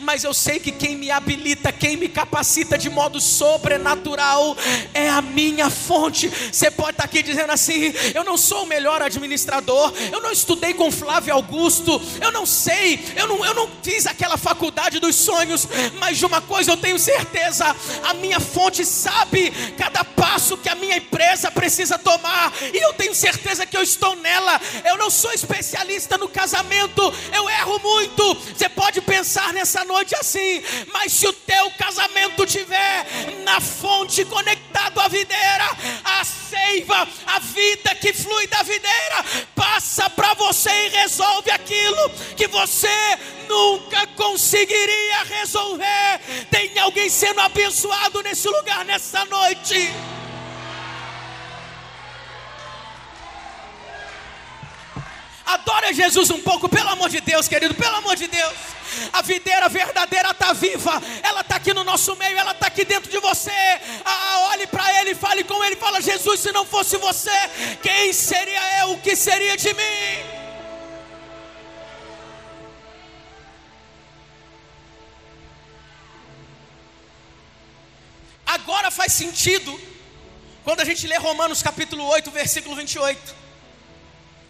mas 0.00 0.24
eu 0.24 0.34
sei 0.34 0.58
que 0.58 0.72
quem 0.72 0.96
me 0.96 1.10
habilita, 1.10 1.72
quem 1.72 1.96
me 1.96 2.08
capacita 2.08 2.76
de 2.76 2.90
modo 2.90 3.20
sobrenatural 3.20 4.56
é 4.92 5.08
a 5.08 5.22
minha 5.22 5.70
fonte. 5.70 6.28
Você 6.28 6.70
pode 6.70 6.92
estar 6.92 7.04
aqui 7.04 7.22
dizendo 7.22 7.52
assim: 7.52 7.92
eu 8.14 8.24
não 8.24 8.36
sou 8.36 8.64
o 8.64 8.66
melhor 8.66 9.02
administrador, 9.02 9.92
eu 10.12 10.20
não 10.20 10.30
estudei 10.30 10.74
com 10.74 10.90
Flávio 10.90 11.34
Augusto, 11.34 12.00
eu 12.20 12.30
não 12.32 12.46
sei, 12.46 13.00
eu 13.16 13.26
não, 13.26 13.44
eu 13.44 13.54
não 13.54 13.68
fiz 13.82 14.06
aquela 14.06 14.36
faculdade 14.36 14.98
dos 14.98 15.16
sonhos, 15.16 15.66
mas 15.98 16.18
de 16.18 16.26
uma 16.26 16.40
coisa 16.40 16.72
eu 16.72 16.76
tenho 16.76 16.98
certeza: 16.98 17.74
a 18.04 18.14
minha 18.14 18.40
fonte 18.40 18.84
sabe 18.84 19.50
cada 19.76 20.04
passo 20.04 20.56
que 20.56 20.68
a 20.68 20.74
minha 20.74 20.96
empresa 20.96 21.50
precisa 21.50 21.98
tomar, 21.98 22.52
e 22.72 22.76
eu 22.76 22.92
tenho 22.94 23.14
certeza 23.14 23.66
que 23.66 23.76
eu 23.76 23.82
estou 23.82 24.16
nela 24.16 24.51
eu 24.84 24.96
não 24.96 25.10
sou 25.10 25.32
especialista 25.32 26.18
no 26.18 26.28
casamento, 26.28 27.02
eu 27.32 27.48
erro 27.48 27.78
muito. 27.80 28.34
Você 28.34 28.68
pode 28.68 29.00
pensar 29.00 29.52
nessa 29.52 29.84
noite 29.84 30.14
assim, 30.16 30.62
mas 30.92 31.12
se 31.12 31.26
o 31.26 31.32
teu 31.32 31.70
casamento 31.72 32.46
tiver 32.46 33.06
na 33.44 33.60
fonte 33.60 34.24
conectado 34.24 35.00
à 35.00 35.08
videira, 35.08 35.76
a 36.04 36.24
seiva, 36.24 37.08
a 37.26 37.38
vida 37.38 37.94
que 37.94 38.12
flui 38.12 38.46
da 38.46 38.62
videira, 38.62 39.24
passa 39.54 40.08
para 40.10 40.34
você 40.34 40.70
e 40.70 40.88
resolve 40.90 41.50
aquilo 41.50 42.10
que 42.36 42.46
você 42.48 43.18
nunca 43.48 44.06
conseguiria 44.08 45.24
resolver. 45.24 46.20
Tem 46.50 46.78
alguém 46.78 47.08
sendo 47.08 47.40
abençoado 47.40 48.22
nesse 48.22 48.48
lugar 48.48 48.84
nessa 48.84 49.24
noite. 49.26 49.92
Adora 55.44 55.92
Jesus 55.92 56.30
um 56.30 56.40
pouco, 56.40 56.68
pelo 56.68 56.88
amor 56.88 57.08
de 57.08 57.20
Deus, 57.20 57.48
querido, 57.48 57.74
pelo 57.74 57.96
amor 57.96 58.16
de 58.16 58.26
Deus. 58.26 58.52
A 59.12 59.22
videira 59.22 59.68
verdadeira 59.68 60.30
está 60.30 60.52
viva, 60.52 61.02
ela 61.22 61.40
está 61.40 61.56
aqui 61.56 61.72
no 61.72 61.82
nosso 61.82 62.14
meio, 62.16 62.36
ela 62.36 62.52
está 62.52 62.66
aqui 62.66 62.84
dentro 62.84 63.10
de 63.10 63.18
você. 63.18 63.50
Ah, 64.04 64.48
olhe 64.50 64.66
para 64.66 65.00
Ele, 65.00 65.14
fale 65.14 65.44
com 65.44 65.62
Ele, 65.64 65.76
fala: 65.76 66.00
Jesus, 66.00 66.40
se 66.40 66.52
não 66.52 66.64
fosse 66.64 66.96
você, 66.96 67.30
quem 67.82 68.12
seria 68.12 68.80
eu? 68.80 68.92
O 68.92 69.00
que 69.00 69.16
seria 69.16 69.56
de 69.56 69.72
mim? 69.74 70.42
Agora 78.46 78.90
faz 78.90 79.12
sentido 79.12 79.80
quando 80.62 80.80
a 80.80 80.84
gente 80.84 81.06
lê 81.06 81.16
Romanos 81.16 81.62
capítulo 81.62 82.04
8, 82.04 82.30
versículo 82.30 82.76
28. 82.76 83.30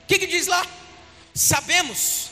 O 0.03 0.07
que, 0.07 0.19
que 0.19 0.27
diz 0.27 0.47
lá? 0.49 0.67
Sabemos 1.35 2.31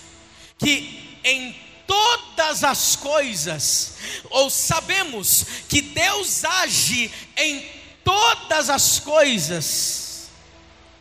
que 0.59 1.19
em 1.25 1.55
todas 1.87 2.63
as 2.63 2.95
coisas, 2.97 3.95
ou 4.31 4.49
sabemos 4.49 5.45
que 5.69 5.81
Deus 5.81 6.45
age 6.45 7.11
em 7.37 7.67
todas 8.05 8.71
as 8.71 9.01
coisas 9.01 10.29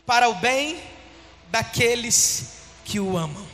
para 0.05 0.29
o 0.29 0.35
bem 0.35 0.81
daqueles 1.49 2.53
que 2.83 2.99
o 2.99 3.17
amam, 3.17 3.47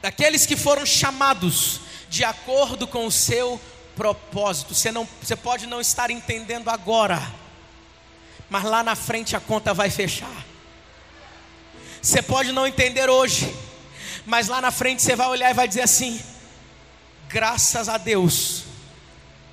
daqueles 0.00 0.46
que 0.46 0.56
foram 0.56 0.86
chamados 0.86 1.80
de 2.08 2.22
acordo 2.22 2.86
com 2.86 3.06
o 3.06 3.10
seu 3.10 3.60
propósito. 3.96 4.74
Você 4.74 4.92
não, 4.92 5.08
você 5.20 5.34
pode 5.34 5.66
não 5.66 5.80
estar 5.80 6.10
entendendo 6.10 6.68
agora, 6.68 7.20
mas 8.48 8.62
lá 8.62 8.84
na 8.84 8.94
frente 8.94 9.34
a 9.34 9.40
conta 9.40 9.74
vai 9.74 9.90
fechar. 9.90 10.44
Você 12.06 12.22
pode 12.22 12.52
não 12.52 12.64
entender 12.64 13.10
hoje, 13.10 13.52
mas 14.24 14.46
lá 14.46 14.60
na 14.60 14.70
frente 14.70 15.02
você 15.02 15.16
vai 15.16 15.26
olhar 15.26 15.50
e 15.50 15.54
vai 15.54 15.66
dizer 15.66 15.80
assim: 15.80 16.20
graças 17.28 17.88
a 17.88 17.98
Deus, 17.98 18.62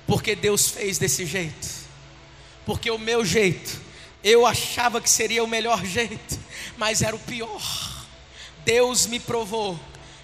porque 0.06 0.36
Deus 0.36 0.68
fez 0.68 0.96
desse 0.96 1.26
jeito, 1.26 1.68
porque 2.64 2.88
o 2.92 2.96
meu 2.96 3.24
jeito, 3.24 3.80
eu 4.22 4.46
achava 4.46 5.00
que 5.00 5.10
seria 5.10 5.42
o 5.42 5.48
melhor 5.48 5.84
jeito, 5.84 6.38
mas 6.76 7.02
era 7.02 7.16
o 7.16 7.18
pior. 7.18 8.06
Deus 8.64 9.08
me 9.08 9.18
provou 9.18 9.76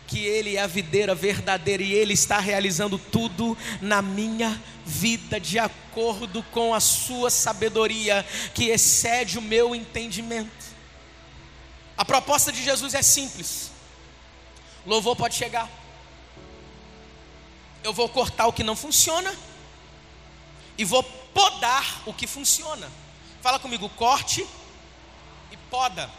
que 0.07 0.25
Ele 0.25 0.55
é 0.55 0.63
a 0.63 0.69
videira 0.69 1.17
verdadeira 1.17 1.83
e 1.83 1.95
Ele 1.95 2.15
está 2.15 2.39
realizando 2.39 2.97
tudo 2.97 3.59
na 3.81 4.01
minha 4.01 4.57
vida 4.87 5.41
de 5.41 5.59
acordo 5.59 6.45
com 6.53 6.73
a 6.73 6.79
sua 6.79 7.29
sabedoria, 7.29 8.25
que 8.55 8.67
excede 8.67 9.37
o 9.37 9.43
meu 9.43 9.75
entendimento. 9.75 10.70
A 12.01 12.05
proposta 12.05 12.51
de 12.51 12.65
Jesus 12.65 12.95
é 12.95 13.03
simples: 13.03 13.71
louvor 14.87 15.15
pode 15.15 15.35
chegar, 15.35 15.69
eu 17.85 17.93
vou 17.93 18.09
cortar 18.09 18.47
o 18.47 18.55
que 18.55 18.65
não 18.65 18.75
funciona 18.75 19.31
e 20.79 20.85
vou 20.85 21.03
podar 21.03 22.03
o 22.07 22.15
que 22.15 22.27
funciona. 22.27 22.91
Fala 23.43 23.59
comigo, 23.59 23.87
corte 23.91 24.47
e 25.53 25.57
poda. 25.69 26.11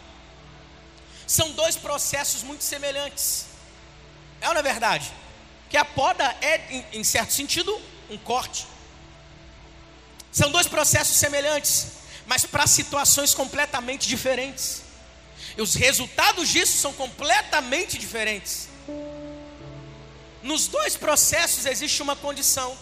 São 1.25 1.51
dois 1.53 1.75
processos 1.75 2.43
muito 2.43 2.63
semelhantes. 2.63 3.47
É 4.39 4.47
ou 4.49 4.53
não 4.53 4.59
é 4.59 4.63
verdade? 4.63 5.11
Que 5.67 5.77
a 5.77 5.85
poda 5.85 6.25
é, 6.41 6.85
em, 6.93 7.03
certo 7.03 7.33
sentido, 7.33 7.75
um 8.07 8.19
corte. 8.19 8.67
São 10.31 10.51
dois 10.51 10.67
processos 10.67 11.15
semelhantes, 11.15 11.93
mas 12.27 12.45
para 12.45 12.67
situações 12.67 13.33
completamente 13.33 14.07
diferentes. 14.07 14.80
Os 15.61 15.75
resultados 15.75 16.49
disso 16.49 16.77
são 16.77 16.91
completamente 16.93 17.97
diferentes. 17.97 18.67
Nos 20.41 20.67
dois 20.67 20.97
processos 20.97 21.67
existe 21.67 22.01
uma 22.01 22.15
condição. 22.15 22.75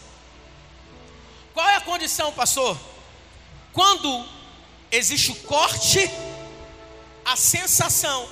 Qual 1.54 1.68
é 1.68 1.76
a 1.76 1.82
condição, 1.82 2.32
pastor? 2.32 2.80
Quando 3.74 4.26
existe 4.90 5.32
o 5.32 5.36
corte, 5.36 6.10
a 7.26 7.36
sensação 7.36 8.30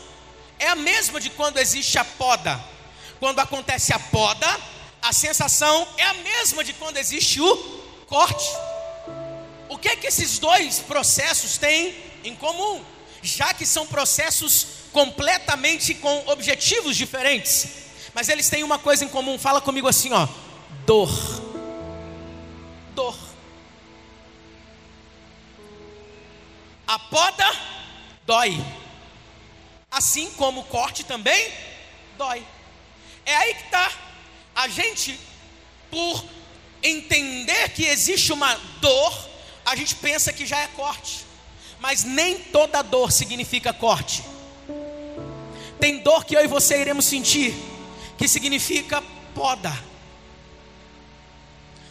é 0.58 0.70
a 0.70 0.76
mesma 0.76 1.20
de 1.20 1.30
quando 1.30 1.58
existe 1.58 2.00
a 2.00 2.06
poda. 2.06 2.58
Quando 3.20 3.40
acontece 3.40 3.92
a 3.92 4.00
poda, 4.00 4.48
a 5.02 5.12
sensação 5.12 5.88
é 5.98 6.04
a 6.04 6.14
mesma 6.14 6.64
de 6.64 6.72
quando 6.74 6.96
existe 6.96 7.42
o 7.42 7.58
corte. 8.08 8.50
O 9.68 9.78
que 9.78 9.90
é 9.90 9.96
que 9.98 10.08
esses 10.08 10.40
dois 10.40 10.80
processos 10.80 11.58
têm 11.58 11.94
em 12.24 12.34
comum? 12.34 12.97
Já 13.22 13.54
que 13.54 13.66
são 13.66 13.86
processos 13.86 14.68
completamente 14.92 15.94
com 15.96 16.24
objetivos 16.28 16.96
diferentes, 16.96 17.68
mas 18.14 18.30
eles 18.30 18.50
têm 18.50 18.64
uma 18.64 18.80
coisa 18.80 19.06
em 19.06 19.08
comum. 19.08 19.38
Fala 19.38 19.62
comigo 19.62 19.88
assim, 19.88 20.12
ó: 20.12 20.28
dor. 20.86 21.12
Dor. 22.96 23.16
A 26.88 26.98
poda 26.98 27.56
dói. 28.26 28.64
Assim 29.92 30.32
como 30.32 30.62
o 30.62 30.66
corte 30.66 31.04
também 31.04 31.52
dói. 32.18 32.44
É 33.26 33.36
aí 33.36 33.54
que 33.54 33.66
está. 33.66 33.92
A 34.56 34.68
gente, 34.68 35.20
por 35.92 36.26
entender 36.82 37.70
que 37.70 37.86
existe 37.86 38.34
uma 38.34 38.56
dor, 38.80 39.30
a 39.66 39.76
gente 39.76 39.94
pensa 39.96 40.34
que 40.34 40.46
já 40.46 40.60
é 40.60 40.68
corte. 40.70 41.27
Mas 41.80 42.04
nem 42.04 42.40
toda 42.40 42.82
dor 42.82 43.12
significa 43.12 43.74
corte. 43.74 44.24
Tem 45.80 46.00
dor 46.00 46.26
que 46.26 46.36
eu 46.36 46.44
e 46.44 46.48
você 46.48 46.80
iremos 46.80 47.06
sentir, 47.06 47.54
que 48.18 48.28
significa 48.28 49.04
poda. 49.34 49.72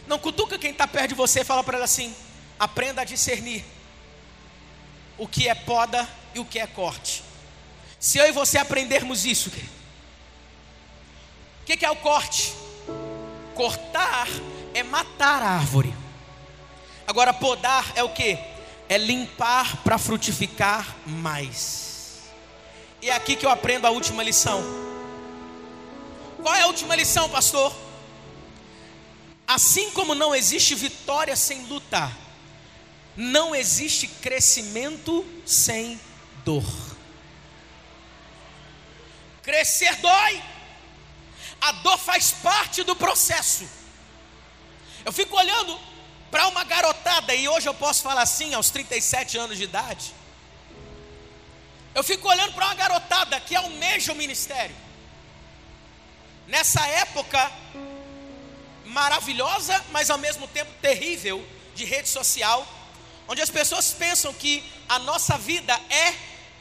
Não 0.05 0.19
cutuca 0.19 0.57
quem 0.57 0.71
está 0.71 0.87
perto 0.87 1.09
de 1.09 1.15
você 1.15 1.41
e 1.41 1.45
fala 1.45 1.63
para 1.63 1.77
ela 1.77 1.85
assim: 1.85 2.13
aprenda 2.59 3.01
a 3.01 3.05
discernir 3.05 3.63
o 5.17 5.27
que 5.27 5.47
é 5.47 5.55
poda 5.55 6.07
e 6.35 6.39
o 6.39 6.45
que 6.45 6.59
é 6.59 6.67
corte. 6.67 7.23
Se 7.99 8.17
eu 8.17 8.27
e 8.27 8.31
você 8.31 8.57
aprendermos 8.57 9.25
isso, 9.25 9.49
o 9.49 11.65
que, 11.65 11.77
que 11.77 11.85
é 11.85 11.89
o 11.89 11.95
corte? 11.95 12.53
Cortar 13.55 14.27
é 14.73 14.83
matar 14.83 15.41
a 15.41 15.49
árvore. 15.49 15.93
Agora, 17.07 17.33
podar 17.33 17.91
é 17.95 18.03
o 18.03 18.09
que? 18.09 18.37
É 18.89 18.97
limpar 18.97 19.83
para 19.83 19.97
frutificar 19.97 20.95
mais. 21.05 22.21
E 23.01 23.09
é 23.09 23.13
aqui 23.13 23.35
que 23.35 23.45
eu 23.45 23.49
aprendo 23.49 23.85
a 23.85 23.89
última 23.89 24.23
lição. 24.23 24.63
Qual 26.41 26.55
é 26.55 26.61
a 26.61 26.67
última 26.67 26.95
lição, 26.95 27.29
pastor? 27.29 27.75
Assim 29.45 29.91
como 29.91 30.13
não 30.13 30.35
existe 30.35 30.75
vitória 30.75 31.35
sem 31.35 31.63
luta, 31.67 32.11
não 33.15 33.55
existe 33.55 34.07
crescimento 34.07 35.25
sem 35.45 35.99
dor. 36.43 36.65
Crescer 39.41 39.95
dói. 39.95 40.43
A 41.61 41.71
dor 41.71 41.97
faz 41.97 42.31
parte 42.31 42.83
do 42.83 42.95
processo. 42.95 43.67
Eu 45.05 45.11
fico 45.11 45.35
olhando 45.35 45.79
para 46.29 46.47
uma 46.47 46.63
garotada, 46.63 47.33
e 47.33 47.47
hoje 47.47 47.67
eu 47.67 47.73
posso 47.73 48.03
falar 48.03 48.21
assim, 48.21 48.53
aos 48.53 48.69
37 48.69 49.37
anos 49.37 49.57
de 49.57 49.63
idade. 49.63 50.13
Eu 51.95 52.03
fico 52.03 52.27
olhando 52.27 52.53
para 52.53 52.65
uma 52.65 52.75
garotada 52.75 53.39
que 53.39 53.55
almeja 53.55 54.11
o 54.11 54.15
ministério. 54.15 54.75
Nessa 56.47 56.85
época 56.87 57.51
maravilhosa, 58.85 59.83
mas 59.91 60.09
ao 60.09 60.17
mesmo 60.17 60.47
tempo 60.47 60.71
terrível 60.81 61.45
de 61.75 61.85
rede 61.85 62.07
social, 62.07 62.67
onde 63.27 63.41
as 63.41 63.49
pessoas 63.49 63.91
pensam 63.91 64.33
que 64.33 64.63
a 64.87 64.99
nossa 64.99 65.37
vida 65.37 65.73
é 65.89 66.13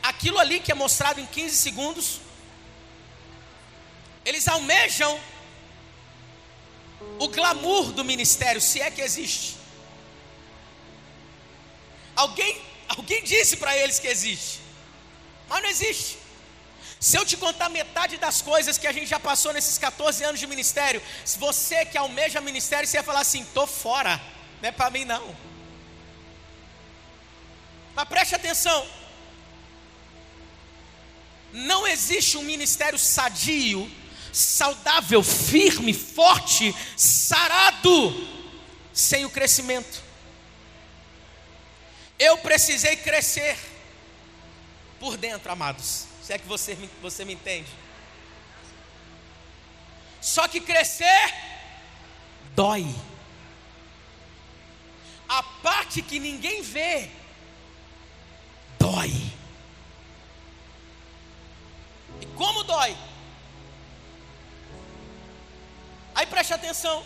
aquilo 0.03 0.39
ali 0.39 0.61
que 0.61 0.73
é 0.73 0.75
mostrado 0.75 1.21
em 1.21 1.27
15 1.27 1.57
segundos, 1.57 2.21
eles 4.25 4.49
almejam 4.49 5.21
o 7.19 7.29
glamour 7.29 7.93
do 7.93 8.05
ministério, 8.05 8.61
se 8.61 8.81
é 8.81 8.91
que 8.91 9.01
existe. 9.01 9.57
Alguém, 12.15 12.61
alguém 12.89 13.23
disse 13.23 13.57
para 13.57 13.77
eles 13.77 13.99
que 13.99 14.09
existe, 14.09 14.61
mas 15.49 15.63
não 15.63 15.69
existe. 15.69 16.19
Se 16.99 17.17
eu 17.17 17.27
te 17.27 17.37
contar 17.37 17.69
metade 17.69 18.17
das 18.17 18.41
coisas 18.41 18.79
que 18.79 18.87
a 18.87 18.93
gente 18.93 19.07
já 19.07 19.21
passou 19.21 19.53
nesses 19.53 19.77
14 19.77 20.25
anos 20.25 20.41
de 20.41 20.47
ministério, 20.47 21.03
se 21.25 21.39
você 21.39 21.85
que 21.85 21.99
almeja 21.99 22.41
ministério, 22.41 22.89
você 22.89 22.97
ia 22.97 23.03
falar 23.03 23.21
assim: 23.21 23.45
tô 23.53 23.67
fora, 23.67 24.21
não 24.63 24.69
é 24.69 24.73
para 24.73 24.91
mim 24.91 25.05
não. 25.05 25.37
Mas 27.95 28.09
preste 28.09 28.35
atenção: 28.35 28.89
não 31.53 31.87
existe 31.87 32.39
um 32.39 32.43
ministério 32.43 32.99
sadio 32.99 33.91
saudável, 34.37 35.23
firme, 35.23 35.95
forte, 35.95 36.75
sarado, 36.95 38.29
sem 38.93 39.25
o 39.25 39.31
crescimento. 39.31 40.03
Eu 42.19 42.37
precisei 42.39 42.97
crescer 42.97 43.57
por 45.01 45.17
dentro, 45.17 45.51
amados. 45.51 46.05
Se 46.23 46.35
é 46.35 46.39
que 46.39 46.47
você, 46.47 46.77
você 47.01 47.25
me 47.25 47.33
entende. 47.33 47.71
Só 50.21 50.47
que 50.47 50.61
crescer 50.61 51.35
dói. 52.55 52.87
A 55.27 55.43
parte 55.43 56.03
que 56.03 56.19
ninguém 56.19 56.61
vê 56.61 57.09
dói. 58.79 59.13
E 62.21 62.27
como 62.35 62.63
dói? 62.65 62.95
Aí 66.17 66.25
preste 66.25 66.55
atenção. 66.55 67.05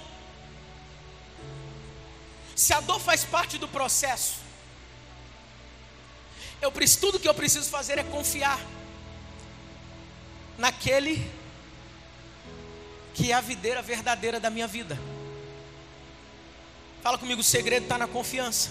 Se 2.54 2.72
a 2.72 2.80
dor 2.80 3.00
faz 3.00 3.24
parte 3.24 3.58
do 3.58 3.66
processo, 3.66 4.38
eu 6.62 6.70
tudo 7.00 7.18
que 7.18 7.28
eu 7.28 7.34
preciso 7.34 7.68
fazer 7.68 7.98
é 7.98 8.04
confiar 8.04 8.60
naquele 10.56 11.28
que 13.12 13.32
é 13.32 13.34
a 13.34 13.40
videira 13.40 13.82
verdadeira 13.82 14.38
da 14.38 14.48
minha 14.48 14.68
vida. 14.68 14.96
Fala 17.02 17.18
comigo, 17.18 17.40
o 17.40 17.44
segredo 17.44 17.82
está 17.84 17.98
na 17.98 18.06
confiança. 18.06 18.70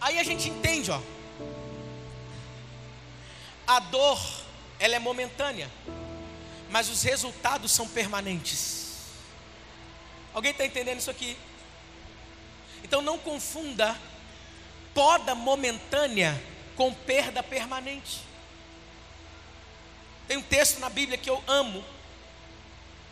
Aí 0.00 0.18
a 0.18 0.24
gente 0.24 0.48
entende, 0.48 0.90
ó. 0.90 1.00
A 3.68 3.78
dor, 3.78 4.20
ela 4.80 4.96
é 4.96 4.98
momentânea 4.98 5.70
mas 6.72 6.88
os 6.88 7.02
resultados 7.02 7.70
são 7.70 7.86
permanentes. 7.86 8.94
Alguém 10.32 10.52
está 10.52 10.64
entendendo 10.64 10.98
isso 10.98 11.10
aqui? 11.10 11.36
Então 12.82 13.02
não 13.02 13.18
confunda 13.18 13.94
poda 14.94 15.34
momentânea 15.34 16.42
com 16.74 16.92
perda 16.94 17.42
permanente. 17.42 18.20
Tem 20.26 20.38
um 20.38 20.42
texto 20.42 20.78
na 20.78 20.88
Bíblia 20.88 21.18
que 21.18 21.28
eu 21.28 21.44
amo, 21.46 21.84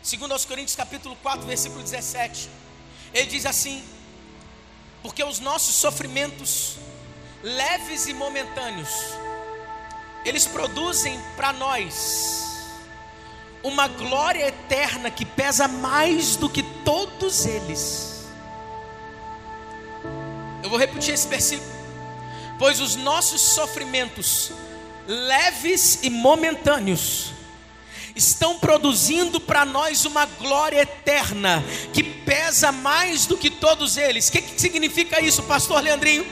segundo 0.01 0.31
aos 0.31 0.43
Coríntios 0.43 0.75
capítulo 0.75 1.15
4, 1.17 1.45
versículo 1.45 1.83
17. 1.83 2.49
Ele 3.13 3.27
diz 3.27 3.45
assim: 3.45 3.87
Porque 5.03 5.23
os 5.23 5.39
nossos 5.39 5.75
sofrimentos 5.75 6.77
leves 7.43 8.07
e 8.07 8.13
momentâneos, 8.13 8.89
eles 10.25 10.47
produzem 10.47 11.21
para 11.35 11.53
nós 11.53 12.50
uma 13.63 13.87
glória 13.87 14.47
eterna 14.47 15.09
que 15.11 15.25
pesa 15.25 15.67
mais 15.67 16.35
do 16.35 16.49
que 16.49 16.63
todos 16.63 17.45
eles. 17.45 18.25
Eu 20.63 20.69
vou 20.69 20.79
repetir 20.79 21.13
esse 21.13 21.27
versículo. 21.27 21.69
Pois 22.57 22.79
os 22.79 22.95
nossos 22.95 23.41
sofrimentos, 23.41 24.51
leves 25.07 25.99
e 26.03 26.09
momentâneos, 26.09 27.31
estão 28.15 28.59
produzindo 28.59 29.39
para 29.39 29.65
nós 29.65 30.05
uma 30.05 30.25
glória 30.25 30.81
eterna 30.81 31.63
que 31.93 32.03
pesa 32.03 32.71
mais 32.71 33.25
do 33.25 33.37
que 33.37 33.49
todos 33.49 33.97
eles. 33.97 34.29
O 34.29 34.31
que, 34.31 34.41
que 34.41 34.61
significa 34.61 35.21
isso, 35.21 35.43
pastor 35.43 35.81
Leandrinho? 35.81 36.25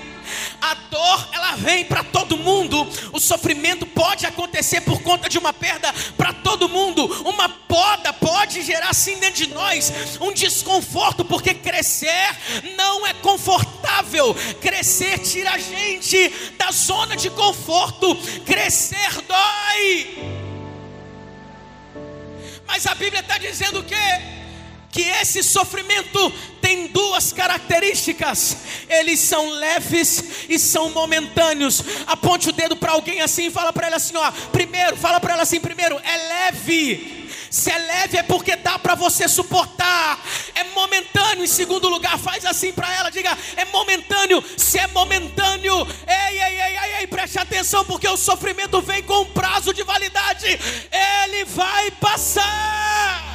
A 0.61 0.73
dor, 0.75 1.29
ela 1.31 1.55
vem 1.55 1.85
para 1.85 2.03
todo 2.03 2.37
mundo. 2.37 2.87
O 3.11 3.19
sofrimento 3.19 3.85
pode 3.85 4.25
acontecer 4.25 4.81
por 4.81 5.01
conta 5.01 5.27
de 5.27 5.37
uma 5.37 5.51
perda 5.51 5.93
para 6.15 6.33
todo 6.33 6.69
mundo. 6.69 7.08
Gerar 8.69 8.93
sim 8.93 9.17
dentro 9.17 9.47
de 9.47 9.47
nós 9.47 9.91
um 10.21 10.31
desconforto, 10.31 11.25
porque 11.25 11.55
crescer 11.55 12.37
não 12.77 13.07
é 13.07 13.15
confortável. 13.15 14.35
Crescer 14.61 15.17
tira 15.17 15.53
a 15.53 15.57
gente 15.57 16.31
da 16.55 16.69
zona 16.69 17.15
de 17.15 17.31
conforto. 17.31 18.15
Crescer 18.45 19.23
dói. 19.27 20.07
Mas 22.67 22.85
a 22.85 22.93
Bíblia 22.93 23.21
está 23.21 23.39
dizendo 23.39 23.83
que 23.83 23.95
que 24.91 25.01
esse 25.01 25.41
sofrimento 25.41 26.31
tem 26.61 26.87
duas 26.89 27.33
características: 27.33 28.57
eles 28.87 29.19
são 29.19 29.49
leves 29.49 30.45
e 30.47 30.59
são 30.59 30.91
momentâneos. 30.91 31.83
Aponte 32.05 32.49
o 32.49 32.53
dedo 32.53 32.75
para 32.75 32.91
alguém 32.91 33.21
assim 33.21 33.47
e 33.47 33.51
fala 33.51 33.73
para 33.73 33.87
ela 33.87 33.95
assim: 33.95 34.15
ó, 34.15 34.31
primeiro, 34.51 34.95
fala 34.95 35.19
para 35.19 35.33
ela 35.33 35.41
assim, 35.41 35.59
primeiro, 35.59 35.99
é 36.03 36.17
leve. 36.27 37.18
Se 37.49 37.71
é 37.71 37.77
leve 37.77 38.17
é 38.17 38.23
porque 38.23 38.55
dá 38.55 38.77
para 38.77 38.95
você 38.95 39.27
suportar. 39.27 40.19
É 40.55 40.63
momentâneo. 40.65 41.43
Em 41.43 41.47
segundo 41.47 41.87
lugar, 41.89 42.17
faz 42.17 42.45
assim 42.45 42.71
para 42.71 42.93
ela, 42.95 43.09
diga: 43.09 43.37
é 43.55 43.65
momentâneo. 43.65 44.43
Se 44.57 44.77
é 44.77 44.87
momentâneo, 44.87 45.87
ei, 46.07 46.41
ei, 46.41 46.61
ei, 46.61 46.77
ei, 46.77 46.95
ei, 46.99 47.07
preste 47.07 47.39
atenção, 47.39 47.83
porque 47.85 48.07
o 48.07 48.17
sofrimento 48.17 48.81
vem 48.81 49.03
com 49.03 49.21
um 49.21 49.25
prazo 49.25 49.73
de 49.73 49.83
validade. 49.83 50.47
Ele 50.91 51.45
vai 51.45 51.91
passar. 51.91 53.29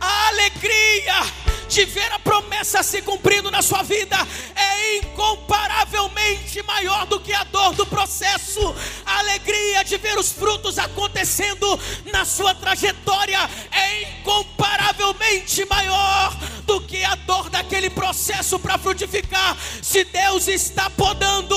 a 0.00 0.28
alegria 0.28 1.47
de 1.68 1.84
ver 1.84 2.10
a 2.12 2.18
promessa 2.18 2.82
se 2.82 3.02
cumprindo 3.02 3.50
na 3.50 3.60
sua 3.60 3.82
vida 3.82 4.16
é 4.56 4.96
incomparavelmente 4.96 6.62
maior 6.62 7.06
do 7.06 7.20
que 7.20 7.32
a 7.32 7.44
dor 7.44 7.74
do 7.74 7.86
processo. 7.86 8.74
A 9.04 9.18
alegria 9.18 9.84
de 9.84 9.98
ver 9.98 10.18
os 10.18 10.32
frutos 10.32 10.78
acontecendo 10.78 11.78
na 12.12 12.24
sua 12.24 12.54
trajetória 12.54 13.38
é 13.70 14.02
incomparavelmente 14.02 15.64
maior 15.66 16.34
do 16.68 16.80
que 16.82 17.02
a 17.02 17.14
dor 17.14 17.48
daquele 17.48 17.90
processo 17.90 18.58
para 18.58 18.78
frutificar. 18.78 19.56
Se 19.82 20.04
Deus 20.04 20.48
está 20.48 20.90
podando, 20.90 21.56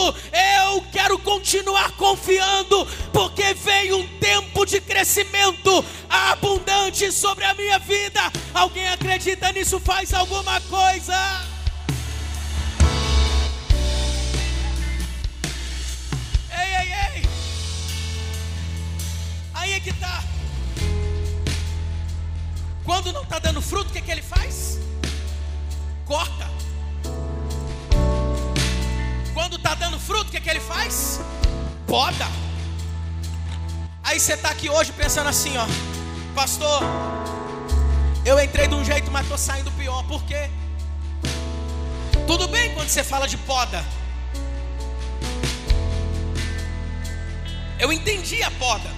eu 0.68 0.82
quero 0.92 1.20
continuar 1.20 1.92
confiando, 1.92 2.88
porque 3.12 3.54
vem 3.54 3.94
um 3.94 4.08
tempo 4.20 4.66
de 4.66 4.80
crescimento 4.80 5.84
abundante 6.10 7.12
sobre 7.12 7.44
a 7.46 7.54
minha 7.54 7.78
vida. 7.80 8.22
Alguém 8.54 8.88
acredita 8.88 9.52
nisso? 9.52 9.80
Faz 9.80 10.01
alguma 10.14 10.60
coisa. 10.62 11.14
Ei, 16.50 16.76
ei, 16.80 16.94
ei. 16.94 17.30
Aí 19.54 19.74
é 19.74 19.80
que 19.80 19.92
está. 19.92 20.24
Quando 22.84 23.14
não 23.14 23.22
está 23.22 23.38
dando 23.38 23.62
fruto, 23.62 23.90
o 23.90 23.94
que, 23.94 24.00
é 24.00 24.02
que 24.02 24.12
ele 24.12 24.24
faz? 24.24 24.80
Corta. 26.06 26.50
Quando 29.36 29.58
está 29.58 29.76
dando 29.76 30.00
fruto, 30.00 30.30
o 30.30 30.32
que, 30.32 30.38
é 30.38 30.42
que 30.42 30.50
ele 30.50 30.60
faz? 30.60 31.20
Poda. 31.86 32.28
Aí 34.04 34.20
você 34.20 34.34
está 34.34 34.50
aqui 34.50 34.68
hoje 34.68 34.92
pensando 34.94 35.30
assim, 35.30 35.56
ó, 35.58 35.66
pastor, 36.34 36.82
eu 38.26 38.40
entrei 38.40 38.68
de 38.68 38.76
um 38.76 38.84
jeito, 38.84 39.10
mas 39.12 39.24
estou 39.24 39.38
saindo 39.38 39.72
pior. 39.72 40.04
Por 40.04 40.24
quê? 40.24 40.50
Tudo 42.28 42.48
bem 42.48 42.74
quando 42.74 42.90
você 42.90 43.04
fala 43.04 43.28
de 43.28 43.38
poda. 43.38 43.84
Eu 47.80 47.92
entendi 47.92 48.44
a 48.44 48.52
poda. 48.52 48.90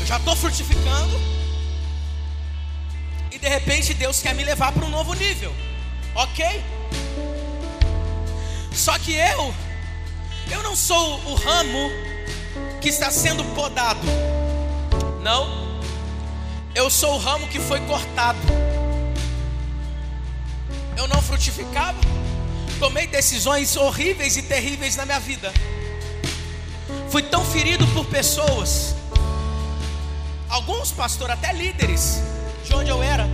Eu 0.00 0.06
já 0.06 0.18
estou 0.18 0.36
frutificando. 0.36 1.18
E 3.30 3.38
de 3.38 3.48
repente 3.48 3.94
Deus 3.94 4.20
quer 4.20 4.34
me 4.34 4.44
levar 4.44 4.72
para 4.72 4.84
um 4.84 4.90
novo 4.90 5.14
nível. 5.14 5.54
Ok? 6.14 6.44
Só 8.70 8.98
que 8.98 9.14
eu, 9.14 9.54
eu 10.50 10.62
não 10.62 10.76
sou 10.76 11.18
o 11.24 11.34
ramo 11.34 11.90
que 12.82 12.90
está 12.90 13.10
sendo 13.10 13.42
podado. 13.54 14.06
Não. 15.22 15.71
Eu 16.74 16.88
sou 16.88 17.14
o 17.14 17.18
ramo 17.18 17.46
que 17.48 17.60
foi 17.60 17.80
cortado. 17.80 18.38
Eu 20.96 21.06
não 21.06 21.20
frutificava. 21.20 22.00
Tomei 22.78 23.06
decisões 23.06 23.76
horríveis 23.76 24.36
e 24.38 24.42
terríveis 24.42 24.96
na 24.96 25.04
minha 25.04 25.20
vida. 25.20 25.52
Fui 27.10 27.22
tão 27.22 27.44
ferido 27.44 27.86
por 27.88 28.06
pessoas. 28.06 28.94
Alguns, 30.48 30.90
pastor, 30.90 31.30
até 31.30 31.52
líderes 31.52 32.22
de 32.64 32.74
onde 32.74 32.90
eu 32.90 33.02
era. 33.02 33.28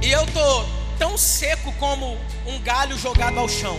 E 0.00 0.10
eu 0.10 0.26
tô 0.28 0.64
tão 0.98 1.18
seco 1.18 1.70
como 1.72 2.16
um 2.46 2.58
galho 2.60 2.98
jogado 2.98 3.38
ao 3.38 3.48
chão. 3.48 3.78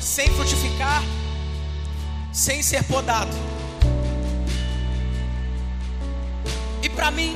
Sem 0.00 0.28
frutificar 0.30 1.02
sem 2.38 2.62
ser 2.62 2.84
podado. 2.84 3.36
E 6.80 6.88
para 6.88 7.10
mim, 7.10 7.34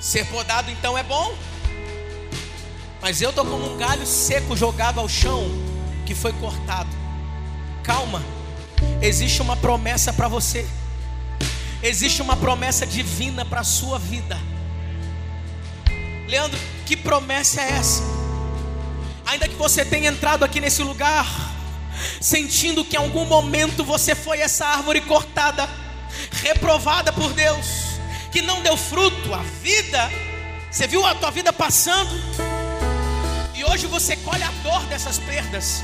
ser 0.00 0.26
podado 0.26 0.68
então 0.68 0.98
é 0.98 1.02
bom, 1.04 1.32
mas 3.00 3.22
eu 3.22 3.32
tô 3.32 3.44
como 3.44 3.72
um 3.72 3.76
galho 3.76 4.04
seco 4.04 4.56
jogado 4.56 4.98
ao 4.98 5.08
chão 5.08 5.44
que 6.04 6.12
foi 6.12 6.32
cortado. 6.32 6.90
Calma, 7.84 8.20
existe 9.00 9.40
uma 9.40 9.56
promessa 9.56 10.12
para 10.12 10.26
você. 10.26 10.66
Existe 11.84 12.20
uma 12.20 12.36
promessa 12.36 12.84
divina 12.84 13.44
para 13.44 13.60
a 13.60 13.64
sua 13.64 13.96
vida. 13.96 14.36
Leandro, 16.26 16.58
que 16.84 16.96
promessa 16.96 17.60
é 17.60 17.74
essa? 17.74 18.02
Ainda 19.24 19.48
que 19.48 19.54
você 19.54 19.84
tenha 19.84 20.10
entrado 20.10 20.44
aqui 20.44 20.60
nesse 20.60 20.82
lugar 20.82 21.53
sentindo 22.20 22.84
que 22.84 22.96
em 22.96 22.98
algum 22.98 23.24
momento 23.24 23.84
você 23.84 24.14
foi 24.14 24.40
essa 24.40 24.66
árvore 24.66 25.00
cortada, 25.00 25.68
reprovada 26.42 27.12
por 27.12 27.32
Deus, 27.32 27.66
que 28.30 28.42
não 28.42 28.62
deu 28.62 28.76
fruto, 28.76 29.34
a 29.34 29.42
vida, 29.62 30.10
você 30.70 30.86
viu 30.86 31.04
a 31.06 31.14
tua 31.14 31.30
vida 31.30 31.52
passando, 31.52 32.10
e 33.54 33.64
hoje 33.64 33.86
você 33.86 34.16
colhe 34.16 34.42
a 34.42 34.50
dor 34.62 34.82
dessas 34.86 35.18
perdas, 35.18 35.82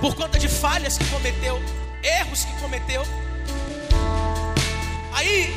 por 0.00 0.14
conta 0.14 0.38
de 0.38 0.48
falhas 0.48 0.98
que 0.98 1.04
cometeu, 1.06 1.62
erros 2.02 2.44
que 2.44 2.52
cometeu. 2.60 3.02
Aí, 5.12 5.52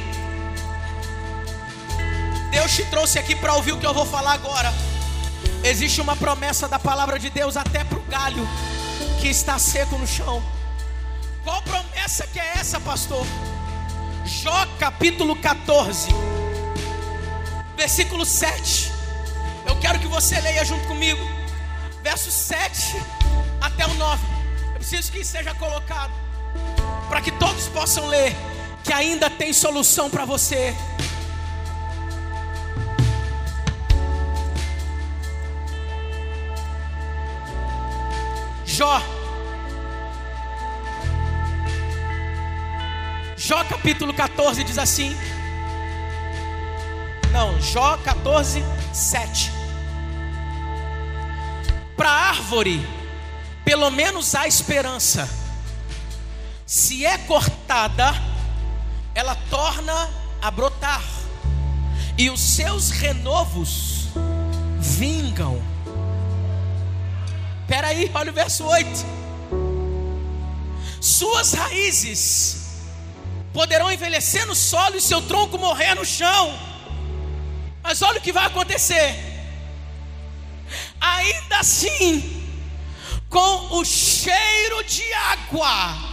Deus 2.50 2.76
te 2.76 2.84
trouxe 2.86 3.20
aqui 3.20 3.36
para 3.36 3.54
ouvir 3.54 3.74
o 3.74 3.78
que 3.78 3.86
eu 3.86 3.94
vou 3.94 4.06
falar 4.06 4.34
agora. 4.34 4.74
Existe 5.64 6.02
uma 6.02 6.16
promessa 6.16 6.68
da 6.68 6.80
palavra 6.80 7.20
de 7.20 7.30
Deus 7.30 7.56
até 7.56 7.84
para 7.84 7.98
o 7.98 8.02
galho 8.04 8.48
que 9.22 9.28
está 9.28 9.60
seco 9.60 10.00
no 10.00 10.08
chão. 10.08 10.42
Qual 11.44 11.62
promessa 11.62 12.26
que 12.26 12.40
é 12.40 12.54
essa, 12.56 12.80
pastor? 12.80 13.24
Jó 14.26 14.66
capítulo 14.80 15.36
14, 15.36 16.10
versículo 17.78 18.26
7. 18.26 18.92
Eu 19.68 19.80
quero 19.80 20.00
que 20.00 20.08
você 20.08 20.42
leia 20.42 20.66
junto 20.66 20.88
comigo, 20.88 21.22
verso 22.02 22.32
7 22.32 22.98
até 23.62 23.86
o 23.86 23.94
9. 23.94 24.26
Eu 24.74 24.80
preciso 24.80 25.12
que 25.12 25.24
seja 25.24 25.54
colocado, 25.54 26.12
para 27.08 27.22
que 27.22 27.32
todos 27.34 27.68
possam 27.68 28.08
ler, 28.08 28.36
que 28.84 28.92
ainda 28.92 29.30
tem 29.30 29.54
solução 29.54 30.10
para 30.10 30.26
você. 30.26 30.76
Jó. 38.82 39.00
Jó 43.38 43.64
capítulo 43.70 44.12
14 44.12 44.64
diz 44.64 44.78
assim. 44.80 45.16
Não, 47.32 47.62
Jó 47.62 47.98
14, 48.04 48.64
7. 48.92 49.52
Para 51.96 52.10
a 52.10 52.30
árvore, 52.30 52.80
pelo 53.64 53.92
menos 53.92 54.34
há 54.34 54.48
esperança. 54.48 55.30
Se 56.66 57.06
é 57.06 57.20
cortada, 57.20 58.16
ela 59.14 59.36
torna 59.52 60.10
a 60.42 60.50
brotar, 60.50 61.04
e 62.18 62.32
os 62.32 62.40
seus 62.40 62.90
renovos 62.90 64.08
vingam. 64.80 65.71
Espera 67.72 67.88
aí, 67.88 68.12
olha 68.14 68.32
o 68.32 68.34
verso 68.34 68.66
8. 68.66 68.90
Suas 71.00 71.54
raízes 71.54 72.82
poderão 73.54 73.90
envelhecer 73.90 74.46
no 74.46 74.54
solo 74.54 74.98
e 74.98 75.02
seu 75.02 75.22
tronco 75.22 75.58
morrer 75.58 75.96
no 75.96 76.04
chão. 76.04 76.54
Mas 77.82 78.02
olha 78.02 78.20
o 78.20 78.22
que 78.22 78.34
vai 78.34 78.46
acontecer. 78.46 79.16
Ainda 81.00 81.60
assim, 81.60 82.46
com 83.30 83.78
o 83.78 83.86
cheiro 83.86 84.84
de 84.84 85.14
água, 85.14 86.11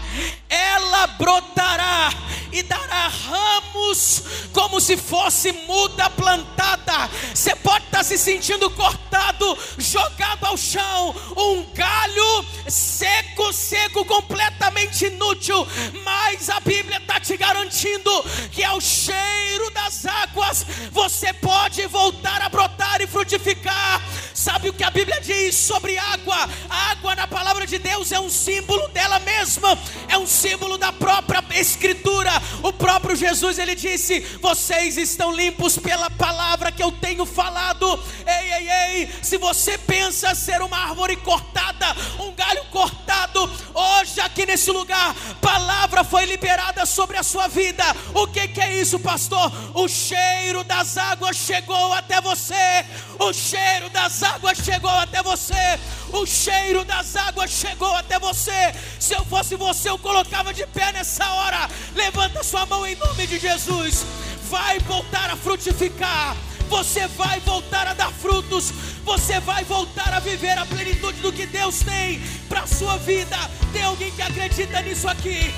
ela 0.49 1.07
brotará 1.09 2.11
e 2.53 2.63
dará 2.63 3.09
ramos 3.09 4.23
como 4.53 4.81
se 4.81 4.97
fosse 4.97 5.53
muda 5.53 6.11
plantada. 6.11 7.09
Você 7.35 7.55
pode 7.57 7.85
estar 7.87 8.03
se 8.03 8.19
sentindo 8.19 8.71
cortado, 8.71 9.57
jogado 9.79 10.45
ao 10.45 10.57
chão, 10.57 11.15
um 11.37 11.65
galho 11.75 12.45
seco, 12.69 13.53
seco, 13.53 14.05
completamente 14.05 15.07
inútil, 15.07 15.67
mas 16.05 16.49
a 16.49 16.61
Bíblia 16.61 16.99
está 16.99 17.21
te 17.21 17.37
garantindo 17.37 18.11
que 18.51 18.65
ao 18.65 18.81
cheiro 18.81 19.71
das 19.71 20.07
águas 20.07 20.67
você 20.91 21.33
pode 21.33 21.87
voltar 21.87 22.43
a 22.43 22.49
brotar 22.49 23.01
e 23.01 23.07
frutificar. 23.07 24.03
Sabe 24.35 24.69
o 24.69 24.73
que 24.73 24.85
a 24.85 24.91
Bíblia 24.91 25.21
diz 25.21 25.55
sobre 25.55 25.99
água? 25.99 26.49
A 26.71 26.91
água 26.93 27.15
na 27.17 27.27
palavra 27.27 27.67
de 27.67 27.79
Deus 27.79 28.13
é 28.13 28.21
um 28.21 28.31
símbolo 28.31 28.87
dela 28.89 29.19
mesma, 29.21 29.77
é 30.09 30.17
um 30.19 30.27
símbolo 30.27 30.79
da 30.79 30.93
própria 30.93 31.39
Escritura. 31.59 32.31
O 32.63 32.73
próprio 32.73 33.17
Jesus 33.17 33.59
ele 33.59 33.75
disse: 33.75 34.21
Vocês 34.41 34.97
estão 34.97 35.33
limpos 35.33 35.79
pela 35.79 36.11
palavra 36.11 36.71
que 36.71 36.83
eu 36.83 36.93
tenho 36.93 37.25
falado. 37.25 37.99
Ei, 38.27 38.53
ei, 38.53 38.71
ei, 38.71 39.09
se 39.23 39.39
você 39.39 39.77
pensa 39.79 40.35
ser 40.35 40.63
uma 40.63 40.77
árvore 40.77 41.17
cortada, 41.17 41.87
um 42.21 42.33
galho 42.33 42.65
cortado, 42.67 43.51
hoje 43.75 44.21
aqui 44.21 44.47
nesse 44.47 44.71
lugar, 44.71 45.15
palavra 45.41 46.05
foi 46.05 46.27
liberada 46.27 46.85
sobre 46.87 47.17
a 47.17 47.23
sua 47.23 47.49
vida. 47.49 47.85
O 48.15 48.27
que, 48.27 48.49
que 48.49 48.61
é 48.61 48.77
isso, 48.77 48.99
pastor? 48.99 49.51
O 49.75 49.89
cheiro 49.89 50.63
das 50.65 50.97
águas 50.97 51.37
chegou 51.37 51.93
até 51.93 52.21
você. 52.21 52.85
O 53.19 53.33
cheiro 53.33 53.91
das 53.91 54.23
águas 54.23 54.59
chegou 54.59 54.91
até 54.91 55.23
você. 55.23 55.79
O 56.13 56.25
cheiro 56.25 56.85
das 56.85 57.17
águas 57.17 57.51
chegou 57.51 57.95
até 57.95 58.19
você. 58.19 58.75
Se 58.99 59.15
eu 59.15 59.25
fosse 59.25 59.57
você, 59.57 59.88
eu 59.89 59.99
colocava 59.99 60.53
de 60.53 60.67
pé 60.67 60.93
nessa 60.93 61.27
hora. 61.33 61.69
Levanta 61.95 62.43
sua 62.43 62.67
mão 62.67 62.87
em 62.87 62.95
nome 62.95 63.27
de 63.27 63.39
Jesus. 63.39 64.05
Vai 64.51 64.79
voltar 64.81 65.31
a 65.31 65.37
frutificar. 65.37 66.37
Você 66.69 67.07
vai 67.09 67.41
voltar 67.41 67.87
a 67.87 67.95
dar 67.95 68.13
frutos. 68.13 68.71
Você 69.05 69.41
vai 69.41 69.65
voltar 69.65 70.13
a 70.13 70.21
viver 70.21 70.59
a 70.59 70.67
plenitude 70.67 71.21
do 71.21 71.33
que 71.33 71.47
Deus 71.47 71.81
tem 71.81 72.21
para 72.49 72.67
sua 72.67 72.99
vida. 72.99 73.37
Tem 73.73 73.83
alguém 73.83 74.11
que 74.11 74.23
acredita 74.23 74.81
nisso 74.83 75.09
aqui? 75.09 75.55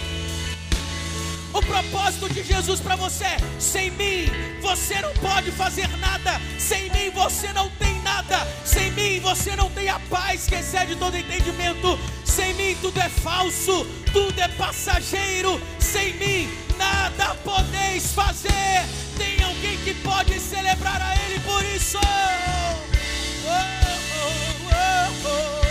O 1.52 1.60
propósito 1.62 2.32
de 2.32 2.44
Jesus 2.44 2.80
para 2.80 2.94
você, 2.96 3.26
sem 3.58 3.90
mim 3.90 4.30
você 4.60 5.00
não 5.00 5.12
pode 5.14 5.50
fazer 5.50 5.88
nada, 5.98 6.40
sem 6.58 6.90
mim 6.90 7.10
você 7.10 7.52
não 7.52 7.68
tem 7.70 8.00
nada, 8.02 8.46
sem 8.64 8.92
mim 8.92 9.18
você 9.20 9.56
não 9.56 9.68
tem 9.70 9.88
a 9.88 9.98
paz 10.08 10.46
que 10.46 10.54
excede 10.54 10.94
todo 10.96 11.16
entendimento, 11.16 11.98
sem 12.24 12.54
mim 12.54 12.76
tudo 12.80 13.00
é 13.00 13.08
falso, 13.08 13.84
tudo 14.12 14.40
é 14.40 14.48
passageiro, 14.48 15.60
sem 15.80 16.14
mim 16.14 16.48
nada 16.78 17.34
podeis 17.44 18.12
fazer. 18.12 18.84
Tem 19.18 19.42
alguém 19.42 19.76
que 19.78 19.94
pode 19.94 20.38
celebrar 20.38 21.02
a 21.02 21.14
Ele 21.24 21.40
por 21.40 21.64
isso? 21.64 21.98
Oh, 21.98 22.80
oh, 23.46 24.06
oh. 25.26 25.69